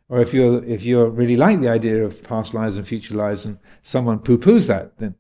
Or 0.09 0.20
if 0.20 0.32
you're 0.32 0.64
if 0.64 0.84
you 0.84 1.04
really 1.06 1.36
like 1.36 1.61
the 1.61 1.68
idea 1.68 2.04
of 2.04 2.22
past 2.22 2.54
lives 2.54 2.76
and 2.76 2.86
future 2.86 3.14
lives, 3.14 3.44
and 3.44 3.59
someone 3.82 4.20
poo-poos 4.20 4.66
that, 4.66 4.98
then 4.98 5.14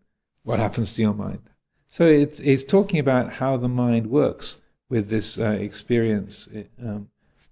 what 0.44 0.58
happens 0.58 0.92
to 0.92 1.02
your 1.02 1.14
mind? 1.14 1.40
So 1.88 2.06
it's 2.06 2.40
it's 2.40 2.64
talking 2.64 2.98
about 2.98 3.34
how 3.34 3.56
the 3.56 3.68
mind 3.68 4.08
works 4.08 4.58
with 4.88 5.10
this 5.10 5.38
uh, 5.38 5.50
experience, 5.50 6.48
um, 6.82 7.08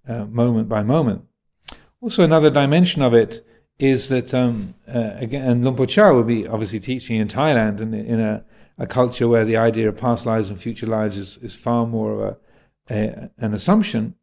uh, 0.09 0.25
moment 0.25 0.69
by 0.69 0.83
moment. 0.83 1.25
Also, 2.01 2.25
another 2.25 2.51
dimension 2.51 3.03
of 3.03 3.13
it 3.13 3.45
is 3.79 4.09
that 4.09 4.33
um, 4.33 4.75
uh, 4.89 5.13
again, 5.17 5.47
and 5.47 5.63
Luang 5.63 5.77
Por 5.77 5.87
Chah 5.87 6.13
will 6.13 6.23
be 6.23 6.47
obviously 6.47 6.81
teaching 6.81 7.17
in 7.17 7.29
Thailand 7.29 7.81
and 7.81 7.95
in 7.95 8.21
a 8.21 8.45
a 8.79 8.87
culture 8.87 9.29
where 9.29 9.45
the 9.45 9.57
idea 9.57 9.89
of 9.89 9.97
past 9.97 10.27
lives 10.27 10.51
and 10.51 10.61
future 10.61 10.87
lives 10.87 11.17
is, 11.17 11.39
is 11.39 11.55
far 11.55 11.87
more 11.87 12.13
of 12.13 12.21
a, 12.21 12.95
a 12.95 13.31
an 13.39 13.55
assumption, 13.55 14.15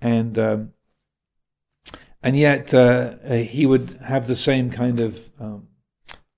and 0.00 0.38
um, 0.38 0.72
and 2.22 2.36
yet 2.36 2.74
uh, 2.74 3.14
uh, 3.24 3.34
he 3.36 3.66
would 3.66 3.98
have 4.04 4.26
the 4.26 4.36
same 4.36 4.70
kind 4.70 5.00
of 5.00 5.30
um, 5.40 5.68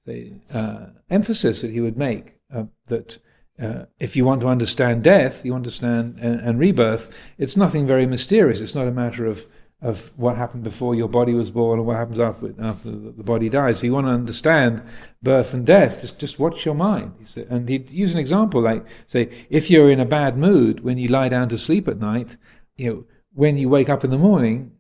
the, 0.07 0.33
uh, 0.53 0.87
emphasis 1.11 1.63
that 1.63 1.71
he 1.71 1.81
would 1.81 1.97
make 1.97 2.39
uh, 2.55 2.65
that 2.87 3.19
uh, 3.61 3.85
if 3.99 4.17
you 4.17 4.25
want 4.25 4.41
to 4.41 4.49
understand 4.49 5.05
death, 5.05 5.45
you 5.45 5.55
understand 5.55 6.19
and, 6.21 6.41
and 6.41 6.59
rebirth. 6.59 7.15
It's 7.39 7.57
nothing 7.57 7.87
very 7.87 8.07
mysterious. 8.07 8.61
It's 8.61 8.75
not 8.75 8.89
a 8.89 8.93
matter 8.93 9.27
of 9.27 9.47
of 9.83 10.13
what 10.17 10.37
happened 10.37 10.63
before 10.63 10.95
your 10.95 11.09
body 11.09 11.35
was 11.35 11.51
born 11.51 11.81
and 11.81 11.87
what 11.87 11.97
happens 11.97 12.21
after, 12.21 12.55
after 12.61 12.91
the 12.91 13.25
body 13.25 13.49
dies. 13.49 13.81
So 13.81 13.87
you 13.87 13.93
want 13.93 14.07
to 14.07 14.13
understand 14.13 14.81
birth 15.21 15.53
and 15.53 15.67
death, 15.67 16.03
just, 16.03 16.21
just 16.21 16.39
watch 16.39 16.65
your 16.65 16.77
mind. 16.77 17.15
He 17.19 17.27
said, 17.27 17.49
And 17.51 17.69
he'd 17.69 17.91
use 17.91 18.15
an 18.15 18.21
example 18.21 18.63
like, 18.63 18.87
say, 19.07 19.29
if 19.51 19.71
you're 19.71 19.91
in 19.91 19.99
a 19.99 20.05
bad 20.05 20.39
mood 20.39 20.85
when 20.85 20.99
you 20.99 21.09
lie 21.09 21.29
down 21.29 21.49
to 21.49 21.59
sleep 21.59 21.89
at 21.89 21.99
night, 21.99 22.37
you 22.77 22.89
know, 22.89 23.05
when 23.35 23.57
you 23.57 23.69
wake 23.69 23.89
up 23.89 24.05
in 24.05 24.11
the 24.11 24.19
morning, 24.19 24.71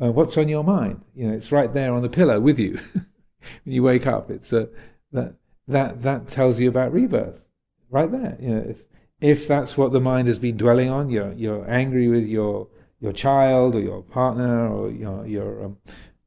uh, 0.00 0.10
what's 0.12 0.36
on 0.36 0.48
your 0.48 0.64
mind? 0.64 1.02
You 1.14 1.28
know, 1.28 1.34
it's 1.34 1.52
right 1.52 1.72
there 1.72 1.92
on 1.92 2.02
the 2.02 2.08
pillow 2.08 2.40
with 2.40 2.58
you 2.58 2.78
when 2.94 3.74
you 3.74 3.82
wake 3.82 4.06
up. 4.06 4.30
It's 4.30 4.52
a, 4.52 4.62
uh, 4.62 4.66
that, 5.12 5.34
that, 5.68 6.02
that 6.02 6.28
tells 6.28 6.60
you 6.60 6.68
about 6.68 6.92
rebirth 6.92 7.48
right 7.90 8.10
there. 8.10 8.36
You 8.40 8.48
know, 8.48 8.64
if, 8.68 8.84
if 9.20 9.48
that's 9.48 9.76
what 9.76 9.92
the 9.92 10.00
mind 10.00 10.28
has 10.28 10.38
been 10.38 10.56
dwelling 10.56 10.90
on, 10.90 11.10
you're, 11.10 11.32
you're 11.32 11.70
angry 11.70 12.08
with 12.08 12.26
your 12.26 12.68
your 13.04 13.12
child 13.12 13.74
or 13.74 13.80
your 13.80 14.02
partner 14.02 14.66
or 14.66 14.90
you're, 14.90 15.26
you're, 15.26 15.64
um, 15.64 15.76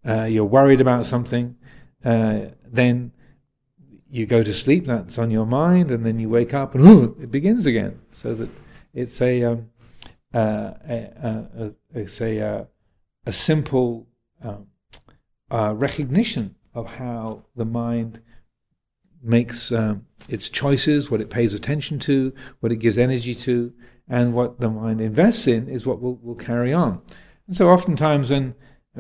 uh, 0.08 0.26
you're 0.26 0.46
worried 0.46 0.80
about 0.80 1.08
something, 1.08 1.56
uh, 2.06 2.42
then 2.66 3.12
you 4.10 4.28
go 4.28 4.44
to 4.44 4.54
sleep, 4.54 4.86
that's 4.86 5.18
on 5.18 5.32
your 5.32 5.46
mind, 5.48 5.90
and 5.90 6.06
then 6.06 6.20
you 6.20 6.30
wake 6.30 6.54
up 6.54 6.76
and 6.76 6.88
ooh, 6.88 7.18
it 7.20 7.32
begins 7.32 7.66
again. 7.66 8.00
So 8.12 8.36
that 8.36 8.50
it's 8.94 9.20
a, 9.22 9.44
um, 9.44 9.70
uh, 10.34 10.74
a, 10.88 11.44
a, 11.56 11.72
a, 11.96 12.06
a, 12.22 12.42
uh, 12.48 12.66
a 13.28 13.34
simple 13.34 14.08
um, 14.42 14.68
uh, 15.52 15.74
recognition 15.76 16.56
of 16.74 16.86
how 16.88 17.44
the 17.58 17.66
mind 17.66 18.22
makes 19.22 19.70
um, 19.70 20.06
its 20.30 20.50
choices, 20.50 21.12
what 21.12 21.20
it 21.20 21.30
pays 21.30 21.54
attention 21.54 22.00
to, 22.00 22.34
what 22.62 22.72
it 22.72 22.78
gives 22.78 22.98
energy 22.98 23.36
to, 23.36 23.74
and 24.08 24.34
what 24.34 24.62
the 24.62 24.70
mind 24.70 25.02
invests 25.02 25.46
in 25.46 25.68
is 25.68 25.86
what 25.86 26.02
will, 26.02 26.16
will 26.24 26.36
carry 26.36 26.74
on. 26.74 27.02
And 27.48 27.58
so, 27.58 27.70
oftentimes, 27.70 28.30
when 28.30 28.56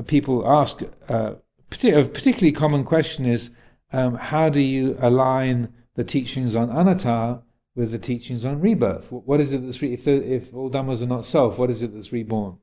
people 0.05 0.45
ask, 0.45 0.81
uh, 1.07 1.35
a 1.71 2.03
particularly 2.03 2.51
common 2.51 2.83
question 2.83 3.25
is, 3.25 3.51
um, 3.93 4.15
how 4.15 4.49
do 4.49 4.59
you 4.59 4.97
align 4.99 5.73
the 5.95 6.03
teachings 6.03 6.53
on 6.53 6.69
anatta 6.69 7.43
with 7.75 7.91
the 7.91 7.97
teachings 7.97 8.43
on 8.43 8.59
rebirth? 8.59 9.09
What 9.09 9.39
is 9.39 9.53
it 9.53 9.63
that's 9.65 9.81
re- 9.81 9.93
if, 9.93 10.03
the, 10.03 10.33
if 10.33 10.53
all 10.53 10.69
dhammas 10.69 11.01
are 11.01 11.05
not 11.05 11.23
self, 11.23 11.57
what 11.57 11.69
is 11.69 11.81
it 11.81 11.93
that's 11.93 12.11
reborn? 12.11 12.57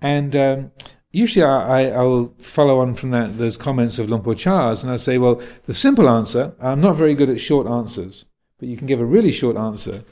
And 0.00 0.36
um, 0.36 0.72
usually, 1.10 1.44
I, 1.44 1.90
I, 1.90 2.02
will 2.02 2.34
follow 2.38 2.80
on 2.80 2.94
from 2.94 3.10
that 3.10 3.38
those 3.38 3.56
comments 3.56 3.98
of 3.98 4.08
Luang 4.08 4.22
Por 4.22 4.34
Chah's, 4.34 4.82
and 4.82 4.92
I 4.92 4.96
say, 4.96 5.18
well, 5.18 5.40
the 5.66 5.74
simple 5.74 6.08
answer. 6.08 6.54
I'm 6.60 6.80
not 6.80 6.96
very 6.96 7.14
good 7.14 7.30
at 7.30 7.40
short 7.40 7.66
answers, 7.66 8.26
but 8.58 8.68
you 8.68 8.76
can 8.76 8.86
give 8.86 9.00
a 9.00 9.04
really 9.04 9.32
short 9.32 9.56
answer 9.56 10.04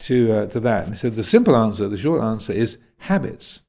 to, 0.00 0.32
uh, 0.32 0.46
to 0.46 0.60
that. 0.60 0.84
And 0.84 0.94
he 0.94 0.98
said 0.98 1.16
the 1.16 1.24
simple 1.24 1.56
answer, 1.56 1.88
the 1.88 1.98
short 1.98 2.22
answer 2.22 2.52
is 2.52 2.78
habits. 2.98 3.62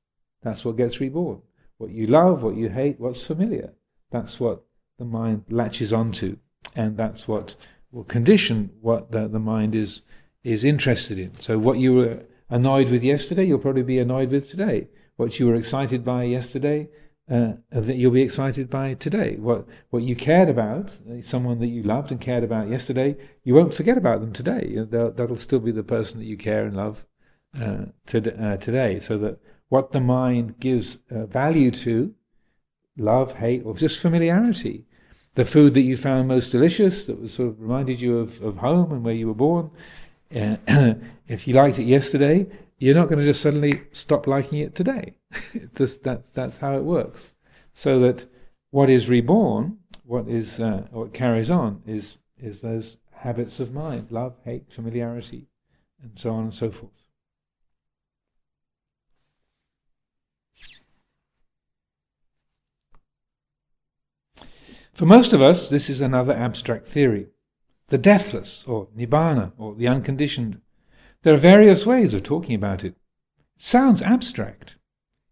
That's 0.43 0.63
what 0.63 0.77
gets 0.77 0.99
reborn. 0.99 1.41
what 1.77 1.91
you 1.91 2.07
love, 2.07 2.43
what 2.43 2.55
you 2.55 2.69
hate, 2.69 2.99
what's 2.99 3.25
familiar. 3.25 3.73
That's 4.11 4.39
what 4.39 4.63
the 4.99 5.05
mind 5.05 5.45
latches 5.49 5.91
onto, 5.91 6.37
and 6.75 6.95
that's 6.95 7.27
what 7.27 7.55
will 7.91 8.03
condition 8.03 8.71
what 8.81 9.11
the, 9.11 9.27
the 9.27 9.39
mind 9.39 9.75
is 9.75 10.03
is 10.43 10.63
interested 10.63 11.17
in. 11.17 11.33
So 11.39 11.57
what 11.57 11.77
you 11.77 11.93
were 11.93 12.23
annoyed 12.49 12.89
with 12.89 13.03
yesterday, 13.03 13.45
you'll 13.45 13.59
probably 13.59 13.83
be 13.83 13.99
annoyed 13.99 14.29
with 14.29 14.49
today. 14.49 14.87
What 15.23 15.39
you 15.39 15.47
were 15.47 15.55
excited 15.55 16.03
by 16.03 16.25
yesterday, 16.25 16.89
uh, 17.31 17.53
that 17.71 17.95
you'll 17.95 18.11
be 18.11 18.23
excited 18.23 18.69
by 18.69 18.95
today. 18.95 19.37
What 19.37 19.65
what 19.89 20.03
you 20.03 20.17
cared 20.17 20.49
about, 20.49 20.99
someone 21.21 21.59
that 21.59 21.67
you 21.67 21.81
loved 21.81 22.11
and 22.11 22.19
cared 22.19 22.43
about 22.43 22.67
yesterday, 22.67 23.15
you 23.45 23.55
won't 23.55 23.73
forget 23.73 23.97
about 23.97 24.19
them 24.19 24.33
today. 24.33 24.79
They'll, 24.89 25.11
that'll 25.11 25.37
still 25.37 25.61
be 25.61 25.71
the 25.71 25.81
person 25.81 26.19
that 26.19 26.25
you 26.25 26.35
care 26.35 26.65
and 26.65 26.75
love 26.75 27.05
uh, 27.57 27.85
to, 28.07 28.17
uh, 28.45 28.57
today. 28.57 28.99
So 28.99 29.17
that 29.19 29.39
what 29.69 29.93
the 29.93 30.01
mind 30.01 30.59
gives 30.59 30.97
uh, 31.09 31.25
value 31.25 31.71
to, 31.71 32.13
love, 32.97 33.35
hate, 33.35 33.61
or 33.63 33.75
just 33.75 34.01
familiarity, 34.01 34.83
the 35.35 35.45
food 35.45 35.73
that 35.75 35.83
you 35.83 35.95
found 35.95 36.27
most 36.27 36.49
delicious, 36.49 37.05
that 37.05 37.21
was 37.21 37.33
sort 37.33 37.47
of 37.47 37.61
reminded 37.61 38.01
you 38.01 38.17
of, 38.17 38.41
of 38.41 38.57
home 38.57 38.91
and 38.91 39.05
where 39.05 39.15
you 39.15 39.27
were 39.27 39.33
born. 39.33 39.71
Uh, 40.35 40.57
if 41.29 41.47
you 41.47 41.53
liked 41.53 41.79
it 41.79 41.85
yesterday, 41.85 42.45
you're 42.83 42.95
not 42.95 43.07
going 43.07 43.19
to 43.19 43.25
just 43.25 43.41
suddenly 43.41 43.83
stop 43.93 44.27
liking 44.27 44.59
it 44.59 44.75
today. 44.75 45.15
that's, 45.73 45.95
that's 45.95 46.57
how 46.57 46.75
it 46.75 46.83
works. 46.83 47.31
So 47.73 47.97
that 48.01 48.25
what 48.71 48.89
is 48.89 49.07
reborn, 49.07 49.77
what 50.03 50.27
is 50.27 50.59
uh, 50.59 50.87
what 50.91 51.13
carries 51.13 51.49
on, 51.49 51.81
is 51.87 52.17
is 52.37 52.59
those 52.59 52.97
habits 53.11 53.61
of 53.61 53.73
mind: 53.73 54.11
love, 54.11 54.35
hate, 54.43 54.69
familiarity, 54.69 55.47
and 56.01 56.19
so 56.19 56.31
on 56.31 56.43
and 56.43 56.53
so 56.53 56.71
forth. 56.71 57.05
For 64.93 65.05
most 65.05 65.31
of 65.31 65.41
us, 65.41 65.69
this 65.69 65.89
is 65.89 66.01
another 66.01 66.33
abstract 66.33 66.85
theory 66.87 67.27
the 67.87 67.97
deathless, 67.97 68.65
or 68.67 68.87
nibbana, 68.97 69.53
or 69.57 69.73
the 69.75 69.87
unconditioned, 69.87 70.59
there 71.23 71.33
are 71.33 71.37
various 71.37 71.85
ways 71.85 72.13
of 72.13 72.23
talking 72.23 72.55
about 72.55 72.83
it. 72.83 72.95
It 73.55 73.61
sounds 73.61 74.01
abstract. 74.01 74.75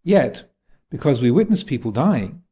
Yet, 0.04 0.50
because 0.90 1.22
we 1.22 1.32
witness 1.32 1.64
people 1.64 1.92
dying, 1.92 2.44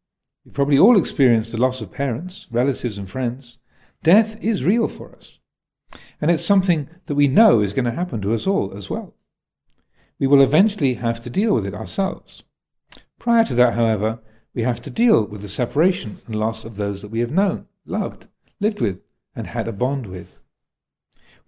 we've 0.45 0.53
probably 0.53 0.77
all 0.77 0.97
experienced 0.97 1.51
the 1.51 1.57
loss 1.57 1.81
of 1.81 1.91
parents, 1.91 2.47
relatives, 2.51 2.97
and 2.97 3.09
friends, 3.09 3.59
death 4.03 4.37
is 4.41 4.63
real 4.63 4.87
for 4.87 5.15
us. 5.15 5.39
And 6.21 6.29
it's 6.29 6.45
something 6.45 6.89
that 7.07 7.15
we 7.15 7.27
know 7.27 7.61
is 7.61 7.73
going 7.73 7.85
to 7.85 7.91
happen 7.91 8.21
to 8.21 8.33
us 8.33 8.45
all 8.45 8.73
as 8.75 8.89
well. 8.89 9.15
We 10.19 10.27
will 10.27 10.41
eventually 10.41 10.95
have 10.95 11.21
to 11.21 11.29
deal 11.29 11.53
with 11.53 11.65
it 11.65 11.73
ourselves. 11.73 12.43
Prior 13.17 13.45
to 13.45 13.55
that, 13.55 13.73
however, 13.73 14.19
we 14.53 14.63
have 14.63 14.81
to 14.81 14.89
deal 14.89 15.23
with 15.23 15.41
the 15.41 15.49
separation 15.49 16.19
and 16.27 16.35
loss 16.35 16.65
of 16.65 16.75
those 16.75 17.01
that 17.01 17.11
we 17.11 17.21
have 17.21 17.31
known, 17.31 17.67
loved, 17.85 18.27
lived 18.59 18.81
with, 18.81 19.01
and 19.33 19.47
had 19.47 19.67
a 19.67 19.71
bond 19.71 20.07
with. 20.07 20.39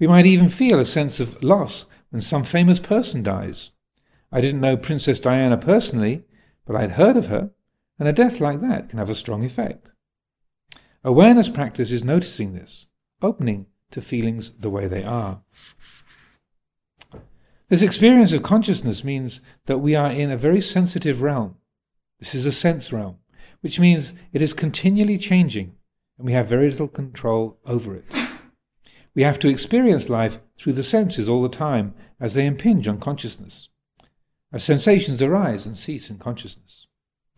We 0.02 0.08
might 0.08 0.26
even 0.26 0.49
feel 0.49 0.80
a 0.80 0.86
sense 0.86 1.20
of 1.20 1.43
loss 1.43 1.86
when 2.10 2.22
some 2.22 2.43
famous 2.43 2.80
person 2.80 3.22
dies. 3.22 3.70
I 4.32 4.41
didn't 4.41 4.60
know 4.60 4.76
Princess 4.76 5.20
Diana 5.20 5.58
personally, 5.58 6.24
but 6.66 6.76
I'd 6.76 6.93
heard 6.93 7.18
of 7.18 7.28
her, 7.28 7.52
and 7.99 8.08
a 8.08 8.12
death 8.12 8.39
like 8.39 8.62
that 8.62 8.89
can 8.89 8.97
have 8.97 9.12
a 9.12 9.16
strong 9.16 9.45
effect. 9.45 9.89
Awareness 11.04 11.49
practice 11.49 11.91
is 11.91 12.04
noticing 12.04 12.54
this, 12.54 12.88
opening 13.22 13.68
to 13.91 14.02
feelings 14.02 14.49
the 14.54 14.72
way 14.72 14.88
they 14.88 15.04
are. 15.04 15.43
This 17.70 17.84
experience 17.84 18.34
of 18.34 18.41
consciousness 18.41 19.04
means 19.04 19.39
that 19.68 19.78
we 19.78 19.93
are 19.93 20.10
in 20.10 20.32
a 20.32 20.36
very 20.38 20.62
sensitive 20.62 21.22
realm. 21.22 21.58
This 22.20 22.34
is 22.34 22.47
a 22.47 22.52
sense 22.52 22.91
realm, 22.91 23.18
which 23.60 23.80
means 23.80 24.16
it 24.34 24.41
is 24.41 24.54
continually 24.54 25.20
changing, 25.20 25.76
and 26.18 26.26
we 26.26 26.34
have 26.34 26.47
very 26.47 26.72
little 26.72 26.88
control 26.88 27.60
over 27.68 27.95
it. 27.97 28.20
We 29.14 29.24
have 29.24 29.39
to 29.39 29.49
experience 29.49 30.09
life 30.09 30.39
through 30.57 30.74
the 30.74 30.84
senses 30.84 31.28
all 31.28 31.41
the 31.41 31.49
time 31.49 31.93
as 32.20 32.34
they 32.34 32.45
impinge 32.45 32.88
on 32.88 32.99
consciousness, 32.99 33.70
as 34.51 34.64
sensations 34.64 35.22
arise 35.22 35.66
and 35.66 35.76
cease 35.76 36.09
in 36.09 36.18
consciousness. 36.18 36.88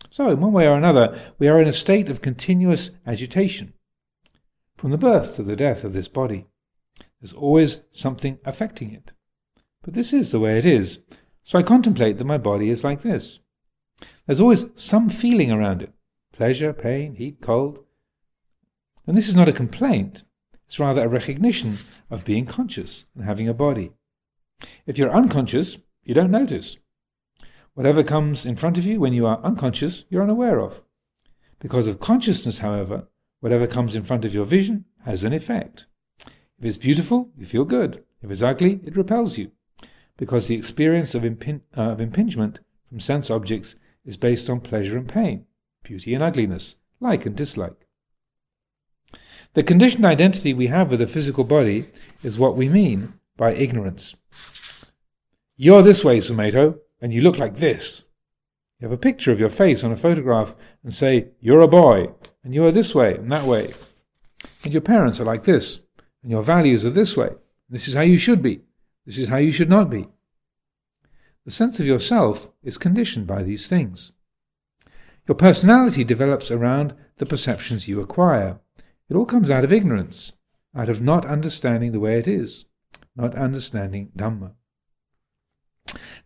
So, 0.10 0.30
in 0.30 0.40
one 0.40 0.54
way 0.54 0.68
or 0.68 0.78
another, 0.78 1.18
we 1.40 1.48
are 1.48 1.60
in 1.62 1.68
a 1.68 1.74
state 1.74 2.10
of 2.10 2.22
continuous 2.22 2.92
agitation. 3.08 3.74
From 4.78 4.92
the 4.92 4.98
birth 4.98 5.36
to 5.36 5.44
the 5.44 5.56
death 5.56 5.84
of 5.84 5.94
this 5.94 6.08
body, 6.08 6.46
there's 7.20 7.34
always 7.34 7.80
something 7.90 8.38
affecting 8.46 8.92
it. 8.92 9.12
But 9.82 9.94
this 9.94 10.14
is 10.14 10.32
the 10.32 10.40
way 10.40 10.58
it 10.58 10.66
is, 10.66 11.00
so 11.42 11.58
I 11.58 11.64
contemplate 11.64 12.18
that 12.18 12.26
my 12.26 12.38
body 12.38 12.70
is 12.70 12.84
like 12.84 13.02
this. 13.02 13.40
There's 14.26 14.40
always 14.40 14.66
some 14.76 15.10
feeling 15.10 15.52
around 15.52 15.82
it 15.82 15.94
pleasure, 16.34 16.74
pain, 16.74 17.16
heat, 17.16 17.40
cold. 17.42 17.80
And 19.06 19.16
this 19.16 19.30
is 19.30 19.36
not 19.36 19.48
a 19.48 19.54
complaint, 19.54 20.24
it's 20.74 20.80
rather 20.80 21.04
a 21.04 21.08
recognition 21.08 21.78
of 22.10 22.26
being 22.26 22.48
conscious 22.48 23.06
and 23.14 23.26
having 23.26 23.48
a 23.48 23.54
body. 23.54 23.92
If 24.88 24.98
you're 24.98 25.16
unconscious, 25.16 25.78
you 26.04 26.16
don't 26.16 26.32
notice. 26.32 26.78
Whatever 27.76 28.04
comes 28.04 28.44
in 28.44 28.56
front 28.56 28.80
of 28.80 28.86
you 28.88 29.00
when 29.00 29.14
you 29.14 29.28
are 29.28 29.40
unconscious, 29.44 30.06
you're 30.10 30.24
unaware 30.24 30.60
of. 30.60 30.82
Because 31.60 31.86
of 31.86 32.00
consciousness, 32.00 32.58
however, 32.58 33.08
whatever 33.40 33.68
comes 33.68 33.96
in 33.96 34.02
front 34.02 34.26
of 34.26 34.34
your 34.34 34.46
vision 34.46 34.86
has 35.06 35.24
an 35.24 35.32
effect. 35.32 35.86
If 36.58 36.66
it's 36.66 36.78
beautiful, 36.80 37.30
you 37.38 37.46
feel 37.46 37.66
good. 37.66 38.04
If 38.24 38.32
it's 38.32 38.42
ugly, 38.42 38.80
it 38.84 38.98
repels 38.98 39.38
you. 39.38 39.52
Because 40.18 40.48
the 40.48 40.56
experience 40.56 41.14
of, 41.14 41.24
uh, 41.24 41.60
of 41.76 42.02
impingement 42.02 42.58
from 42.90 43.00
sense 43.00 43.30
objects 43.30 43.76
is 44.06 44.18
based 44.18 44.50
on 44.50 44.60
pleasure 44.60 44.98
and 44.98 45.08
pain, 45.08 45.46
beauty 45.84 46.16
and 46.16 46.24
ugliness, 46.24 46.78
like 47.00 47.28
and 47.28 47.36
dislike. 47.36 47.83
The 49.54 49.64
conditioned 49.64 50.06
identity 50.06 50.54
we 50.54 50.68
have 50.68 50.90
with 50.90 51.00
the 51.00 51.08
physical 51.08 51.44
body 51.44 51.90
is 52.24 52.40
what 52.40 52.56
we 52.56 52.68
mean 52.68 53.14
by 53.38 53.54
ignorance. 53.54 54.16
You're 55.56 55.84
this 55.84 56.04
way, 56.04 56.18
Sumedho, 56.18 56.80
and 57.00 57.14
you 57.14 57.22
look 57.22 57.38
like 57.38 57.58
this. 57.58 58.04
You 58.80 58.88
have 58.90 58.94
a 58.94 59.02
picture 59.02 59.32
of 59.32 59.40
your 59.40 59.52
face 59.52 59.84
on 59.84 59.92
a 59.92 59.98
photograph 59.98 60.56
and 60.84 60.92
say, 60.92 61.28
You're 61.40 61.62
a 61.62 61.68
boy, 61.68 62.08
and 62.44 62.54
you 62.54 62.66
are 62.66 62.72
this 62.72 62.96
way 62.96 63.16
and 63.16 63.30
that 63.30 63.46
way. 63.46 63.74
And 64.64 64.74
your 64.74 64.82
parents 64.82 65.20
are 65.20 65.26
like 65.26 65.44
this, 65.44 65.82
and 66.24 66.32
your 66.32 66.42
values 66.42 66.84
are 66.84 66.90
this 66.90 67.16
way. 67.16 67.30
This 67.70 67.88
is 67.88 67.94
how 67.94 68.02
you 68.02 68.18
should 68.18 68.42
be. 68.42 68.62
This 69.06 69.20
is 69.20 69.30
how 69.30 69.38
you 69.38 69.52
should 69.52 69.70
not 69.70 69.90
be. 69.90 70.08
The 71.46 71.52
sense 71.52 71.80
of 71.80 71.86
yourself 71.86 72.50
is 72.64 72.78
conditioned 72.78 73.28
by 73.28 73.44
these 73.44 73.70
things. 73.70 74.14
Your 75.28 75.36
personality 75.36 76.04
develops 76.04 76.50
around 76.50 76.96
the 77.18 77.26
perceptions 77.26 77.88
you 77.88 78.02
acquire. 78.02 78.60
It 79.14 79.16
all 79.16 79.26
comes 79.28 79.52
out 79.52 79.64
of 79.64 79.72
ignorance, 79.72 80.34
out 80.76 80.90
of 80.90 81.00
not 81.00 81.24
understanding 81.24 81.92
the 81.92 82.00
way 82.00 82.18
it 82.18 82.28
is, 82.28 82.66
not 83.16 83.36
understanding 83.36 84.10
Dhamma. 84.18 84.54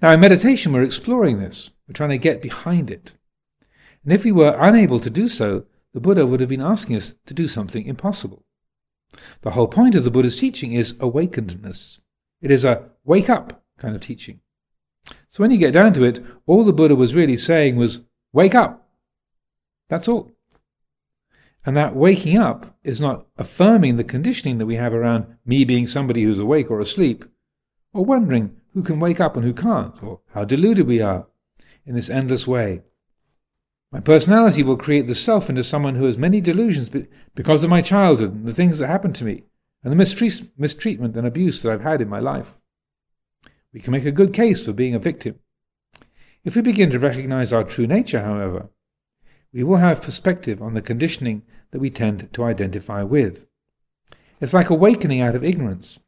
Now, 0.02 0.14
in 0.14 0.22
meditation, 0.22 0.72
we're 0.72 0.84
exploring 0.84 1.38
this. 1.38 1.72
We're 1.86 1.96
trying 1.96 2.12
to 2.12 2.18
get 2.18 2.42
behind 2.42 2.90
it. 2.90 3.12
And 4.06 4.14
if 4.14 4.24
we 4.24 4.32
were 4.32 4.56
unable 4.58 5.02
to 5.02 5.10
do 5.10 5.28
so, 5.28 5.66
the 5.94 6.00
Buddha 6.00 6.26
would 6.26 6.40
have 6.40 6.48
been 6.48 6.62
asking 6.62 6.96
us 6.96 7.14
to 7.26 7.34
do 7.34 7.46
something 7.46 7.86
impossible. 7.86 8.46
The 9.42 9.52
whole 9.52 9.68
point 9.68 9.94
of 9.94 10.06
the 10.06 10.12
Buddha's 10.12 10.40
teaching 10.40 10.72
is 10.72 10.94
awakenedness. 10.94 12.00
It 12.42 12.52
is 12.52 12.64
a 12.64 12.92
wake 13.04 13.30
up 13.30 13.66
kind 13.78 13.96
of 13.96 14.02
teaching. 14.02 14.40
So 15.28 15.44
when 15.44 15.52
you 15.52 15.58
get 15.58 15.74
down 15.74 15.92
to 15.96 16.06
it, 16.06 16.24
all 16.46 16.64
the 16.64 16.72
Buddha 16.72 16.96
was 16.96 17.14
really 17.14 17.36
saying 17.36 17.76
was, 17.76 18.04
wake 18.32 18.56
up. 18.56 18.88
That's 19.90 20.08
all. 20.08 20.32
And 21.68 21.76
that 21.76 21.97
waking 21.97 22.38
up 22.38 22.78
is 22.86 23.01
not 23.01 23.28
affirming 23.38 23.97
the 23.97 24.05
conditioning 24.05 24.57
that 24.57 24.65
we 24.65 24.76
have 24.76 24.93
around 24.93 25.26
me 25.45 25.65
being 25.65 25.86
somebody 25.86 26.24
who's 26.24 26.39
awake 26.39 26.72
or 26.72 26.80
asleep, 26.80 27.26
or 27.91 28.05
wondering 28.05 28.55
who 28.74 28.82
can 28.82 29.01
wake 29.01 29.20
up 29.20 29.36
and 29.36 29.43
who 29.43 29.51
can't, 29.51 30.01
or 30.01 30.22
how 30.34 30.45
deluded 30.45 30.88
we 30.88 31.01
are 31.01 31.28
in 31.86 31.93
this 31.93 32.09
endless 32.09 32.47
way. 32.47 32.84
My 33.91 33.99
personality 33.99 34.63
will 34.63 34.78
create 34.78 35.07
the 35.07 35.15
self 35.15 35.49
into 35.49 35.61
someone 35.61 35.95
who 35.95 36.05
has 36.05 36.18
many 36.18 36.39
delusions 36.39 36.89
because 37.36 37.65
of 37.65 37.70
my 37.70 37.82
childhood 37.82 38.34
and 38.34 38.47
the 38.47 38.53
things 38.53 38.80
that 38.80 38.88
happened 38.88 39.15
to 39.15 39.26
me, 39.26 39.43
and 39.84 39.91
the 39.91 39.97
mistreat- 39.97 40.57
mistreatment 40.57 41.18
and 41.18 41.28
abuse 41.28 41.61
that 41.61 41.74
I've 41.74 41.82
had 41.82 42.01
in 42.01 42.07
my 42.07 42.20
life. 42.20 42.61
We 43.74 43.82
can 43.82 43.91
make 43.91 44.05
a 44.05 44.11
good 44.13 44.34
case 44.34 44.65
for 44.65 44.72
being 44.72 44.95
a 44.95 44.99
victim. 44.99 45.39
If 46.45 46.55
we 46.55 46.61
begin 46.61 46.91
to 46.91 46.99
recognize 46.99 47.51
our 47.51 47.65
true 47.65 47.88
nature, 47.88 48.24
however, 48.24 48.70
we 49.51 49.63
will 49.63 49.78
have 49.78 50.01
perspective 50.01 50.61
on 50.61 50.74
the 50.74 50.82
conditioning 50.82 51.41
that 51.72 51.80
we 51.80 51.89
tend 51.89 52.32
to 52.34 52.43
identify 52.43 53.03
with. 53.03 53.47
It's 54.39 54.53
like 54.53 54.70
awakening 54.70 55.22
out 55.22 55.36
of 55.36 55.43
ignorance, 55.43 55.99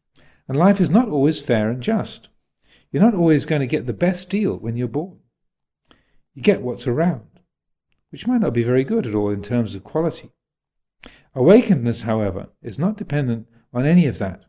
and 0.47 0.57
life 0.57 0.79
is 0.79 0.89
not 0.89 1.09
always 1.09 1.41
fair 1.41 1.69
and 1.69 1.81
just. 1.81 2.29
You're 2.91 3.03
not 3.03 3.15
always 3.15 3.45
going 3.45 3.61
to 3.61 3.67
get 3.67 3.85
the 3.85 3.93
best 3.93 4.29
deal 4.29 4.55
when 4.57 4.77
you're 4.77 4.87
born. 4.87 5.19
You 6.33 6.41
get 6.41 6.61
what's 6.61 6.87
around, 6.87 7.27
which 8.11 8.27
might 8.27 8.41
not 8.41 8.53
be 8.53 8.63
very 8.63 8.83
good 8.83 9.05
at 9.05 9.15
all 9.15 9.29
in 9.29 9.41
terms 9.41 9.75
of 9.75 9.83
quality. 9.83 10.31
Awakenedness, 11.35 12.03
however, 12.03 12.49
is 12.61 12.79
not 12.79 12.97
dependent 12.97 13.47
on 13.73 13.85
any 13.85 14.05
of 14.05 14.17
that. 14.19 14.45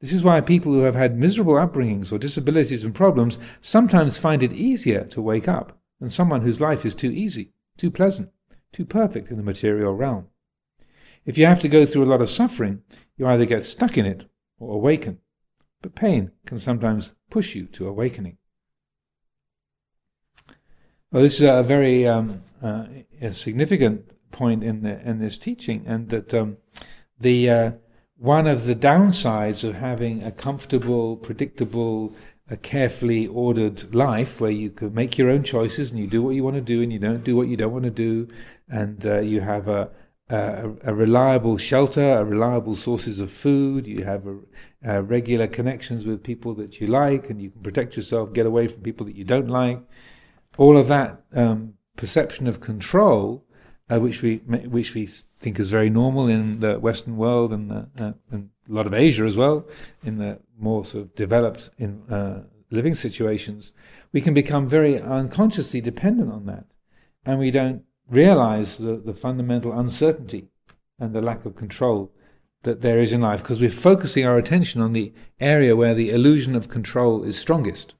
This 0.00 0.12
is 0.14 0.24
why 0.24 0.40
people 0.40 0.72
who 0.72 0.80
have 0.80 0.94
had 0.94 1.18
miserable 1.18 1.54
upbringings 1.54 2.10
or 2.10 2.18
disabilities 2.18 2.84
and 2.84 2.94
problems 2.94 3.38
sometimes 3.60 4.18
find 4.18 4.42
it 4.42 4.52
easier 4.52 5.04
to 5.04 5.20
wake 5.20 5.46
up 5.46 5.78
than 6.00 6.08
someone 6.08 6.40
whose 6.40 6.60
life 6.60 6.86
is 6.86 6.94
too 6.94 7.10
easy, 7.10 7.52
too 7.76 7.90
pleasant, 7.90 8.30
too 8.72 8.84
perfect 8.84 9.30
in 9.30 9.36
the 9.36 9.42
material 9.42 9.94
realm. 9.94 10.28
If 11.24 11.36
you 11.36 11.46
have 11.46 11.60
to 11.60 11.68
go 11.68 11.84
through 11.84 12.04
a 12.04 12.12
lot 12.12 12.22
of 12.22 12.30
suffering, 12.30 12.82
you 13.16 13.26
either 13.26 13.44
get 13.44 13.64
stuck 13.64 13.98
in 13.98 14.06
it 14.06 14.28
or 14.58 14.74
awaken. 14.74 15.18
But 15.82 15.94
pain 15.94 16.30
can 16.46 16.58
sometimes 16.58 17.14
push 17.30 17.54
you 17.54 17.66
to 17.66 17.88
awakening. 17.88 18.36
Well, 21.10 21.22
this 21.22 21.36
is 21.36 21.42
a 21.42 21.62
very 21.62 22.06
um, 22.06 22.42
uh, 22.62 22.84
a 23.20 23.32
significant 23.32 24.10
point 24.30 24.62
in 24.62 24.82
the, 24.82 25.00
in 25.00 25.18
this 25.18 25.38
teaching, 25.38 25.84
and 25.86 26.08
that 26.10 26.32
um, 26.32 26.58
the 27.18 27.50
uh, 27.50 27.70
one 28.16 28.46
of 28.46 28.66
the 28.66 28.76
downsides 28.76 29.64
of 29.64 29.76
having 29.76 30.22
a 30.22 30.30
comfortable, 30.30 31.16
predictable, 31.16 32.14
a 32.50 32.56
carefully 32.56 33.26
ordered 33.26 33.94
life 33.94 34.40
where 34.40 34.50
you 34.50 34.70
can 34.70 34.92
make 34.92 35.16
your 35.16 35.30
own 35.30 35.42
choices 35.42 35.90
and 35.90 35.98
you 35.98 36.06
do 36.06 36.22
what 36.22 36.34
you 36.34 36.44
want 36.44 36.56
to 36.56 36.60
do 36.60 36.82
and 36.82 36.92
you 36.92 36.98
don't 36.98 37.24
do 37.24 37.34
what 37.34 37.48
you 37.48 37.56
don't 37.56 37.72
want 37.72 37.84
to 37.84 37.90
do, 37.90 38.28
and 38.70 39.04
uh, 39.04 39.20
you 39.20 39.40
have 39.40 39.68
a, 39.68 39.90
a, 40.28 40.70
a, 40.84 40.94
reliable 40.94 41.58
shelter, 41.58 42.18
a 42.18 42.24
reliable 42.24 42.76
sources 42.76 43.20
of 43.20 43.32
food, 43.32 43.86
you 43.86 44.04
have 44.04 44.26
a, 44.82 45.02
regular 45.02 45.46
connections 45.46 46.06
with 46.06 46.22
people 46.22 46.54
that 46.54 46.80
you 46.80 46.86
like, 46.86 47.28
and 47.28 47.42
you 47.42 47.50
can 47.50 47.62
protect 47.62 47.96
yourself, 47.96 48.32
get 48.32 48.46
away 48.46 48.68
from 48.68 48.82
people 48.82 49.04
that 49.06 49.16
you 49.16 49.24
don't 49.24 49.48
like. 49.48 49.82
All 50.56 50.76
of 50.78 50.88
that 50.88 51.22
um, 51.34 51.74
perception 51.96 52.46
of 52.46 52.60
control 52.60 53.44
uh, 53.90 53.98
which 53.98 54.22
we 54.22 54.36
which 54.36 54.94
we 54.94 55.06
think 55.06 55.58
is 55.58 55.70
very 55.70 55.90
normal 55.90 56.28
in 56.28 56.60
the 56.60 56.78
Western 56.78 57.16
world 57.16 57.52
and, 57.52 57.72
uh, 57.72 58.12
and 58.30 58.50
a 58.68 58.72
lot 58.72 58.86
of 58.86 58.94
Asia 58.94 59.24
as 59.24 59.36
well, 59.36 59.66
in 60.04 60.18
the 60.18 60.38
more 60.58 60.84
sort 60.84 61.04
of 61.04 61.14
developed 61.16 61.70
in 61.76 62.02
uh, 62.08 62.42
living 62.70 62.94
situations, 62.94 63.72
we 64.12 64.20
can 64.20 64.32
become 64.32 64.68
very 64.68 65.00
unconsciously 65.00 65.80
dependent 65.80 66.30
on 66.30 66.46
that, 66.46 66.66
and 67.24 67.38
we 67.38 67.50
don't 67.50 67.82
realize 68.10 68.78
the, 68.78 68.96
the 68.96 69.14
fundamental 69.14 69.72
uncertainty 69.72 70.48
and 70.98 71.14
the 71.14 71.22
lack 71.22 71.44
of 71.44 71.56
control 71.56 72.12
that 72.62 72.82
there 72.82 72.98
is 72.98 73.12
in 73.12 73.22
life 73.22 73.42
because 73.42 73.60
we're 73.60 73.70
focusing 73.70 74.26
our 74.26 74.36
attention 74.36 74.82
on 74.82 74.92
the 74.92 75.14
area 75.38 75.74
where 75.74 75.94
the 75.94 76.10
illusion 76.10 76.54
of 76.54 76.68
control 76.68 77.24
is 77.24 77.38
strongest. 77.38 77.94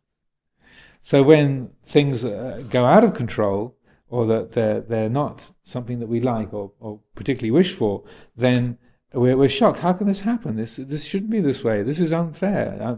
So 1.00 1.22
when 1.22 1.70
things 1.82 2.24
uh, 2.24 2.62
go 2.68 2.84
out 2.84 3.04
of 3.04 3.14
control, 3.14 3.76
or 4.10 4.26
that 4.26 4.52
they're, 4.52 4.80
they're 4.80 5.08
not 5.08 5.52
something 5.62 6.00
that 6.00 6.08
we 6.08 6.20
like 6.20 6.52
or, 6.52 6.72
or 6.80 7.00
particularly 7.14 7.52
wish 7.52 7.72
for, 7.72 8.02
then 8.36 8.76
we're, 9.14 9.36
we're 9.36 9.48
shocked. 9.48 9.78
How 9.78 9.92
can 9.92 10.08
this 10.08 10.22
happen? 10.22 10.56
This, 10.56 10.76
this 10.76 11.04
shouldn't 11.04 11.30
be 11.30 11.40
this 11.40 11.62
way. 11.62 11.82
This 11.82 12.00
is 12.00 12.12
unfair. 12.12 12.76
Uh, 12.80 12.96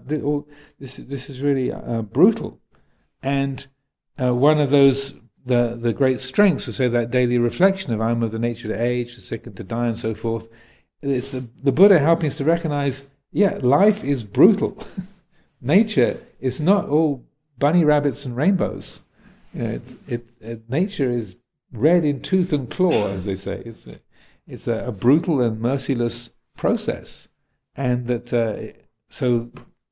this, 0.79 0.97
this 0.97 1.29
is 1.29 1.43
really 1.43 1.71
uh, 1.71 2.03
brutal. 2.03 2.61
And 3.23 3.67
uh, 4.21 4.35
one 4.35 4.59
of 4.59 4.71
those, 4.71 5.15
the, 5.45 5.76
the 5.80 5.93
great 5.93 6.20
strengths 6.20 6.66
to 6.66 6.72
say 6.72 6.88
that 6.88 7.11
daily 7.11 7.38
reflection 7.38 7.93
of 7.93 8.01
I'm 8.01 8.22
of 8.22 8.32
the 8.32 8.38
nature 8.38 8.68
to 8.68 8.80
age, 8.80 9.14
to 9.14 9.20
sick 9.20 9.47
and 9.47 9.57
to 9.57 9.64
die, 9.64 9.88
and 9.88 9.99
so 9.99 10.14
forth, 10.14 10.49
it's 11.03 11.32
the, 11.32 11.49
the 11.62 11.72
Buddha 11.72 11.99
helping 11.99 12.28
us 12.28 12.36
to 12.36 12.45
recognize, 12.45 13.05
yeah, 13.32 13.59
life 13.61 14.05
is 14.05 14.22
brutal. 14.22 14.78
nature 15.61 16.18
is 16.40 16.61
not 16.61 16.88
all 16.88 17.24
bunny 17.59 17.84
rabbits 17.84 18.24
and 18.24 18.36
rainbows. 18.36 19.03
You 19.53 19.62
know, 19.62 19.70
it's, 19.70 19.97
it, 20.07 20.28
it, 20.40 20.70
nature 20.70 21.11
is 21.11 21.38
red 21.72 22.05
in 22.05 22.20
tooth 22.20 22.53
and 22.53 22.70
claw, 22.70 23.09
as 23.09 23.24
they 23.24 23.36
say. 23.36 23.62
It's 23.66 23.86
a, 23.86 24.01
it's 24.47 24.68
a, 24.68 24.86
a 24.86 24.93
brutal 24.93 25.40
and 25.40 25.61
merciless 25.61 26.30
process, 26.57 27.28
and 27.74 28.07
that 28.07 28.32
uh, 28.32 28.78
so, 29.09 29.51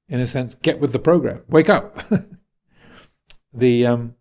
in 0.08 0.20
a 0.20 0.26
sense, 0.26 0.54
get 0.56 0.80
with 0.80 0.92
the 0.92 0.98
program. 0.98 1.42
Wake 1.48 1.68
up. 1.68 2.04
the 3.52 3.86
um, 3.86 4.14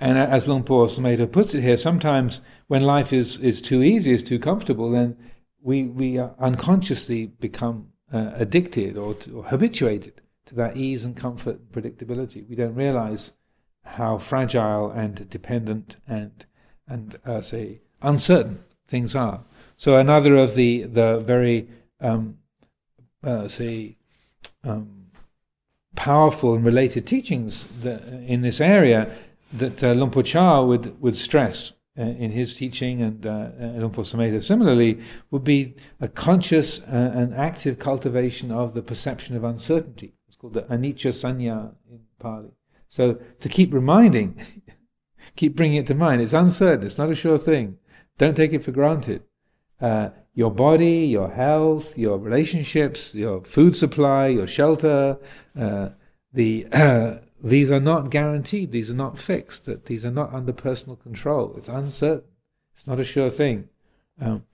and 0.00 0.16
as 0.18 0.48
Luang 0.48 0.64
Por 0.64 0.86
Sumedho 0.86 1.30
puts 1.30 1.54
it 1.54 1.60
here, 1.60 1.76
sometimes 1.76 2.40
when 2.68 2.80
life 2.80 3.12
is, 3.12 3.38
is 3.38 3.60
too 3.60 3.82
easy, 3.82 4.12
is 4.12 4.22
too 4.22 4.38
comfortable, 4.38 4.90
then 4.90 5.16
we 5.62 5.84
we 5.84 6.18
unconsciously 6.18 7.26
become 7.26 7.88
uh, 8.12 8.30
addicted 8.34 8.96
or, 8.96 9.14
to, 9.14 9.38
or 9.38 9.44
habituated 9.44 10.22
to 10.46 10.54
that 10.54 10.76
ease 10.76 11.04
and 11.04 11.16
comfort 11.16 11.60
and 11.60 11.70
predictability. 11.70 12.48
We 12.48 12.56
don't 12.56 12.74
realize 12.74 13.32
how 13.84 14.16
fragile 14.16 14.90
and 14.90 15.28
dependent 15.28 15.96
and 16.08 16.46
and 16.88 17.18
uh, 17.26 17.42
say 17.42 17.82
uncertain 18.00 18.64
things 18.86 19.14
are. 19.14 19.44
So 19.76 19.96
another 19.96 20.36
of 20.36 20.54
the 20.54 20.84
the 20.84 21.20
very 21.20 21.68
um, 22.00 22.38
uh, 23.22 23.48
say 23.48 23.98
um, 24.64 25.08
powerful 25.94 26.54
and 26.54 26.64
related 26.64 27.06
teachings 27.06 27.64
that, 27.82 28.02
in 28.26 28.40
this 28.40 28.62
area 28.62 29.14
that 29.52 29.82
uh, 29.82 29.92
Luang 29.92 30.10
Por 30.10 30.22
Chah 30.22 30.62
would 30.62 31.00
would 31.00 31.16
stress 31.16 31.72
uh, 31.98 32.02
in 32.02 32.30
his 32.30 32.54
teaching 32.54 33.02
and 33.02 33.26
uh, 33.26 33.50
Sumedho 33.58 34.42
similarly 34.42 35.00
would 35.30 35.44
be 35.44 35.74
a 36.00 36.08
conscious 36.08 36.80
uh, 36.80 37.12
and 37.14 37.34
active 37.34 37.78
cultivation 37.78 38.50
of 38.50 38.74
the 38.74 38.82
perception 38.82 39.36
of 39.36 39.44
uncertainty. 39.44 40.14
It's 40.28 40.36
called 40.36 40.54
the 40.54 40.62
anicca 40.62 41.10
sanya 41.10 41.74
in 41.90 42.00
Pali. 42.18 42.50
So 42.88 43.18
to 43.40 43.48
keep 43.48 43.74
reminding, 43.74 44.40
keep 45.36 45.56
bringing 45.56 45.78
it 45.78 45.86
to 45.88 45.94
mind. 45.94 46.22
It's 46.22 46.32
uncertain. 46.32 46.86
It's 46.86 46.98
not 46.98 47.10
a 47.10 47.14
sure 47.14 47.38
thing. 47.38 47.78
Don't 48.18 48.36
take 48.36 48.52
it 48.52 48.64
for 48.64 48.72
granted. 48.72 49.22
Uh, 49.80 50.10
your 50.34 50.50
body, 50.50 51.06
your 51.06 51.30
health, 51.30 51.98
your 51.98 52.18
relationships, 52.18 53.14
your 53.14 53.42
food 53.42 53.76
supply, 53.76 54.28
your 54.28 54.46
shelter, 54.46 55.18
uh, 55.58 55.90
the 56.32 56.66
uh, 56.72 57.16
these 57.42 57.70
are 57.70 57.80
not 57.80 58.10
guaranteed. 58.10 58.72
These 58.72 58.90
are 58.90 58.94
not 58.94 59.18
fixed. 59.18 59.66
That 59.66 59.86
these 59.86 60.04
are 60.04 60.10
not 60.10 60.32
under 60.32 60.52
personal 60.52 60.96
control. 60.96 61.54
It's 61.56 61.68
uncertain. 61.68 62.24
It's 62.74 62.86
not 62.86 63.00
a 63.00 63.04
sure 63.04 63.30
thing. 63.30 63.68
Um, 64.20 64.44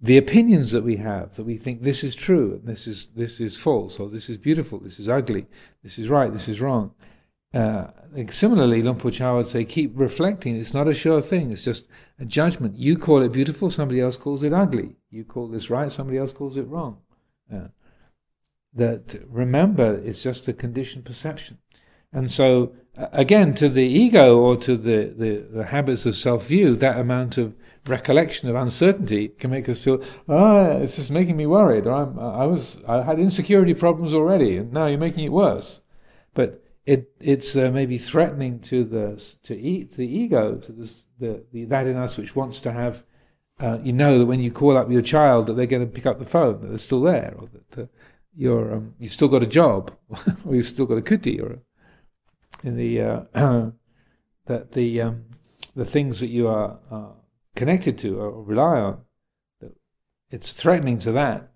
the 0.00 0.16
opinions 0.16 0.72
that 0.72 0.82
we 0.82 0.96
have, 0.96 1.36
that 1.36 1.44
we 1.44 1.58
think 1.58 1.82
this 1.82 2.02
is 2.02 2.14
true 2.14 2.54
and 2.54 2.66
this 2.66 2.86
is 2.86 3.08
this 3.16 3.38
is 3.38 3.56
false, 3.56 4.00
or 4.00 4.08
this 4.08 4.30
is 4.30 4.38
beautiful, 4.38 4.78
this 4.78 4.98
is 4.98 5.08
ugly, 5.08 5.46
this 5.82 5.98
is 5.98 6.08
right, 6.08 6.32
this 6.32 6.48
is 6.48 6.60
wrong. 6.60 6.94
Uh, 7.52 7.88
similarly, 8.28 8.80
Luang 8.80 8.96
Por 8.96 9.10
Chah 9.10 9.34
would 9.34 9.48
say, 9.48 9.64
keep 9.64 9.92
reflecting. 9.94 10.56
It's 10.56 10.72
not 10.72 10.86
a 10.86 10.94
sure 10.94 11.20
thing. 11.20 11.50
It's 11.50 11.64
just 11.64 11.88
a 12.18 12.24
judgment. 12.24 12.76
You 12.76 12.96
call 12.96 13.22
it 13.22 13.32
beautiful, 13.32 13.70
somebody 13.70 14.00
else 14.00 14.16
calls 14.16 14.44
it 14.44 14.52
ugly. 14.52 14.96
You 15.10 15.24
call 15.24 15.48
this 15.48 15.68
right, 15.68 15.90
somebody 15.90 16.18
else 16.18 16.32
calls 16.32 16.56
it 16.56 16.68
wrong. 16.68 16.98
Uh, 17.52 17.68
that 18.72 19.20
remember, 19.28 19.96
it's 19.96 20.22
just 20.22 20.46
a 20.46 20.52
conditioned 20.52 21.04
perception. 21.04 21.58
And 22.12 22.30
so, 22.30 22.72
uh, 22.96 23.06
again, 23.12 23.54
to 23.54 23.68
the 23.68 23.84
ego 23.84 24.38
or 24.38 24.56
to 24.58 24.76
the, 24.76 25.14
the, 25.16 25.46
the 25.52 25.64
habits 25.66 26.06
of 26.06 26.16
self 26.16 26.46
view, 26.46 26.76
that 26.76 26.98
amount 26.98 27.38
of 27.38 27.54
recollection 27.86 28.48
of 28.48 28.56
uncertainty 28.56 29.28
can 29.28 29.50
make 29.50 29.68
us 29.68 29.84
feel, 29.84 30.02
ah, 30.28 30.34
oh, 30.34 30.80
it's 30.82 30.96
just 30.96 31.10
making 31.10 31.36
me 31.36 31.46
worried. 31.46 31.86
Or 31.86 31.92
I'm, 31.92 32.18
I 32.18 32.46
was, 32.46 32.80
I 32.86 33.02
had 33.02 33.18
insecurity 33.18 33.74
problems 33.74 34.12
already, 34.12 34.56
and 34.56 34.72
now 34.72 34.86
you're 34.86 34.98
making 34.98 35.24
it 35.24 35.32
worse. 35.32 35.80
But 36.34 36.62
it 36.86 37.12
it's 37.20 37.54
uh, 37.56 37.70
maybe 37.70 37.98
threatening 37.98 38.58
to 38.60 38.84
the 38.84 39.36
to 39.42 39.56
eat 39.56 39.92
the 39.92 40.06
ego 40.06 40.56
to 40.56 40.72
this 40.72 41.06
the, 41.18 41.44
the 41.52 41.64
that 41.66 41.86
in 41.86 41.96
us 41.96 42.16
which 42.16 42.34
wants 42.34 42.60
to 42.60 42.72
have 42.72 43.04
uh, 43.60 43.78
you 43.82 43.92
know 43.92 44.18
that 44.18 44.26
when 44.26 44.40
you 44.40 44.50
call 44.50 44.76
up 44.76 44.90
your 44.90 45.02
child 45.02 45.46
that 45.46 45.54
they're 45.54 45.66
going 45.66 45.86
to 45.86 45.92
pick 45.92 46.06
up 46.06 46.18
the 46.18 46.24
phone 46.24 46.60
that 46.60 46.68
they're 46.68 46.78
still 46.78 47.02
there 47.02 47.34
or 47.38 47.48
that 47.52 47.82
uh, 47.82 47.86
you're 48.34 48.74
um, 48.74 48.94
you've 48.98 49.12
still 49.12 49.28
got 49.28 49.42
a 49.42 49.46
job 49.46 49.92
or 50.44 50.54
you've 50.54 50.66
still 50.66 50.86
got 50.86 50.98
a 50.98 51.02
kuti 51.02 51.40
or 51.40 51.60
in 52.62 52.76
the 52.76 53.00
uh, 53.00 53.20
that 54.46 54.72
the 54.72 55.00
um, 55.00 55.24
the 55.74 55.84
things 55.84 56.20
that 56.20 56.28
you 56.28 56.48
are 56.48 56.78
connected 57.56 57.98
to 57.98 58.18
or 58.18 58.42
rely 58.42 58.78
on 58.80 59.00
it's 60.30 60.52
threatening 60.52 60.98
to 60.98 61.12
that 61.12 61.50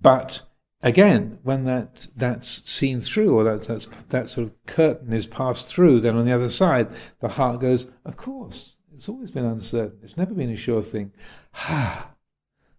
but 0.00 0.42
again, 0.82 1.38
when 1.42 1.64
that 1.64 2.06
that's 2.16 2.68
seen 2.70 3.00
through, 3.00 3.36
or 3.36 3.44
that 3.44 3.66
that's, 3.66 3.88
that 4.10 4.28
sort 4.28 4.46
of 4.46 4.66
curtain 4.66 5.12
is 5.12 5.26
passed 5.26 5.66
through, 5.66 6.00
then 6.00 6.16
on 6.16 6.26
the 6.26 6.32
other 6.32 6.48
side, 6.48 6.88
the 7.20 7.30
heart 7.30 7.60
goes, 7.60 7.86
"Of 8.04 8.16
course, 8.16 8.78
it's 8.94 9.08
always 9.08 9.30
been 9.30 9.44
uncertain. 9.44 9.98
It's 10.02 10.16
never 10.16 10.34
been 10.34 10.50
a 10.50 10.56
sure 10.56 10.82
thing." 10.82 11.12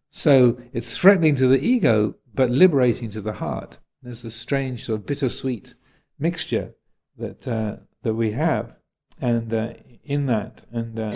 So 0.10 0.58
it's 0.72 0.98
threatening 0.98 1.36
to 1.36 1.48
the 1.48 1.60
ego, 1.60 2.16
but 2.34 2.50
liberating 2.50 3.10
to 3.12 3.22
the 3.22 3.34
heart. 3.34 3.78
There's 4.02 4.24
a 4.24 4.32
strange 4.32 4.86
sort 4.86 5.02
of 5.02 5.06
bittersweet 5.06 5.76
mixture 6.20 6.74
that 7.18 7.48
uh, 7.48 7.78
that 8.04 8.14
we 8.14 8.32
have, 8.32 8.80
and 9.22 9.54
uh, 9.54 9.74
in 10.04 10.26
that, 10.28 10.64
and 10.72 11.00
uh, 11.00 11.14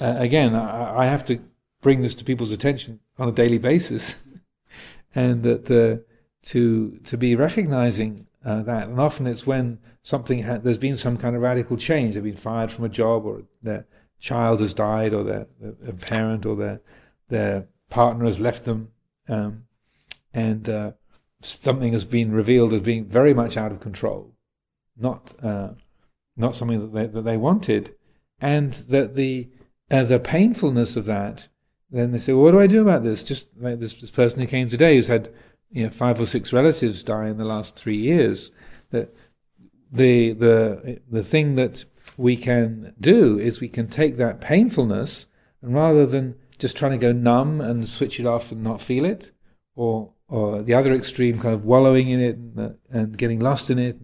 uh 0.00 0.14
again, 0.18 0.54
I, 0.54 1.00
I 1.02 1.06
have 1.06 1.24
to 1.26 1.40
bring 1.80 2.02
this 2.02 2.14
to 2.16 2.24
people's 2.24 2.52
attention 2.52 3.00
on 3.18 3.28
a 3.28 3.32
daily 3.32 3.58
basis. 3.58 4.16
and 5.14 5.42
that 5.42 5.70
uh, 5.70 6.02
to 6.42 6.98
to 7.04 7.16
be 7.16 7.34
recognizing 7.36 8.26
uh, 8.44 8.62
that. 8.62 8.88
And 8.88 9.00
often 9.00 9.26
it's 9.26 9.46
when 9.46 9.78
something 10.02 10.44
ha- 10.44 10.58
there's 10.58 10.78
been 10.78 10.96
some 10.96 11.16
kind 11.16 11.36
of 11.36 11.42
radical 11.42 11.76
change. 11.76 12.14
They've 12.14 12.22
been 12.22 12.36
fired 12.36 12.72
from 12.72 12.84
a 12.84 12.88
job, 12.88 13.24
or 13.24 13.42
their 13.62 13.86
child 14.18 14.60
has 14.60 14.74
died, 14.74 15.12
or 15.12 15.24
their, 15.24 15.46
their 15.60 15.92
parent 15.92 16.46
or 16.46 16.56
their 16.56 16.80
their 17.28 17.66
partner 17.88 18.24
has 18.24 18.40
left 18.40 18.64
them, 18.64 18.90
um, 19.28 19.64
and 20.32 20.94
something 21.40 21.92
has 21.92 22.04
been 22.04 22.32
revealed 22.32 22.72
as 22.72 22.80
being 22.80 23.04
very 23.04 23.34
much 23.34 23.56
out 23.56 23.72
of 23.72 23.80
control, 23.80 24.34
not 24.96 25.34
uh, 25.42 25.70
not 26.36 26.54
something 26.54 26.80
that 26.80 26.92
they, 26.92 27.06
that 27.06 27.22
they 27.22 27.36
wanted, 27.36 27.94
and 28.40 28.72
that 28.72 29.14
the 29.14 29.48
uh, 29.90 30.04
the 30.04 30.18
painfulness 30.18 30.96
of 30.96 31.06
that. 31.06 31.48
Then 31.90 32.12
they 32.12 32.18
say, 32.18 32.32
well, 32.32 32.44
"What 32.44 32.52
do 32.52 32.60
I 32.60 32.66
do 32.66 32.82
about 32.82 33.02
this?" 33.02 33.24
Just 33.24 33.48
like 33.58 33.80
this, 33.80 33.94
this 33.94 34.10
person 34.10 34.40
who 34.40 34.46
came 34.46 34.68
today, 34.68 34.96
who's 34.96 35.08
had 35.08 35.32
you 35.70 35.84
know 35.84 35.90
five 35.90 36.20
or 36.20 36.26
six 36.26 36.52
relatives 36.52 37.02
die 37.02 37.28
in 37.28 37.38
the 37.38 37.44
last 37.44 37.76
three 37.76 37.96
years. 37.96 38.52
That 38.90 39.14
the 39.90 40.32
the 40.32 41.00
the 41.10 41.24
thing 41.24 41.56
that 41.56 41.84
we 42.16 42.36
can 42.36 42.94
do 43.00 43.38
is 43.38 43.60
we 43.60 43.68
can 43.68 43.88
take 43.88 44.16
that 44.16 44.40
painfulness 44.40 45.26
and 45.62 45.74
rather 45.74 46.06
than 46.06 46.34
just 46.58 46.76
trying 46.76 46.92
to 46.92 46.98
go 46.98 47.12
numb 47.12 47.60
and 47.60 47.88
switch 47.88 48.20
it 48.20 48.26
off 48.26 48.52
and 48.52 48.62
not 48.62 48.80
feel 48.80 49.04
it, 49.04 49.30
or 49.74 50.12
or 50.30 50.62
the 50.62 50.74
other 50.74 50.94
extreme, 50.94 51.40
kind 51.40 51.54
of 51.54 51.64
wallowing 51.64 52.08
in 52.08 52.20
it 52.20 52.36
and, 52.36 52.76
and 52.90 53.18
getting 53.18 53.40
lost 53.40 53.68
in 53.68 53.78
it 53.78 53.98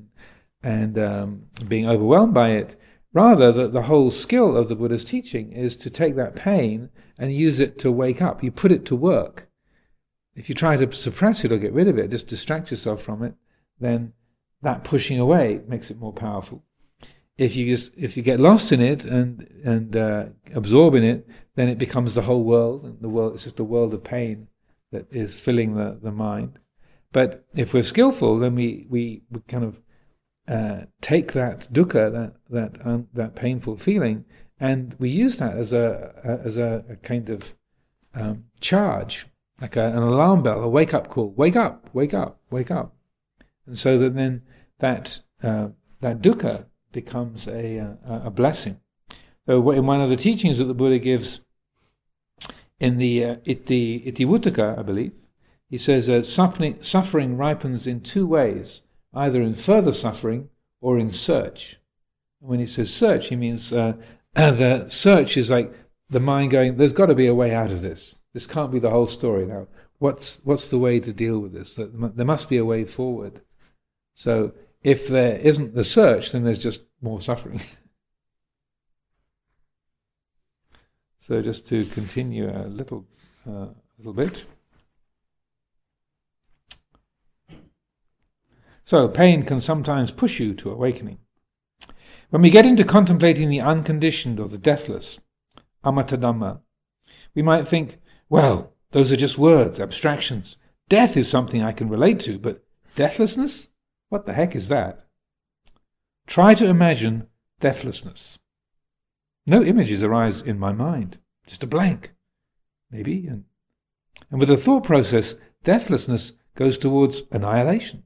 and 0.63 0.99
um, 0.99 1.47
being 1.69 1.89
overwhelmed 1.89 2.35
by 2.35 2.51
it. 2.51 2.79
Rather, 3.13 3.53
the, 3.53 3.69
the 3.69 3.83
whole 3.83 4.11
skill 4.11 4.57
of 4.57 4.69
the 4.69 4.75
Buddha's 4.75 5.05
teaching 5.05 5.53
is 5.53 5.77
to 5.77 5.89
take 5.89 6.17
that 6.17 6.35
pain 6.35 6.91
and 7.17 7.33
use 7.33 7.61
it 7.61 7.79
to 7.79 7.93
wake 7.93 8.21
up. 8.21 8.43
You 8.43 8.51
put 8.51 8.73
it 8.73 8.85
to 8.87 8.97
work. 8.97 9.49
If 10.35 10.49
you 10.49 10.55
try 10.55 10.77
to 10.77 10.93
suppress 10.93 11.45
it 11.45 11.53
or 11.53 11.59
get 11.59 11.73
rid 11.73 11.89
of 11.89 11.97
it, 11.97 12.11
just 12.11 12.27
distract 12.27 12.71
yourself 12.71 13.01
from 13.01 13.23
it, 13.23 13.35
then 13.79 14.13
that 14.63 14.85
pushing 14.85 15.21
away 15.21 15.61
makes 15.67 15.91
it 15.91 15.99
more 15.99 16.13
powerful. 16.13 16.65
If 17.39 17.55
you 17.55 17.67
just 17.67 17.93
if 17.97 18.17
you 18.17 18.23
get 18.23 18.41
lost 18.41 18.73
in 18.73 18.81
it 18.81 19.05
and 19.05 19.47
and 19.65 19.97
uh, 19.97 20.25
absorb 20.55 20.95
in 20.95 21.05
it, 21.05 21.27
then 21.55 21.69
it 21.69 21.79
becomes 21.79 22.15
the 22.15 22.23
whole 22.23 22.43
world, 22.43 22.85
and 22.85 23.01
the 23.01 23.09
world 23.09 23.35
it's 23.35 23.45
just 23.45 23.61
a 23.61 23.65
world 23.65 23.95
of 23.95 24.03
pain 24.03 24.49
that 24.97 25.07
is 25.11 25.39
filling 25.39 25.75
the, 25.75 25.99
the 26.03 26.11
mind. 26.11 26.59
But 27.13 27.45
if 27.55 27.73
we're 27.73 27.83
skillful, 27.83 28.39
then 28.39 28.55
we, 28.55 28.87
we, 28.89 29.23
we 29.31 29.41
kind 29.49 29.65
of 29.65 29.81
uh, 30.49 30.83
take 31.01 31.33
that 31.33 31.69
dukkha, 31.73 32.13
that 32.13 32.35
that 32.51 32.87
um, 32.87 33.09
that 33.13 33.35
painful 33.35 33.77
feeling, 33.77 34.25
and 34.61 34.95
we 34.99 35.09
use 35.11 35.39
that 35.39 35.57
as 35.57 35.73
a, 35.73 36.13
a 36.25 36.47
as 36.47 36.57
a, 36.57 36.85
a, 36.89 36.97
kind 36.97 37.29
of 37.29 37.55
um, 38.15 38.45
charge, 38.61 39.27
like 39.61 39.77
a, 39.77 39.89
an 39.89 40.03
alarm 40.03 40.43
bell, 40.43 40.63
a 40.63 40.69
wake 40.69 40.95
up 40.95 41.09
call. 41.09 41.31
Wake 41.37 41.57
up! 41.57 41.91
Wake 41.93 42.15
up! 42.15 42.41
Wake 42.51 42.71
up! 42.71 42.95
And 43.67 43.77
so 43.77 43.99
that 43.99 44.15
then 44.15 44.43
that 44.79 45.21
uh, 45.43 45.69
that 46.01 46.23
dukkha 46.23 46.67
becomes 46.93 47.49
a, 47.49 47.77
a, 47.79 48.23
a 48.27 48.31
blessing. 48.31 48.81
So 49.47 49.71
in 49.71 49.87
one 49.87 50.01
of 50.01 50.11
the 50.11 50.17
teachings 50.17 50.59
that 50.59 50.65
the 50.65 50.75
Buddha 50.75 50.99
gives 50.99 51.41
in 52.81 52.99
the 52.99 53.25
uh, 53.25 53.37
Iti, 53.45 54.01
Itivuttaka, 54.01 54.79
I 54.79 54.83
believe, 54.83 55.13
he 55.69 55.79
says 55.79 56.09
uh, 56.09 56.23
suffering, 56.23 56.83
suffering 56.83 57.37
ripens 57.37 57.87
in 57.87 58.01
two 58.01 58.27
ways, 58.27 58.83
either 59.15 59.43
in 59.43 59.55
further 59.55 59.93
suffering 59.93 60.51
or 60.81 60.99
in 60.99 61.11
search. 61.11 61.79
when 62.39 62.61
he 62.61 62.67
says 62.67 62.93
search, 62.93 63.29
he 63.29 63.37
means 63.37 63.73
uh, 63.73 63.95
the 64.35 64.87
search 64.89 65.37
is 65.37 65.51
like 65.51 65.73
the 66.09 66.21
mind 66.21 66.53
going, 66.53 66.77
there's 66.77 66.93
got 66.93 67.07
to 67.07 67.15
be 67.15 67.27
a 67.27 67.35
way 67.35 67.55
out 67.55 67.73
of 67.73 67.81
this. 67.81 68.17
This 68.33 68.47
can't 68.47 68.71
be 68.71 68.79
the 68.79 68.91
whole 68.91 69.07
story 69.07 69.47
now. 69.47 69.67
What's, 69.99 70.41
what's 70.45 70.69
the 70.69 70.79
way 70.79 71.01
to 71.01 71.13
deal 71.13 71.39
with 71.39 71.53
this? 71.53 71.77
There 71.77 72.27
must 72.27 72.49
be 72.49 72.59
a 72.59 72.65
way 72.65 72.85
forward. 72.85 73.41
So 74.15 74.53
if 74.83 75.09
there 75.09 75.39
isn't 75.39 75.75
the 75.75 75.85
search, 75.85 76.33
then 76.33 76.45
there's 76.45 76.63
just 76.63 76.85
more 77.01 77.21
suffering. 77.21 77.61
So 81.27 81.43
just 81.43 81.67
to 81.67 81.85
continue 81.87 82.49
a 82.49 82.69
little, 82.69 83.05
uh, 83.49 83.71
little 83.99 84.13
bit. 84.13 84.45
So 88.85 89.09
pain 89.09 89.43
can 89.43 89.61
sometimes 89.61 90.13
push 90.13 90.39
you 90.39 90.55
to 90.55 90.71
awakening. 90.71 91.19
When 92.31 92.43
we 92.43 92.51
get 92.51 92.65
into 92.65 92.85
contemplating 92.85 93.51
the 93.51 93.61
unconditioned 93.61 94.39
or 94.39 94.47
the 94.47 94.57
deathless, 94.57 95.19
amatadhamma, 95.85 96.61
we 97.35 97.43
might 97.43 97.67
think, 97.67 97.99
well, 98.29 98.75
those 98.93 99.11
are 99.11 99.17
just 99.17 99.37
words, 99.37 99.81
abstractions. 99.81 100.59
Death 100.89 101.17
is 101.17 101.29
something 101.29 101.61
I 101.61 101.73
can 101.73 101.89
relate 101.89 102.21
to, 102.21 102.39
but 102.39 102.63
deathlessness? 102.95 103.71
What 104.11 104.27
the 104.27 104.35
heck 104.35 104.55
is 104.55 104.69
that? 104.69 105.09
Try 106.29 106.55
to 106.55 106.67
imagine 106.67 107.27
deathlessness. 107.59 108.39
No 109.47 109.63
images 109.63 110.03
arise 110.03 110.43
in 110.43 110.59
my 110.59 110.73
mind, 110.73 111.19
just 111.47 111.63
a 111.63 111.69
blank, 111.69 112.13
maybe. 112.91 113.27
And, 113.29 113.45
and 114.31 114.41
with 114.41 114.49
the 114.49 114.57
thought 114.57 114.83
process, 114.83 115.37
deathlessness 115.63 116.33
goes 116.57 116.79
towards 116.79 117.23
annihilation. 117.31 118.03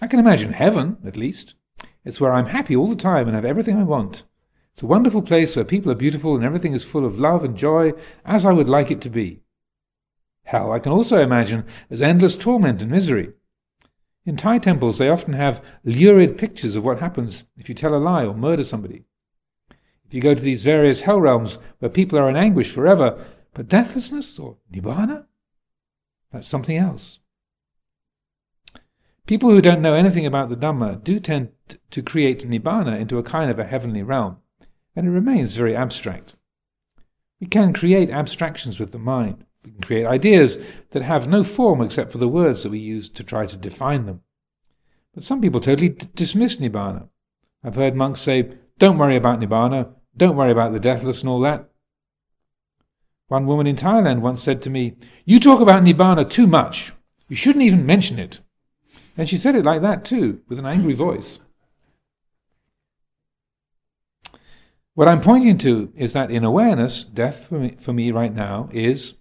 I 0.00 0.06
can 0.06 0.18
imagine 0.18 0.52
heaven, 0.52 0.98
at 1.06 1.16
least. 1.16 1.54
It's 2.04 2.20
where 2.20 2.32
I'm 2.32 2.46
happy 2.46 2.76
all 2.76 2.88
the 2.88 2.96
time 2.96 3.26
and 3.26 3.34
have 3.34 3.44
everything 3.44 3.78
I 3.78 3.84
want. 3.84 4.24
It's 4.72 4.82
a 4.82 4.86
wonderful 4.86 5.22
place 5.22 5.56
where 5.56 5.64
people 5.64 5.90
are 5.90 5.96
beautiful 5.96 6.34
and 6.34 6.44
everything 6.44 6.74
is 6.74 6.84
full 6.84 7.06
of 7.06 7.18
love 7.18 7.44
and 7.44 7.56
joy, 7.56 7.92
as 8.24 8.44
I 8.44 8.52
would 8.52 8.68
like 8.68 8.90
it 8.90 9.00
to 9.02 9.10
be. 9.10 9.40
Hell, 10.44 10.72
I 10.72 10.78
can 10.78 10.92
also 10.92 11.22
imagine 11.22 11.64
as 11.90 12.02
endless 12.02 12.36
torment 12.36 12.82
and 12.82 12.90
misery. 12.90 13.32
In 14.24 14.36
Thai 14.36 14.58
temples, 14.58 14.98
they 14.98 15.08
often 15.08 15.34
have 15.34 15.64
lurid 15.84 16.36
pictures 16.36 16.76
of 16.76 16.84
what 16.84 17.00
happens 17.00 17.44
if 17.56 17.68
you 17.68 17.74
tell 17.74 17.94
a 17.94 17.96
lie 17.96 18.24
or 18.24 18.34
murder 18.34 18.64
somebody. 18.64 19.04
If 20.12 20.16
you 20.16 20.20
go 20.20 20.34
to 20.34 20.42
these 20.42 20.62
various 20.62 21.00
hell 21.00 21.18
realms 21.18 21.58
where 21.78 21.88
people 21.88 22.18
are 22.18 22.28
in 22.28 22.36
anguish 22.36 22.70
forever, 22.70 23.24
but 23.54 23.66
deathlessness 23.66 24.38
or 24.38 24.58
nibbana? 24.70 25.24
That's 26.30 26.46
something 26.46 26.76
else. 26.76 27.20
People 29.26 29.48
who 29.48 29.62
don't 29.62 29.80
know 29.80 29.94
anything 29.94 30.26
about 30.26 30.50
the 30.50 30.54
Dhamma 30.54 31.02
do 31.02 31.18
tend 31.18 31.48
to 31.90 32.02
create 32.02 32.46
nibbana 32.46 33.00
into 33.00 33.16
a 33.16 33.22
kind 33.22 33.50
of 33.50 33.58
a 33.58 33.64
heavenly 33.64 34.02
realm, 34.02 34.36
and 34.94 35.06
it 35.06 35.10
remains 35.12 35.56
very 35.56 35.74
abstract. 35.74 36.34
We 37.40 37.46
can 37.46 37.72
create 37.72 38.10
abstractions 38.10 38.78
with 38.78 38.92
the 38.92 38.98
mind. 38.98 39.46
We 39.64 39.70
can 39.70 39.80
create 39.80 40.04
ideas 40.04 40.58
that 40.90 41.00
have 41.00 41.26
no 41.26 41.42
form 41.42 41.80
except 41.80 42.12
for 42.12 42.18
the 42.18 42.28
words 42.28 42.64
that 42.64 42.70
we 42.72 42.80
use 42.80 43.08
to 43.08 43.24
try 43.24 43.46
to 43.46 43.56
define 43.56 44.04
them. 44.04 44.20
But 45.14 45.24
some 45.24 45.40
people 45.40 45.60
totally 45.62 45.88
d- 45.88 46.06
dismiss 46.14 46.58
nibbana. 46.58 47.08
I've 47.64 47.76
heard 47.76 47.96
monks 47.96 48.20
say, 48.20 48.58
Don't 48.76 48.98
worry 48.98 49.16
about 49.16 49.40
nibbana, 49.40 49.94
don't 50.16 50.36
worry 50.36 50.50
about 50.50 50.72
the 50.72 50.80
deathless 50.80 51.20
and 51.20 51.28
all 51.28 51.40
that. 51.40 51.68
One 53.28 53.46
woman 53.46 53.66
in 53.66 53.76
Thailand 53.76 54.20
once 54.20 54.42
said 54.42 54.60
to 54.62 54.70
me, 54.70 54.96
You 55.24 55.40
talk 55.40 55.60
about 55.60 55.82
Nibbana 55.82 56.28
too 56.28 56.46
much. 56.46 56.92
You 57.28 57.36
shouldn't 57.36 57.64
even 57.64 57.86
mention 57.86 58.18
it. 58.18 58.40
And 59.16 59.28
she 59.28 59.38
said 59.38 59.54
it 59.54 59.64
like 59.64 59.80
that 59.82 60.04
too, 60.04 60.42
with 60.48 60.58
an 60.58 60.66
angry 60.66 60.94
voice. 60.94 61.38
What 64.94 65.08
I'm 65.08 65.22
pointing 65.22 65.56
to 65.58 65.90
is 65.96 66.12
that 66.12 66.30
in 66.30 66.44
awareness, 66.44 67.04
death 67.04 67.46
for 67.46 67.58
me, 67.58 67.76
for 67.78 67.94
me 67.94 68.10
right 68.10 68.34
now 68.34 68.68
is 68.72 69.14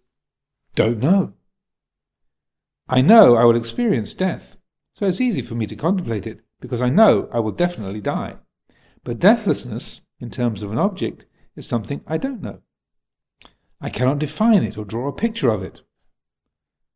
don't 0.76 1.00
know. 1.00 1.34
I 2.90 3.00
know 3.00 3.38
I 3.38 3.46
will 3.46 3.56
experience 3.56 4.14
death, 4.14 4.58
so 4.94 5.06
it's 5.06 5.22
easy 5.22 5.42
for 5.42 5.56
me 5.56 5.66
to 5.68 5.76
contemplate 5.78 6.28
it 6.28 6.42
because 6.60 6.82
I 6.82 6.90
know 6.90 7.30
I 7.32 7.40
will 7.40 7.54
definitely 7.54 8.02
die. 8.02 8.36
But 9.06 9.20
deathlessness 9.20 10.02
in 10.22 10.30
terms 10.30 10.62
of 10.62 10.72
an 10.72 10.78
object 10.78 11.26
is 11.56 11.68
something 11.68 12.02
I 12.08 12.18
don't 12.18 12.42
know. 12.42 12.60
I 13.82 13.90
cannot 13.90 14.20
define 14.20 14.64
it 14.64 14.78
or 14.78 14.86
draw 14.86 15.08
a 15.08 15.14
picture 15.14 15.50
of 15.50 15.64
it. 15.64 15.82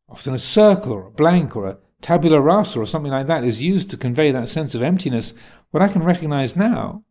Often 0.08 0.34
a 0.34 0.38
circle 0.38 0.92
or 0.92 1.06
a 1.06 1.10
blank 1.10 1.56
or 1.56 1.66
a 1.66 1.78
tabula 2.00 2.40
rasa 2.40 2.78
or 2.78 2.86
something 2.86 3.10
like 3.10 3.26
that 3.26 3.44
is 3.44 3.62
used 3.62 3.90
to 3.90 3.96
convey 3.96 4.30
that 4.30 4.48
sense 4.48 4.74
of 4.74 4.82
emptiness. 4.82 5.34
What 5.72 5.82
I 5.82 5.88
can 5.88 6.04
recognize 6.04 6.54
now, 6.54 7.02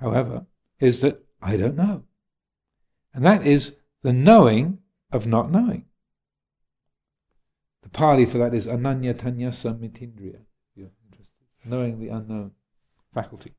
however, 0.00 0.46
is 0.78 1.00
that 1.00 1.24
I 1.42 1.56
don't 1.56 1.76
know. 1.76 2.04
And 3.12 3.24
that 3.24 3.44
is 3.44 3.74
the 4.02 4.12
knowing 4.12 4.78
of 5.10 5.26
not 5.26 5.50
knowing. 5.50 5.86
The 7.82 7.88
Pali 7.88 8.26
for 8.26 8.38
that 8.38 8.54
is 8.54 8.66
anaññataññassamitindriya. 8.68 10.40
Knowing 11.64 12.00
the 12.00 12.08
unknown 12.08 12.52
faculty. 13.12 13.54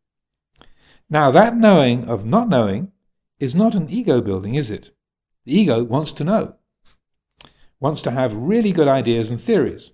Now, 1.11 1.29
that 1.31 1.57
knowing 1.57 2.05
of 2.07 2.25
not 2.25 2.47
knowing 2.47 2.93
is 3.37 3.53
not 3.53 3.75
an 3.75 3.89
ego 3.89 4.21
building, 4.21 4.55
is 4.55 4.71
it? 4.71 4.91
The 5.43 5.59
ego 5.59 5.83
wants 5.83 6.13
to 6.13 6.23
know, 6.23 6.55
wants 7.81 8.01
to 8.03 8.11
have 8.11 8.33
really 8.33 8.71
good 8.71 8.87
ideas 8.87 9.29
and 9.29 9.39
theories. 9.39 9.91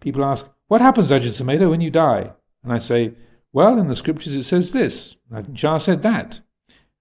People 0.00 0.24
ask, 0.24 0.48
What 0.68 0.80
happens, 0.80 1.10
Ajahn 1.10 1.28
Sumedho, 1.28 1.68
when 1.68 1.82
you 1.82 1.90
die? 1.90 2.30
And 2.64 2.72
I 2.72 2.78
say, 2.78 3.12
Well, 3.52 3.78
in 3.78 3.88
the 3.88 3.94
scriptures 3.94 4.34
it 4.34 4.44
says 4.44 4.72
this. 4.72 5.16
Ajahn 5.30 5.54
Chah 5.54 5.76
said 5.76 6.00
that. 6.02 6.40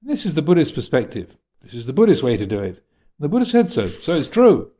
And 0.02 0.12
this 0.12 0.26
is 0.26 0.34
the 0.34 0.42
Buddhist 0.42 0.76
perspective. 0.76 1.38
This 1.62 1.74
is 1.74 1.86
the 1.86 1.94
Buddhist 1.94 2.24
way 2.24 2.36
to 2.36 2.46
do 2.46 2.60
it. 2.60 2.76
And 2.76 3.22
the 3.22 3.30
Buddha 3.30 3.46
said 3.46 3.72
so, 3.72 3.88
so 3.88 4.16
it's 4.16 4.28
true. 4.28 4.72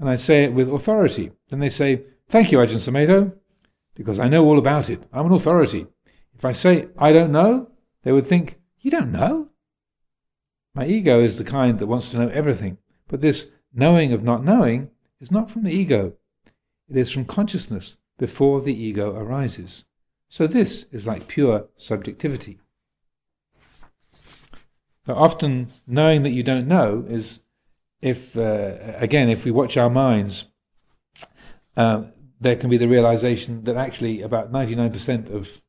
And 0.00 0.08
I 0.08 0.16
say 0.16 0.42
it 0.42 0.52
with 0.52 0.68
authority. 0.68 1.30
Then 1.48 1.60
they 1.60 1.68
say, 1.68 2.02
Thank 2.28 2.50
you, 2.50 2.58
Ajahn 2.58 2.80
Sumedho, 2.80 3.34
because 3.94 4.18
I 4.18 4.28
know 4.28 4.44
all 4.44 4.58
about 4.58 4.90
it. 4.90 5.04
I'm 5.12 5.26
an 5.26 5.32
authority. 5.32 5.86
If 6.36 6.44
I 6.44 6.52
say, 6.52 6.88
I 6.98 7.12
don't 7.12 7.32
know, 7.32 7.70
they 8.02 8.12
would 8.12 8.26
think, 8.26 8.60
You 8.80 8.90
don't 8.90 9.12
know? 9.12 9.48
My 10.74 10.86
ego 10.86 11.20
is 11.20 11.38
the 11.38 11.44
kind 11.44 11.78
that 11.78 11.86
wants 11.86 12.10
to 12.10 12.18
know 12.18 12.28
everything, 12.28 12.78
but 13.08 13.22
this 13.22 13.48
knowing 13.72 14.12
of 14.12 14.22
not 14.22 14.44
knowing 14.44 14.90
is 15.20 15.32
not 15.32 15.50
from 15.50 15.64
the 15.64 15.72
ego. 15.72 16.12
It 16.88 16.96
is 16.96 17.10
from 17.10 17.24
consciousness 17.24 17.96
before 18.18 18.60
the 18.60 18.74
ego 18.74 19.14
arises. 19.16 19.86
So 20.28 20.46
this 20.46 20.84
is 20.92 21.06
like 21.06 21.28
pure 21.28 21.66
subjectivity. 21.76 22.58
But 25.06 25.16
often 25.16 25.72
knowing 25.86 26.22
that 26.24 26.30
you 26.30 26.42
don't 26.42 26.68
know 26.68 27.04
is, 27.08 27.40
if 28.02 28.36
uh, 28.36 28.74
again, 28.98 29.30
if 29.30 29.44
we 29.44 29.50
watch 29.50 29.76
our 29.76 29.90
minds, 29.90 30.46
uh, 31.76 32.04
there 32.40 32.56
can 32.56 32.68
be 32.68 32.76
the 32.76 32.88
realization 32.88 33.64
that 33.64 33.76
actually 33.76 34.20
about 34.20 34.52
99% 34.52 35.32
of 35.32 35.62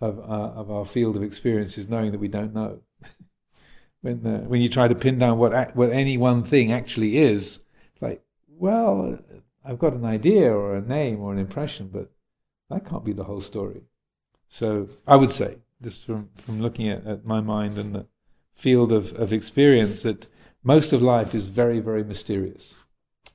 of 0.00 0.18
our, 0.20 0.24
uh, 0.24 0.52
of 0.52 0.70
our 0.70 0.84
field 0.84 1.16
of 1.16 1.22
experience 1.22 1.76
is 1.76 1.88
knowing 1.88 2.12
that 2.12 2.20
we 2.20 2.28
don't 2.28 2.54
know. 2.54 2.80
when 4.00 4.18
when 4.48 4.60
you 4.60 4.68
try 4.68 4.88
to 4.88 4.94
pin 4.94 5.18
down 5.18 5.38
what 5.38 5.76
what 5.76 5.90
any 5.90 6.16
one 6.16 6.42
thing 6.42 6.72
actually 6.72 7.18
is, 7.18 7.60
like 8.00 8.22
well, 8.48 9.18
I've 9.64 9.78
got 9.78 9.94
an 9.94 10.04
idea 10.04 10.52
or 10.52 10.76
a 10.76 10.80
name 10.80 11.20
or 11.20 11.32
an 11.32 11.38
impression, 11.38 11.90
but 11.92 12.10
that 12.68 12.88
can't 12.88 13.04
be 13.04 13.12
the 13.12 13.24
whole 13.24 13.40
story. 13.40 13.82
So 14.48 14.88
I 15.06 15.16
would 15.16 15.30
say, 15.30 15.58
just 15.82 16.04
from, 16.04 16.30
from 16.36 16.60
looking 16.60 16.88
at, 16.88 17.06
at 17.06 17.24
my 17.24 17.40
mind 17.40 17.78
and 17.78 17.94
the 17.94 18.06
field 18.52 18.92
of, 18.92 19.12
of 19.14 19.32
experience, 19.32 20.02
that 20.02 20.26
most 20.62 20.92
of 20.92 21.02
life 21.02 21.34
is 21.34 21.48
very, 21.48 21.80
very 21.80 22.04
mysterious. 22.04 22.74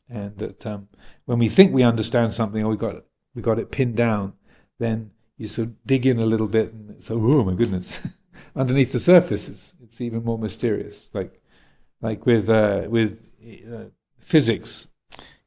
And 0.10 0.38
that 0.38 0.66
um, 0.66 0.90
when 1.26 1.40
we 1.40 1.50
think 1.50 1.74
we 1.74 1.84
understand 1.84 2.32
something 2.32 2.64
or 2.64 2.70
we 2.70 2.78
got 2.78 3.04
we 3.34 3.42
got 3.42 3.60
it 3.60 3.72
pinned 3.72 3.96
down, 3.96 4.34
then 4.80 5.12
you 5.38 5.48
sort 5.48 5.70
of 5.70 5.86
dig 5.86 6.06
in 6.06 6.20
a 6.20 6.26
little 6.26 6.48
bit 6.48 6.74
and 6.74 6.92
it's 6.92 7.12
oh, 7.12 7.16
oh 7.16 7.44
my 7.44 7.54
goodness. 7.54 8.02
Underneath 8.56 8.94
the 8.94 9.02
surface, 9.02 9.50
it's, 9.50 9.76
it's 9.84 10.00
even 10.00 10.24
more 10.24 10.38
mysterious. 10.38 11.10
Like 11.14 11.42
like 12.02 12.26
with 12.26 12.50
uh, 12.50 12.84
with 12.88 13.34
uh, 13.72 13.86
physics, 14.18 14.88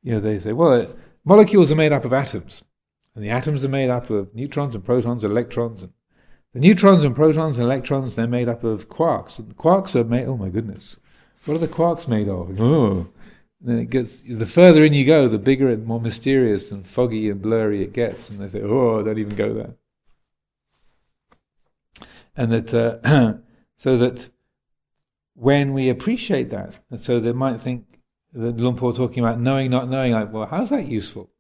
you 0.02 0.12
know, 0.12 0.20
they 0.20 0.38
say, 0.38 0.52
well, 0.52 0.82
uh, 0.82 0.86
molecules 1.24 1.70
are 1.70 1.76
made 1.76 1.92
up 1.92 2.04
of 2.04 2.12
atoms, 2.12 2.64
and 3.14 3.24
the 3.24 3.30
atoms 3.30 3.64
are 3.64 3.68
made 3.68 3.90
up 3.90 4.10
of 4.10 4.34
neutrons 4.34 4.74
and 4.74 4.84
protons 4.84 5.24
and 5.24 5.32
electrons, 5.32 5.82
and 5.82 5.92
the 6.52 6.60
neutrons 6.60 7.02
and 7.02 7.14
protons 7.16 7.58
and 7.58 7.64
electrons 7.64 8.16
they're 8.16 8.26
made 8.26 8.48
up 8.48 8.64
of 8.64 8.88
quarks, 8.88 9.38
and 9.38 9.50
the 9.50 9.54
quarks 9.54 9.94
are 9.94 10.04
made. 10.04 10.26
Oh 10.26 10.36
my 10.36 10.48
goodness, 10.48 10.96
what 11.44 11.54
are 11.54 11.58
the 11.58 11.68
quarks 11.68 12.08
made 12.08 12.28
of? 12.28 12.60
Oh, 12.60 13.08
and 13.60 13.68
then 13.68 13.78
it 13.78 13.90
gets 13.90 14.20
the 14.20 14.46
further 14.46 14.84
in 14.84 14.94
you 14.94 15.04
go, 15.04 15.28
the 15.28 15.38
bigger 15.38 15.68
and 15.68 15.84
more 15.84 16.00
mysterious 16.00 16.70
and 16.70 16.86
foggy 16.86 17.28
and 17.28 17.42
blurry 17.42 17.82
it 17.82 17.92
gets, 17.92 18.30
and 18.30 18.40
they 18.40 18.48
say, 18.48 18.62
oh, 18.62 19.02
don't 19.02 19.18
even 19.18 19.34
go 19.34 19.52
there. 19.54 19.74
And 22.36 22.52
that 22.52 22.72
uh, 22.72 23.34
so 23.76 23.96
that 23.96 24.28
when 25.34 25.72
we 25.72 25.88
appreciate 25.88 26.50
that, 26.50 26.74
and 26.90 27.00
so 27.00 27.18
they 27.18 27.32
might 27.32 27.60
think 27.60 28.00
Luang 28.32 28.76
Por 28.76 28.92
talking 28.92 29.24
about 29.24 29.40
knowing, 29.40 29.70
not 29.70 29.88
knowing, 29.88 30.12
like, 30.12 30.32
well, 30.32 30.46
how's 30.46 30.70
that 30.70 30.86
useful? 30.86 31.30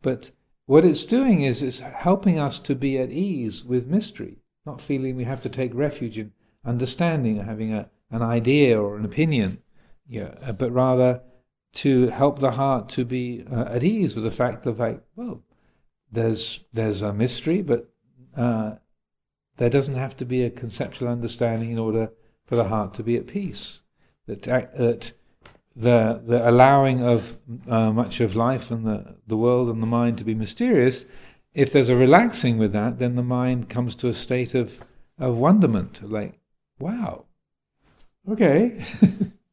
But 0.00 0.30
what 0.66 0.84
it's 0.84 1.06
doing 1.06 1.42
is 1.42 1.62
it's 1.62 1.80
helping 1.80 2.38
us 2.38 2.60
to 2.60 2.74
be 2.74 2.98
at 2.98 3.10
ease 3.10 3.64
with 3.64 3.86
mystery, 3.86 4.38
not 4.64 4.80
feeling 4.80 5.16
we 5.16 5.24
have 5.24 5.40
to 5.40 5.48
take 5.48 5.74
refuge 5.74 6.18
in 6.18 6.32
understanding 6.64 7.40
or 7.40 7.44
having 7.44 7.72
a, 7.72 7.88
an 8.10 8.22
idea 8.22 8.80
or 8.80 8.96
an 8.96 9.04
opinion, 9.04 9.62
yeah, 10.06 10.52
but 10.52 10.70
rather 10.70 11.20
to 11.74 12.08
help 12.08 12.38
the 12.38 12.52
heart 12.52 12.88
to 12.90 13.04
be 13.04 13.44
uh, 13.50 13.64
at 13.64 13.82
ease 13.82 14.14
with 14.14 14.24
the 14.24 14.30
fact 14.30 14.66
of 14.66 14.78
like, 14.78 15.02
well, 15.16 15.42
there's 16.10 16.64
there's 16.72 17.02
a 17.02 17.12
mystery, 17.12 17.62
but 17.62 17.92
uh, 18.36 18.74
there 19.56 19.70
doesn't 19.70 19.96
have 19.96 20.16
to 20.16 20.24
be 20.24 20.42
a 20.42 20.50
conceptual 20.50 21.08
understanding 21.08 21.70
in 21.70 21.78
order 21.78 22.10
for 22.46 22.56
the 22.56 22.64
heart 22.64 22.94
to 22.94 23.02
be 23.02 23.16
at 23.16 23.26
peace. 23.26 23.82
That 24.26 24.46
uh, 24.48 24.62
that 24.76 25.12
the 25.74 26.22
the 26.24 26.48
allowing 26.48 27.02
of 27.02 27.38
uh, 27.68 27.90
much 27.90 28.20
of 28.20 28.36
life 28.36 28.70
and 28.70 28.86
the 28.86 29.16
the 29.26 29.36
world 29.36 29.68
and 29.68 29.82
the 29.82 29.86
mind 29.86 30.18
to 30.18 30.24
be 30.24 30.34
mysterious, 30.34 31.06
if 31.52 31.72
there's 31.72 31.88
a 31.88 31.96
relaxing 31.96 32.58
with 32.58 32.72
that, 32.72 32.98
then 32.98 33.16
the 33.16 33.22
mind 33.22 33.68
comes 33.68 33.96
to 33.96 34.08
a 34.08 34.14
state 34.14 34.54
of 34.54 34.80
of 35.18 35.36
wonderment, 35.36 36.08
like 36.08 36.38
wow, 36.78 37.24
okay, 38.30 38.84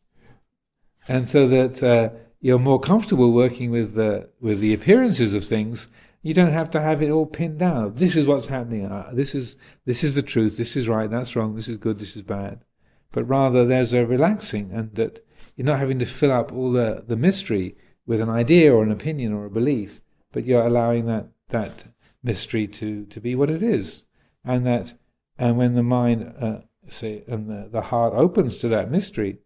and 1.08 1.28
so 1.28 1.48
that 1.48 1.84
uh, 1.84 2.10
you're 2.40 2.60
more 2.60 2.80
comfortable 2.80 3.32
working 3.32 3.72
with 3.72 3.96
the 3.96 4.30
with 4.40 4.60
the 4.60 4.74
appearances 4.74 5.34
of 5.34 5.44
things. 5.46 5.88
You 6.24 6.36
don't 6.36 6.52
have 6.52 6.70
to 6.72 6.82
have 6.82 7.02
it 7.02 7.10
all 7.10 7.26
pinned 7.26 7.58
down. 7.60 7.96
This 7.96 8.16
is 8.16 8.28
what's 8.28 8.46
happening. 8.46 8.86
Uh, 8.86 9.10
this 9.14 9.34
is 9.34 9.56
this 9.86 10.04
is 10.04 10.16
the 10.16 10.22
truth. 10.22 10.58
This 10.58 10.76
is 10.76 10.88
right. 10.88 11.10
That's 11.10 11.36
wrong. 11.36 11.56
This 11.56 11.68
is 11.68 11.78
good. 11.78 12.00
This 12.00 12.16
is 12.16 12.22
bad. 12.22 12.64
But 13.12 13.24
rather, 13.24 13.66
there's 13.66 13.94
a 13.94 14.06
relaxing, 14.06 14.72
and 14.72 14.96
that 14.96 15.26
you're 15.56 15.66
not 15.66 15.80
having 15.80 16.00
to 16.00 16.06
fill 16.06 16.32
up 16.32 16.52
all 16.52 16.72
the, 16.72 17.04
the 17.06 17.16
mystery 17.16 17.76
with 18.06 18.22
an 18.22 18.30
idea 18.30 18.74
or 18.74 18.84
an 18.84 18.92
opinion 18.92 19.34
or 19.34 19.46
a 19.46 19.50
belief, 19.50 20.02
but 20.32 20.46
you're 20.46 20.66
allowing 20.66 21.06
that, 21.06 21.28
that 21.50 21.86
mystery 22.24 22.68
to, 22.68 23.06
to 23.06 23.20
be 23.20 23.36
what 23.36 23.50
it 23.50 23.62
is. 23.62 24.06
And 24.44 24.66
that 24.66 24.94
and 25.38 25.58
when 25.58 25.76
the 25.76 25.84
mind 25.84 26.34
uh, 26.40 26.60
say 26.88 27.24
and 27.28 27.50
the, 27.50 27.70
the 27.72 27.82
heart 27.82 28.14
opens 28.16 28.58
to 28.58 28.68
that 28.70 28.92
mystery, 28.92 29.40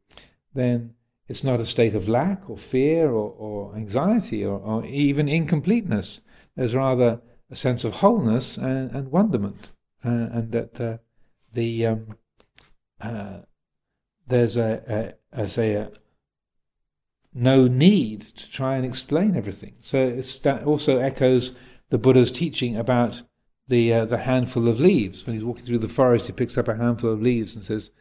then 0.54 0.94
it's 1.28 1.44
not 1.44 1.60
a 1.60 1.66
state 1.66 1.96
of 1.96 2.08
lack 2.08 2.50
or 2.50 2.58
fear 2.58 3.10
or, 3.10 3.34
or 3.38 3.76
anxiety 3.76 4.46
or, 4.46 4.60
or, 4.60 4.86
even 4.86 5.28
incompleteness. 5.28 6.22
There's 6.56 6.76
rather 6.76 7.22
a 7.50 7.56
sense 7.56 7.84
of 7.84 7.96
wholeness 7.96 8.58
and, 8.58 8.92
and 8.92 9.12
wonderment, 9.12 9.72
uh, 10.04 10.10
and 10.10 10.52
that 10.52 10.80
uh, 10.80 10.98
the 11.54 11.86
um, 11.86 12.18
uh, 13.02 13.40
there's 14.28 14.58
a, 14.58 15.16
a, 15.34 15.44
a 15.44 15.48
say 15.48 15.74
a, 15.74 15.92
no 17.34 17.68
need 17.68 18.22
to 18.22 18.50
try 18.50 18.76
and 18.76 18.86
explain 18.86 19.36
everything. 19.36 19.76
So 19.82 20.22
that 20.44 20.64
also 20.64 21.00
echoes 21.00 21.54
the 21.90 21.98
Buddha's 21.98 22.32
teaching 22.32 22.78
about 22.78 23.24
the 23.68 23.94
uh, 23.94 24.06
the 24.06 24.20
handful 24.20 24.68
of 24.68 24.80
leaves. 24.80 25.26
When 25.26 25.36
he's 25.36 25.44
walking 25.44 25.66
through 25.66 25.80
the 25.80 25.90
forest, 25.90 26.28
he 26.28 26.34
picks 26.34 26.58
up 26.58 26.68
a 26.68 26.78
handful 26.78 27.12
of 27.12 27.22
leaves 27.22 27.56
and 27.56 27.64
says, 27.64 27.92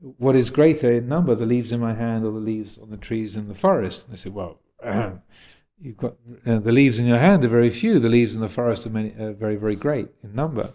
"What 0.00 0.36
is 0.36 0.50
greater 0.50 0.92
in 0.92 1.08
number, 1.08 1.34
the 1.34 1.46
leaves 1.46 1.72
in 1.72 1.80
my 1.80 1.94
hand 1.94 2.24
or 2.24 2.32
the 2.32 2.38
leaves 2.38 2.78
on 2.78 2.90
the 2.90 2.96
trees 2.96 3.36
in 3.36 3.48
the 3.48 3.54
forest?" 3.54 4.04
And 4.04 4.12
they 4.12 4.16
say, 4.16 4.30
"Well." 4.30 4.60
you've 5.78 5.96
got 5.96 6.14
uh, 6.46 6.58
the 6.58 6.72
leaves 6.72 6.98
in 6.98 7.06
your 7.06 7.18
hand 7.18 7.44
are 7.44 7.48
very 7.48 7.70
few. 7.70 7.98
The 7.98 8.08
leaves 8.08 8.34
in 8.34 8.40
the 8.40 8.48
forest 8.48 8.86
are 8.86 8.90
many, 8.90 9.14
uh, 9.18 9.32
very, 9.32 9.56
very 9.56 9.76
great 9.76 10.08
in 10.22 10.34
number. 10.34 10.72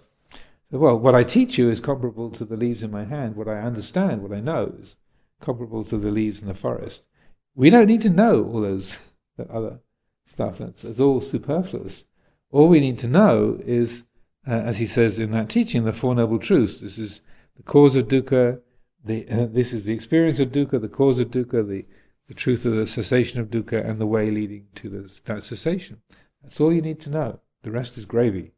Well, 0.72 1.00
what 1.00 1.16
I 1.16 1.24
teach 1.24 1.58
you 1.58 1.70
is 1.70 1.82
comparable 1.82 2.30
to 2.32 2.46
the 2.46 2.56
leaves 2.56 2.84
in 2.84 2.92
my 2.92 3.06
hand. 3.06 3.36
What 3.36 3.48
I 3.48 3.60
understand, 3.60 4.22
what 4.22 4.32
I 4.32 4.40
know, 4.40 4.76
is 4.80 4.98
comparable 5.42 5.84
to 5.86 5.98
the 5.98 6.12
leaves 6.12 6.42
in 6.42 6.48
the 6.48 6.54
forest. 6.54 7.08
We 7.56 7.72
don't 7.72 7.88
need 7.88 8.02
to 8.02 8.10
know 8.10 8.44
all 8.44 8.62
those 8.62 8.98
that 9.38 9.50
other 9.50 9.80
stuff. 10.28 10.60
That's, 10.60 10.84
that's 10.84 11.00
all 11.00 11.22
superfluous. 11.22 12.06
All 12.52 12.68
we 12.68 12.80
need 12.80 13.00
to 13.00 13.08
know 13.08 13.60
is, 13.66 14.04
uh, 14.48 14.52
as 14.52 14.78
he 14.78 14.86
says 14.86 15.18
in 15.18 15.32
that 15.32 15.50
teaching, 15.50 15.86
the 15.86 15.94
Four 15.94 16.16
Noble 16.16 16.40
Truths. 16.40 16.82
This 16.82 16.98
is 16.98 17.22
the 17.58 17.64
cause 17.64 17.96
of 17.96 18.08
dukkha. 18.08 18.62
The, 19.04 19.28
uh, 19.30 19.48
this 19.50 19.74
is 19.74 19.86
the 19.86 19.94
experience 19.94 20.40
of 20.40 20.50
dukkha, 20.50 20.82
the 20.82 20.90
cause 20.90 21.20
of 21.20 21.30
dukkha, 21.30 21.68
the, 21.68 21.86
the 22.28 22.34
truth 22.34 22.66
of 22.66 22.76
the 22.76 22.86
cessation 22.86 23.40
of 23.40 23.50
dukkha, 23.50 23.88
and 23.88 24.00
the 24.00 24.06
way 24.06 24.30
leading 24.30 24.68
to 24.76 24.90
the, 24.90 25.22
that 25.26 25.44
cessation. 25.44 26.02
That's 26.44 26.60
all 26.60 26.74
you 26.74 26.82
need 26.82 27.00
to 27.02 27.10
know. 27.10 27.40
The 27.64 27.72
rest 27.72 27.98
is 27.98 28.06
gravy. 28.06 28.52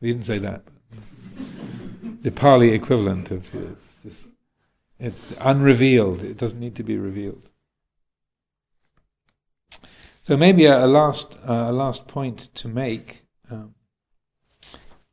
We 0.00 0.12
didn't 0.12 0.26
say 0.26 0.38
that. 0.38 0.62
The 2.22 2.30
Pali 2.30 2.72
equivalent 2.72 3.30
of 3.30 3.54
it's, 3.54 3.96
this, 3.96 4.28
it's 4.98 5.24
unrevealed. 5.40 6.22
It 6.22 6.36
doesn't 6.36 6.60
need 6.60 6.74
to 6.74 6.82
be 6.82 6.98
revealed. 6.98 7.48
So 10.22 10.36
maybe 10.36 10.66
a, 10.66 10.84
a 10.84 10.86
last 10.86 11.34
uh, 11.48 11.66
a 11.68 11.72
last 11.72 12.06
point 12.06 12.54
to 12.56 12.68
make 12.68 13.24
um, 13.50 13.74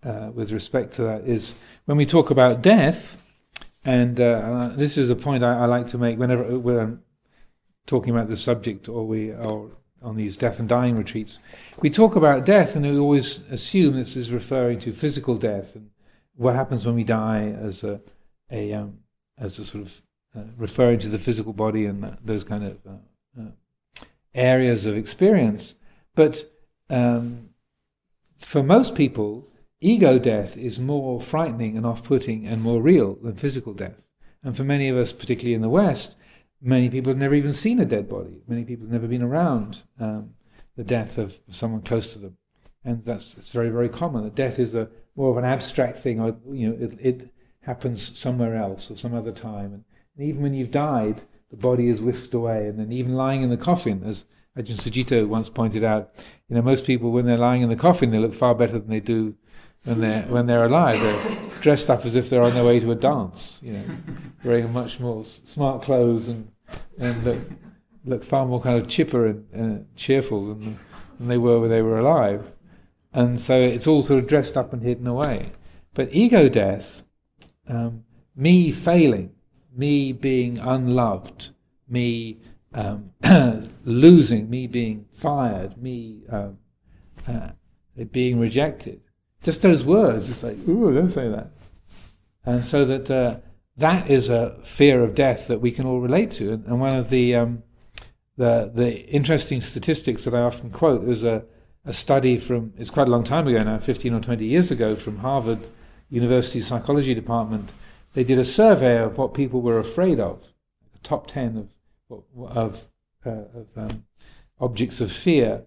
uh, 0.04 0.32
with 0.34 0.52
respect 0.52 0.94
to 0.94 1.04
that 1.04 1.22
is 1.22 1.54
when 1.86 1.98
we 1.98 2.06
talk 2.06 2.30
about 2.30 2.62
death, 2.62 3.27
and 3.88 4.20
uh, 4.20 4.72
this 4.76 4.98
is 4.98 5.10
a 5.10 5.16
point 5.16 5.46
I, 5.46 5.60
I, 5.60 5.66
like 5.66 5.88
to 5.88 5.98
make 5.98 6.20
whenever 6.20 6.60
we're 6.60 6.98
talking 7.86 8.14
about 8.14 8.28
the 8.28 8.36
subject 8.36 8.90
or 8.90 9.08
we 9.08 9.32
are 9.32 9.68
on 10.02 10.18
these 10.18 10.36
death 10.36 10.60
and 10.60 10.68
dying 10.68 10.98
retreats. 10.98 11.40
We 11.80 11.90
talk 11.90 12.18
about 12.18 12.46
death, 12.46 12.76
and 12.76 12.86
we 12.86 13.00
always 13.00 13.40
assume 13.50 13.96
this 13.96 14.18
is 14.18 14.30
referring 14.30 14.80
to 14.80 14.92
physical 14.92 15.38
death 15.38 15.74
and 15.74 15.90
what 16.36 16.54
happens 16.54 16.86
when 16.86 16.96
we 16.96 17.06
die 17.06 17.48
as 17.48 17.84
a, 17.86 18.02
a 18.52 18.74
um, 18.74 19.00
as 19.38 19.58
a 19.58 19.64
sort 19.64 19.84
of 19.84 20.02
uh, 20.36 20.42
referring 20.58 21.00
to 21.00 21.08
the 21.08 21.18
physical 21.18 21.54
body 21.54 21.86
and 21.86 22.18
those 22.24 22.44
kind 22.44 22.66
of 22.66 22.78
uh, 22.86 23.42
uh, 23.42 24.06
areas 24.36 24.86
of 24.86 24.98
experience. 24.98 25.76
But 26.14 26.44
um, 26.90 27.52
for 28.38 28.62
most 28.62 28.96
people, 28.96 29.48
ego 29.82 30.20
death 30.20 30.58
is 30.58 30.80
more 30.80 31.22
frightening 31.22 31.78
and 31.78 31.86
off-putting 31.86 32.46
and 32.46 32.62
more 32.62 32.82
real 32.82 33.16
than 33.16 33.36
physical 33.36 33.74
death. 33.74 34.12
And 34.44 34.56
for 34.56 34.64
many 34.64 34.90
of 34.90 34.98
us, 34.98 35.12
particularly 35.12 35.54
in 35.54 35.62
the 35.62 35.70
West, 35.70 36.16
many 36.62 36.90
people 36.90 37.12
have 37.12 37.20
never 37.20 37.36
even 37.36 37.54
seen 37.54 37.80
a 37.80 37.86
dead 37.86 38.10
body. 38.10 38.42
Many 38.48 38.64
people 38.64 38.86
have 38.86 38.94
never 38.94 39.08
been 39.08 39.24
around 39.24 39.84
um, 40.00 40.32
the 40.76 40.84
death 40.84 41.18
of 41.18 41.40
someone 41.50 41.82
close 41.82 42.14
to 42.14 42.20
them, 42.20 42.38
and 42.84 43.04
that's 43.04 43.38
it's 43.38 43.52
very 43.52 43.70
very 43.70 43.90
common. 43.90 44.24
That 44.24 44.36
death 44.36 44.60
is 44.60 44.76
a 44.76 44.90
more 45.16 45.32
of 45.32 45.38
an 45.38 45.46
abstract 45.46 45.98
thing, 45.98 46.20
or 46.20 46.38
you 46.52 46.70
know, 46.70 46.78
it, 46.80 46.98
it 47.00 47.34
happens 47.62 48.18
somewhere 48.18 48.56
else 48.56 48.90
or 48.90 48.96
some 48.96 49.14
other 49.14 49.32
time. 49.32 49.74
And, 49.74 49.84
and, 50.16 50.28
even 50.28 50.42
when 50.42 50.54
you've 50.54 50.72
died, 50.72 51.24
the 51.50 51.58
body 51.58 51.90
is 51.90 52.02
whisked 52.02 52.34
away, 52.34 52.68
and 52.68 52.80
then 52.80 52.92
even 52.92 53.16
lying 53.16 53.42
in 53.42 53.50
the 53.50 53.58
coffin, 53.58 54.04
as 54.06 54.26
Ajahn 54.58 54.78
Sucitto 54.78 55.28
once 55.28 55.50
pointed 55.50 55.84
out, 55.84 56.12
you 56.48 56.56
know, 56.56 56.62
most 56.62 56.86
people 56.86 57.12
when 57.12 57.26
they're 57.26 57.38
lying 57.38 57.62
in 57.62 57.70
the 57.70 57.76
coffin, 57.76 58.12
they 58.12 58.20
look 58.20 58.34
far 58.34 58.56
better 58.56 58.80
than 58.80 58.90
they 58.90 59.00
do 59.00 59.36
when 59.88 60.02
they're 60.02 60.24
when 60.24 60.46
they're 60.46 60.66
alive. 60.66 61.00
They're 61.00 61.50
dressed 61.62 61.90
up 61.90 62.06
as 62.06 62.16
if 62.16 62.30
they're 62.30 62.44
on 62.44 62.54
their 62.54 62.66
way 62.66 62.80
to 62.80 62.92
a 62.92 62.96
dance. 62.96 63.60
You 63.64 63.74
know, 63.74 63.84
wearing 64.44 64.72
much 64.74 65.00
more 65.00 65.24
smart 65.24 65.82
clothes 65.82 66.28
and 66.28 66.52
and 67.00 67.24
look, 67.24 67.40
look 68.06 68.24
far 68.24 68.46
more 68.46 68.62
kind 68.62 68.78
of 68.78 68.88
chipper 68.88 69.26
and 69.28 69.80
uh, 69.80 69.84
cheerful 69.96 70.48
than, 70.48 70.78
than 71.18 71.28
they 71.28 71.38
were 71.38 71.60
when 71.60 71.70
they 71.70 71.82
were 71.82 72.00
alive. 72.00 72.52
And 73.14 73.40
so 73.40 73.56
it's 73.56 73.88
all 73.88 74.04
sort 74.04 74.20
of 74.20 74.28
dressed 74.28 74.58
up 74.58 74.74
and 74.74 74.84
hidden 74.84 75.08
away. 75.08 75.52
But 75.94 76.10
ego 76.12 76.50
death, 76.50 77.04
um, 77.68 78.04
me 78.36 78.72
failing, 78.72 79.32
me 79.76 80.12
being 80.12 80.60
unloved, 80.60 81.52
me 81.88 82.40
um, 82.74 83.12
losing, 83.86 84.50
me 84.50 84.68
being 84.68 85.06
fired, 85.12 85.82
me 85.82 86.24
um, 86.30 86.58
uh, 87.28 87.50
being 88.12 88.40
rejected. 88.40 89.02
Just 89.48 89.62
those 89.62 89.86
words, 89.86 90.30
it's 90.30 90.44
like, 90.44 90.58
ooh, 90.68 90.94
don't 90.94 91.08
say 91.08 91.30
that. 91.30 91.52
And 92.46 92.66
so 92.66 92.84
that 92.84 93.10
uh, 93.10 93.38
that 93.78 94.12
is 94.12 94.28
a 94.28 94.60
fear 94.62 95.02
of 95.02 95.16
death 95.16 95.48
that 95.48 95.62
we 95.62 95.72
can 95.72 95.86
all 95.86 96.02
relate 96.02 96.32
to. 96.32 96.52
And, 96.52 96.82
one 96.82 96.94
of 96.94 97.10
the, 97.10 97.34
um, 97.34 97.64
the 98.36 98.70
the 98.76 99.06
interesting 99.08 99.62
statistics 99.62 100.26
that 100.26 100.36
I 100.36 100.42
often 100.42 100.70
quote 100.70 101.08
is 101.08 101.24
a, 101.24 101.46
a 101.86 101.94
study 101.94 102.38
from, 102.38 102.74
it's 102.76 102.90
quite 102.90 103.08
a 103.08 103.10
long 103.10 103.24
time 103.24 103.48
ago 103.48 103.60
now, 103.60 103.78
15 103.78 104.16
or 104.16 104.20
20 104.20 104.44
years 104.44 104.70
ago, 104.70 104.98
from 104.98 105.20
Harvard 105.20 105.66
University 106.10 106.60
Psychology 106.60 107.14
Department. 107.14 107.70
They 108.16 108.26
did 108.26 108.40
a 108.40 108.44
survey 108.44 109.02
of 109.02 109.18
what 109.18 109.34
people 109.34 109.62
were 109.62 109.80
afraid 109.80 110.20
of, 110.20 110.52
the 110.92 111.00
top 111.00 111.26
10 111.28 111.56
of 111.56 111.70
of, 112.50 112.90
uh, 113.26 113.30
of 113.30 113.68
um, 113.78 114.04
objects 114.60 115.00
of 115.00 115.10
fear. 115.10 115.64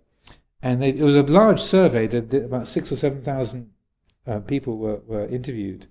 And 0.63 0.83
they, 0.83 0.91
it 0.91 1.03
was 1.03 1.17
a 1.17 1.23
large 1.23 1.61
survey 1.61 2.07
that 2.07 2.33
about 2.35 2.69
six 2.69 2.93
or 2.93 2.97
seven 2.97 3.23
thousand 3.23 3.71
uh, 4.27 4.41
people 4.41 4.77
were, 4.77 5.01
were 5.07 5.27
interviewed. 5.27 5.89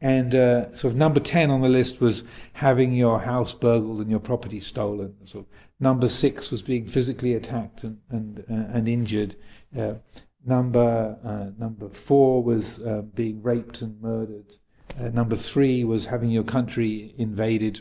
And 0.00 0.34
uh, 0.34 0.72
sort 0.72 0.92
of 0.92 0.96
number 0.96 1.18
10 1.18 1.50
on 1.50 1.60
the 1.60 1.68
list 1.68 2.00
was 2.00 2.22
having 2.54 2.92
your 2.92 3.20
house 3.20 3.52
burgled 3.52 4.00
and 4.00 4.08
your 4.08 4.20
property 4.20 4.60
stolen. 4.60 5.16
So 5.24 5.46
number 5.80 6.08
six 6.08 6.52
was 6.52 6.62
being 6.62 6.86
physically 6.86 7.34
attacked 7.34 7.82
and, 7.82 7.98
and, 8.08 8.44
uh, 8.48 8.76
and 8.76 8.88
injured. 8.88 9.34
Uh, 9.76 9.94
number, 10.46 11.18
uh, 11.24 11.50
number 11.58 11.88
four 11.88 12.44
was 12.44 12.80
uh, 12.80 13.02
being 13.12 13.42
raped 13.42 13.82
and 13.82 14.00
murdered. 14.00 14.58
number 15.12 15.34
three 15.34 15.82
was 15.82 16.06
having 16.06 16.30
your 16.30 16.44
country 16.44 17.12
invaded 17.18 17.80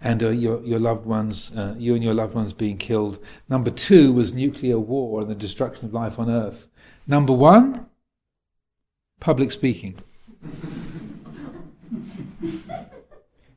and 0.00 0.22
uh, 0.22 0.30
your 0.30 0.62
your 0.62 0.78
loved 0.78 1.06
ones, 1.06 1.52
uh, 1.56 1.74
you 1.78 1.94
and 1.94 2.04
your 2.04 2.14
loved 2.14 2.34
ones 2.34 2.52
being 2.52 2.78
killed. 2.78 3.18
Number 3.48 3.70
two 3.70 4.12
was 4.12 4.32
nuclear 4.32 4.78
war 4.78 5.20
and 5.20 5.30
the 5.30 5.34
destruction 5.34 5.86
of 5.86 5.94
life 5.94 6.18
on 6.18 6.30
Earth. 6.30 6.68
Number 7.06 7.32
one, 7.32 7.86
public 9.20 9.52
speaking. 9.52 9.96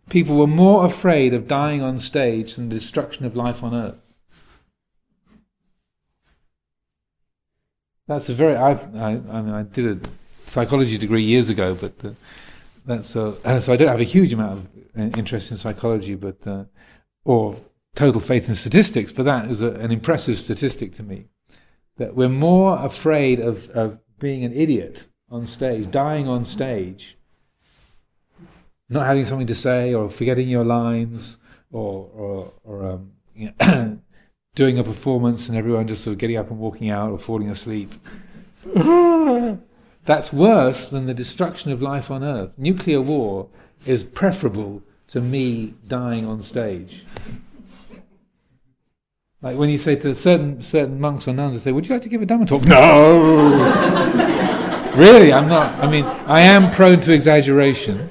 People 0.10 0.36
were 0.36 0.48
more 0.48 0.86
afraid 0.86 1.34
of 1.34 1.48
dying 1.48 1.82
on 1.82 1.98
stage 1.98 2.56
than 2.56 2.68
the 2.68 2.76
destruction 2.76 3.26
of 3.26 3.36
life 3.36 3.64
on 3.64 3.74
Earth. 3.74 4.14
That's 8.08 8.28
a 8.28 8.34
very. 8.34 8.58
I've, 8.58 8.94
I, 8.94 9.12
I 9.12 9.42
mean, 9.42 9.54
I 9.54 9.64
did 9.64 10.06
a 10.06 10.10
psychology 10.48 10.98
degree 10.98 11.24
years 11.24 11.48
ago, 11.48 11.76
but 11.76 11.94
uh, 12.04 12.10
that's 12.86 13.16
a, 13.16 13.36
and 13.44 13.62
so 13.62 13.74
I 13.74 13.76
don't 13.76 13.88
have 13.88 14.00
a 14.00 14.06
huge 14.06 14.34
amount 14.34 14.70
of 14.96 15.18
interest 15.18 15.52
in 15.52 15.58
psychology, 15.58 16.16
but 16.16 16.46
uh, 16.46 16.66
or 17.24 17.56
total 17.96 18.22
faith 18.22 18.50
in 18.50 18.56
statistics. 18.56 19.12
But 19.12 19.24
that 19.24 19.50
is 19.50 19.62
a, 19.62 19.72
an 19.72 19.92
impressive 19.92 20.40
statistic 20.40 20.94
to 20.96 21.04
me. 21.04 21.26
That 21.98 22.16
we're 22.16 22.30
more 22.30 22.84
afraid 22.84 23.40
of, 23.40 23.70
of 23.72 24.00
being 24.20 24.44
an 24.44 24.54
idiot 24.54 25.08
on 25.30 25.46
stage, 25.46 25.92
dying 25.92 26.28
on 26.28 26.46
stage, 26.46 27.18
not 28.90 29.06
having 29.06 29.26
something 29.26 29.48
to 29.48 29.56
say, 29.56 29.94
or 29.94 30.10
forgetting 30.10 30.48
your 30.48 30.66
lines, 30.66 31.38
or 31.72 32.10
or, 32.14 32.54
or 32.64 32.92
um, 32.92 33.12
you 33.36 33.54
know, 33.60 34.00
doing 34.56 34.80
a 34.80 34.84
performance 34.84 35.48
and 35.48 35.58
everyone 35.58 35.88
just 35.88 36.04
sort 36.04 36.14
of 36.14 36.18
getting 36.18 36.38
up 36.38 36.50
and 36.50 36.60
walking 36.60 36.90
out 36.90 37.12
or 37.12 37.18
falling 37.18 37.50
asleep. 37.50 37.94
That's 40.06 40.34
worse 40.34 40.90
than 40.90 41.06
the 41.06 41.14
destruction 41.14 41.72
of 41.72 41.82
life 41.82 42.10
on 42.10 42.24
Earth. 42.24 42.58
Nuclear 42.58 43.02
war 43.02 43.48
is 43.86 44.04
preferable 44.04 44.82
to 45.08 45.22
me 45.22 45.76
dying 45.88 46.26
on 46.26 46.42
stage. 46.42 47.06
Like 49.42 49.58
when 49.58 49.70
you 49.70 49.78
say 49.78 49.96
to 49.98 50.14
certain 50.14 50.62
certain 50.62 51.00
monks 51.00 51.28
or 51.28 51.34
nuns, 51.34 51.56
they 51.56 51.60
say, 51.60 51.72
"Would 51.72 51.88
you 51.88 51.96
like 51.96 52.04
to 52.04 52.10
give 52.10 52.22
a 52.22 52.26
Dhamma 52.26 52.48
talk?" 52.48 52.64
No, 52.64 53.20
really, 54.96 55.34
I'm 55.34 55.48
not. 55.48 55.84
I 55.84 55.90
mean, 55.90 56.06
I 56.06 56.42
am 56.42 56.72
prone 56.72 57.02
to 57.02 57.14
exaggeration. 57.14 58.08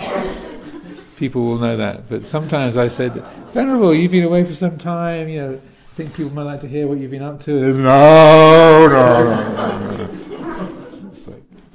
People 1.16 1.44
will 1.44 1.58
know 1.58 1.76
that, 1.76 2.08
but 2.08 2.26
sometimes 2.26 2.76
I 2.76 2.88
said, 2.88 3.24
"Venerable, 3.52 3.94
you've 3.94 4.10
been 4.10 4.24
away 4.24 4.44
for 4.44 4.54
some 4.54 4.76
time. 4.76 5.28
You 5.28 5.40
know, 5.40 5.54
I 5.54 5.94
think 5.94 6.14
people 6.14 6.32
might 6.32 6.42
like 6.42 6.62
to 6.62 6.68
hear 6.68 6.88
what 6.88 6.98
you've 6.98 7.12
been 7.12 7.22
up 7.22 7.40
to." 7.44 7.74
No, 7.74 8.88
no, 8.88 9.22
no, 9.22 9.96
no. 9.96 10.19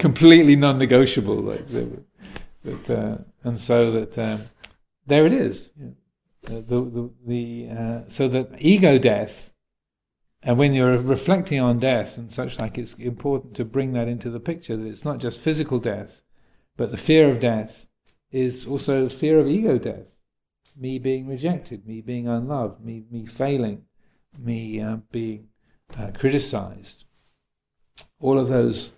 Completely 0.05 0.55
non-negotiable. 0.55 1.41
Like, 1.41 1.65
but, 2.63 2.89
uh, 2.91 3.17
and 3.43 3.59
so 3.59 3.89
that 3.89 4.15
um, 4.19 4.43
there 5.07 5.25
it 5.25 5.33
is. 5.33 5.71
Uh, 5.81 6.51
the, 6.61 6.61
the, 6.61 7.09
the, 7.25 7.69
uh, 7.71 7.99
so 8.07 8.27
that 8.27 8.51
ego 8.59 8.99
death, 8.99 9.51
and 10.43 10.59
when 10.59 10.75
you're 10.75 10.99
reflecting 10.99 11.59
on 11.59 11.79
death 11.79 12.19
and 12.19 12.31
such 12.31 12.59
like, 12.59 12.77
it's 12.77 12.93
important 12.93 13.55
to 13.55 13.65
bring 13.65 13.93
that 13.93 14.07
into 14.07 14.29
the 14.29 14.39
picture 14.39 14.77
that 14.77 14.85
it's 14.85 15.03
not 15.03 15.17
just 15.17 15.39
physical 15.39 15.79
death, 15.79 16.21
but 16.77 16.91
the 16.91 16.97
fear 16.97 17.27
of 17.27 17.39
death 17.39 17.87
is 18.31 18.67
also 18.67 19.05
the 19.05 19.09
fear 19.09 19.39
of 19.39 19.47
ego 19.47 19.79
death. 19.79 20.19
Me 20.77 20.99
being 20.99 21.25
rejected, 21.27 21.87
me 21.87 21.99
being 21.99 22.27
unloved, 22.27 22.79
me, 22.85 23.05
me 23.09 23.25
failing, 23.25 23.85
me 24.37 24.79
uh, 24.79 24.97
being 25.11 25.47
uh, 25.97 26.11
criticized. 26.13 27.05
All 28.19 28.37
of 28.37 28.49
those 28.49 28.91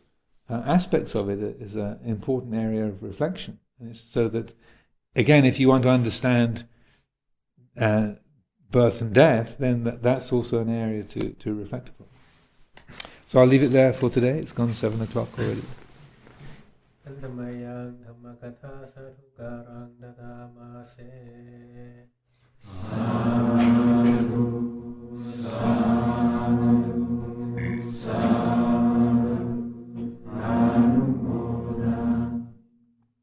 uh, 0.49 0.63
aspects 0.65 1.15
of 1.15 1.29
it 1.29 1.39
is 1.59 1.75
an 1.75 1.99
important 2.05 2.55
area 2.55 2.85
of 2.85 3.03
reflection. 3.03 3.59
so 3.91 4.29
that, 4.29 4.53
again, 5.15 5.45
if 5.45 5.59
you 5.59 5.67
want 5.67 5.83
to 5.83 5.89
understand 5.89 6.65
uh, 7.79 8.11
birth 8.71 9.01
and 9.01 9.13
death, 9.13 9.57
then 9.59 9.99
that's 10.01 10.31
also 10.31 10.59
an 10.59 10.69
area 10.69 11.03
to, 11.03 11.29
to 11.33 11.53
reflect 11.53 11.89
upon. 11.89 12.07
So 13.27 13.39
I'll 13.39 13.45
leave 13.45 13.63
it 13.63 13.71
there 13.71 13.91
for 13.91 14.09
today. 14.09 14.39
It's 14.39 14.53
gone 14.53 14.73
seven 14.73 15.01
o'clock 15.01 15.29
already. 15.37 15.63